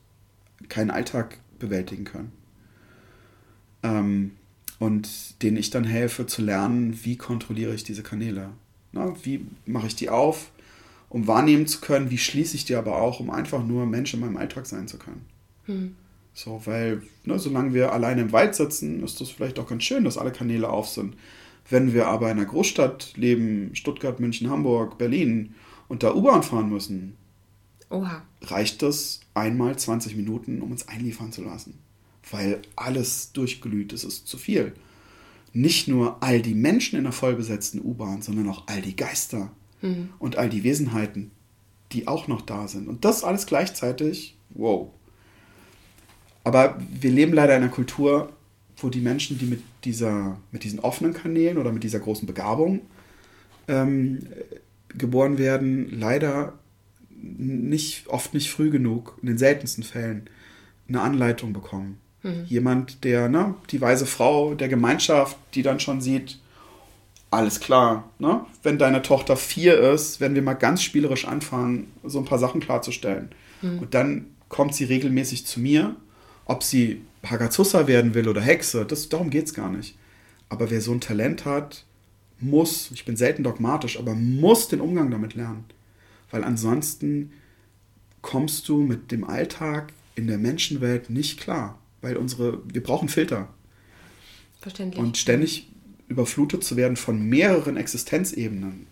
keinen 0.70 0.92
Alltag 0.92 1.40
bewältigen 1.58 2.04
können. 2.04 2.32
Ähm, 3.82 4.32
und 4.80 5.42
denen 5.42 5.58
ich 5.58 5.70
dann 5.70 5.84
helfe 5.84 6.26
zu 6.26 6.42
lernen, 6.42 7.00
wie 7.04 7.18
kontrolliere 7.18 7.74
ich 7.74 7.84
diese 7.84 8.04
Kanäle. 8.04 8.50
Na, 8.92 9.16
wie 9.24 9.46
mache 9.66 9.88
ich 9.88 9.96
die 9.96 10.10
auf, 10.10 10.52
um 11.10 11.28
wahrnehmen 11.28 11.68
zu 11.68 11.82
können, 11.82 12.12
wie 12.12 12.18
schließe 12.18 12.56
ich 12.56 12.66
die 12.66 12.76
aber 12.76 13.02
auch, 13.02 13.20
um 13.20 13.30
einfach 13.30 13.64
nur 13.64 13.86
Mensch 13.86 14.14
in 14.14 14.20
meinem 14.20 14.38
Alltag 14.38 14.66
sein 14.66 14.88
zu 14.88 14.98
können. 14.98 15.26
Hm. 15.66 15.96
So, 16.34 16.62
weil, 16.66 17.02
ne, 17.24 17.40
solange 17.40 17.74
wir 17.74 17.94
alleine 17.94 18.22
im 18.22 18.32
Wald 18.34 18.56
sitzen, 18.56 19.02
ist 19.04 19.22
das 19.22 19.30
vielleicht 19.30 19.58
auch 19.60 19.68
ganz 19.68 19.84
schön, 19.84 20.04
dass 20.04 20.18
alle 20.18 20.32
Kanäle 20.32 20.70
auf 20.70 20.90
sind. 20.90 21.16
Wenn 21.70 21.94
wir 21.94 22.08
aber 22.08 22.30
in 22.30 22.38
einer 22.38 22.48
Großstadt 22.48 23.14
leben, 23.16 23.72
Stuttgart, 23.74 24.20
München, 24.20 24.50
Hamburg, 24.50 24.98
Berlin, 24.98 25.56
und 25.88 26.04
da 26.04 26.14
U-Bahn 26.14 26.42
fahren 26.42 26.70
müssen, 26.70 27.16
Oha. 27.90 28.24
reicht 28.42 28.82
das 28.82 29.22
einmal 29.36 29.78
20 29.78 30.16
Minuten, 30.16 30.62
um 30.62 30.72
uns 30.72 30.88
einliefern 30.88 31.32
zu 31.32 31.44
lassen 31.44 31.85
weil 32.32 32.62
alles 32.76 33.32
durchglüht 33.34 33.94
ist, 33.94 34.04
ist 34.04 34.28
zu 34.28 34.38
viel. 34.38 34.74
Nicht 35.54 35.88
nur 35.88 36.22
all 36.22 36.42
die 36.42 36.56
Menschen 36.56 36.98
in 36.98 37.04
der 37.04 37.14
vollbesetzten 37.14 37.82
U-Bahn, 37.82 38.22
sondern 38.22 38.50
auch 38.50 38.64
all 38.68 38.82
die 38.82 38.96
Geister 38.96 39.52
mhm. 39.82 40.10
und 40.20 40.38
all 40.38 40.50
die 40.50 40.64
Wesenheiten, 40.64 41.32
die 41.92 42.08
auch 42.08 42.28
noch 42.28 42.42
da 42.42 42.68
sind. 42.68 42.88
Und 42.88 43.06
das 43.06 43.24
alles 43.24 43.46
gleichzeitig, 43.46 44.36
wow. 44.50 44.90
Aber 46.44 46.78
wir 47.00 47.12
leben 47.12 47.34
leider 47.34 47.56
in 47.56 47.64
einer 47.64 47.72
Kultur, 47.72 48.34
wo 48.78 48.90
die 48.90 49.02
Menschen, 49.02 49.38
die 49.38 49.46
mit, 49.46 49.62
dieser, 49.84 50.38
mit 50.52 50.64
diesen 50.64 50.80
offenen 50.80 51.14
Kanälen 51.14 51.58
oder 51.58 51.72
mit 51.72 51.84
dieser 51.84 52.00
großen 52.00 52.28
Begabung 52.28 52.82
ähm, 53.68 54.28
geboren 54.90 55.38
werden, 55.38 55.90
leider 56.00 56.54
nicht, 57.10 58.08
oft 58.08 58.34
nicht 58.34 58.52
früh 58.52 58.70
genug, 58.70 59.18
in 59.22 59.28
den 59.28 59.38
seltensten 59.38 59.84
Fällen, 59.84 60.30
eine 60.88 61.02
Anleitung 61.02 61.54
bekommen. 61.54 61.98
Mhm. 62.26 62.46
Jemand, 62.48 63.04
der, 63.04 63.30
ne, 63.30 63.54
die 63.70 63.80
weise 63.80 64.08
Frau 64.08 64.56
der 64.56 64.68
Gemeinschaft, 64.68 65.38
die 65.54 65.62
dann 65.62 65.80
schon 65.80 66.02
sieht, 66.02 66.40
alles 67.30 67.60
klar, 67.60 68.10
ne? 68.18 68.46
wenn 68.64 68.80
deine 68.80 69.04
Tochter 69.04 69.38
vier 69.38 69.78
ist, 69.78 70.20
werden 70.20 70.34
wir 70.34 70.42
mal 70.42 70.54
ganz 70.54 70.82
spielerisch 70.82 71.28
anfangen, 71.28 71.92
so 72.04 72.18
ein 72.18 72.26
paar 72.26 72.40
Sachen 72.40 72.62
klarzustellen. 72.62 73.30
Mhm. 73.62 73.80
Und 73.80 73.94
dann 73.94 74.26
kommt 74.50 74.74
sie 74.74 74.86
regelmäßig 74.86 75.46
zu 75.46 75.60
mir, 75.60 75.96
ob 76.46 76.64
sie 76.64 77.02
Hagazussa 77.24 77.86
werden 77.86 78.16
will 78.16 78.28
oder 78.28 78.42
Hexe, 78.42 78.86
das, 78.86 79.10
darum 79.10 79.30
geht 79.30 79.46
es 79.46 79.54
gar 79.54 79.70
nicht. 79.70 79.96
Aber 80.50 80.72
wer 80.72 80.82
so 80.82 80.94
ein 80.94 81.02
Talent 81.02 81.46
hat, 81.46 81.86
muss, 82.40 82.90
ich 82.92 83.06
bin 83.06 83.18
selten 83.18 83.44
dogmatisch, 83.44 84.00
aber 84.00 84.16
muss 84.16 84.68
den 84.68 84.82
Umgang 84.82 85.12
damit 85.12 85.36
lernen. 85.36 85.66
Weil 86.32 86.44
ansonsten 86.44 87.34
kommst 88.24 88.68
du 88.68 88.80
mit 88.80 89.12
dem 89.12 89.24
Alltag 89.24 89.94
in 90.16 90.26
der 90.28 90.40
Menschenwelt 90.40 91.12
nicht 91.12 91.40
klar 91.40 91.78
weil 92.06 92.18
unsere, 92.18 92.62
wir 92.72 92.84
brauchen 92.84 93.10
Filter. 93.10 93.48
Verständlich. 94.62 95.04
Und 95.04 95.18
ständig 95.18 95.68
überflutet 96.08 96.64
zu 96.64 96.78
werden 96.78 96.98
von 96.98 97.20
mehreren 97.20 97.78
Existenzebenen, 97.78 98.86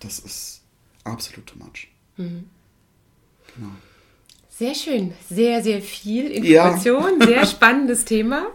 das 0.00 0.20
ist 0.20 0.62
absolut 1.04 1.46
too 1.46 1.58
much. 1.58 1.88
Mhm. 2.16 2.44
Genau. 3.54 3.72
Sehr 4.48 4.74
schön, 4.74 5.12
sehr, 5.28 5.62
sehr 5.62 5.82
viel 5.82 6.30
Information, 6.30 7.20
ja. 7.20 7.26
sehr 7.26 7.46
spannendes 7.46 8.06
Thema. 8.06 8.46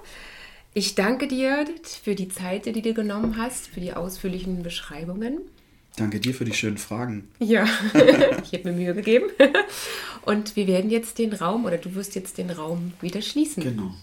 Ich 0.73 0.95
danke 0.95 1.27
dir 1.27 1.67
für 1.83 2.15
die 2.15 2.29
Zeit, 2.29 2.65
die 2.65 2.71
du 2.71 2.81
dir 2.81 2.95
genommen 2.95 3.37
hast, 3.37 3.67
für 3.67 3.81
die 3.81 3.93
ausführlichen 3.93 4.63
Beschreibungen. 4.63 5.41
Danke 5.97 6.19
dir 6.19 6.33
für 6.33 6.43
die 6.43 6.53
schönen 6.53 6.77
Fragen. 6.77 7.29
Ja, 7.39 7.63
ich 7.93 8.53
habe 8.53 8.65
mir 8.65 8.73
Mühe 8.73 8.93
gegeben. 8.93 9.27
Und 10.25 10.57
wir 10.57 10.67
werden 10.67 10.89
jetzt 10.89 11.19
den 11.19 11.33
Raum 11.33 11.65
oder 11.65 11.77
du 11.77 11.95
wirst 11.95 12.15
jetzt 12.15 12.37
den 12.37 12.49
Raum 12.49 12.91
wieder 12.99 13.21
schließen. 13.21 13.63
Genau. 13.63 13.93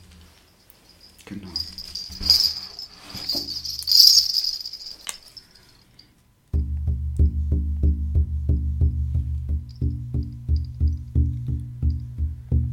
Genau. 1.27 1.49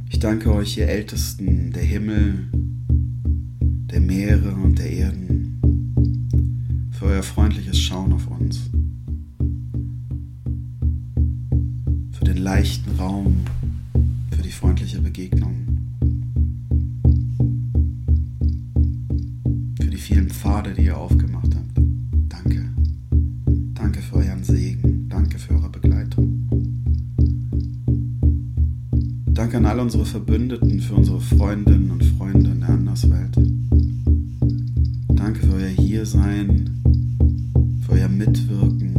Ich 0.10 0.20
danke 0.20 0.54
euch, 0.54 0.78
ihr 0.78 0.88
Ältesten 0.88 1.72
der 1.72 1.84
Himmel, 1.84 2.48
der 2.52 4.00
Meere 4.00 4.52
und 4.52 4.80
der 4.80 4.90
Erden, 4.90 6.90
für 6.98 7.06
euer 7.06 7.24
freundliches 7.24 7.80
Schauen 7.80 8.14
auf 8.14 8.28
uns. 8.28 8.69
leichten 12.40 12.96
Raum 12.98 13.36
für 14.32 14.42
die 14.42 14.52
freundliche 14.52 15.02
Begegnung, 15.02 15.56
für 19.80 19.90
die 19.90 19.98
vielen 19.98 20.30
Pfade, 20.30 20.74
die 20.74 20.86
ihr 20.86 20.98
aufgemacht 20.98 21.54
habt. 21.54 21.82
Danke. 22.30 22.70
Danke 23.74 24.02
für 24.02 24.16
euren 24.16 24.44
Segen. 24.44 25.10
Danke 25.10 25.38
für 25.38 25.54
eure 25.54 25.70
Begleitung. 25.70 26.48
Danke 29.28 29.58
an 29.58 29.66
all 29.66 29.80
unsere 29.80 30.06
Verbündeten, 30.06 30.80
für 30.80 30.96
unsere 30.96 31.20
Freundinnen 31.20 31.92
und 31.92 32.04
Freunde 32.04 32.52
in 32.52 32.60
der 32.62 32.70
Anderswelt. 32.70 33.36
Danke 35.10 35.46
für 35.46 35.54
euer 35.54 35.68
Hiersein, 35.68 36.70
für 37.86 37.94
euer 37.94 38.10
Mitwirken 38.10 38.99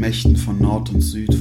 Mächten 0.00 0.34
von 0.34 0.58
Nord 0.58 0.88
und 0.94 1.02
Süd 1.02 1.34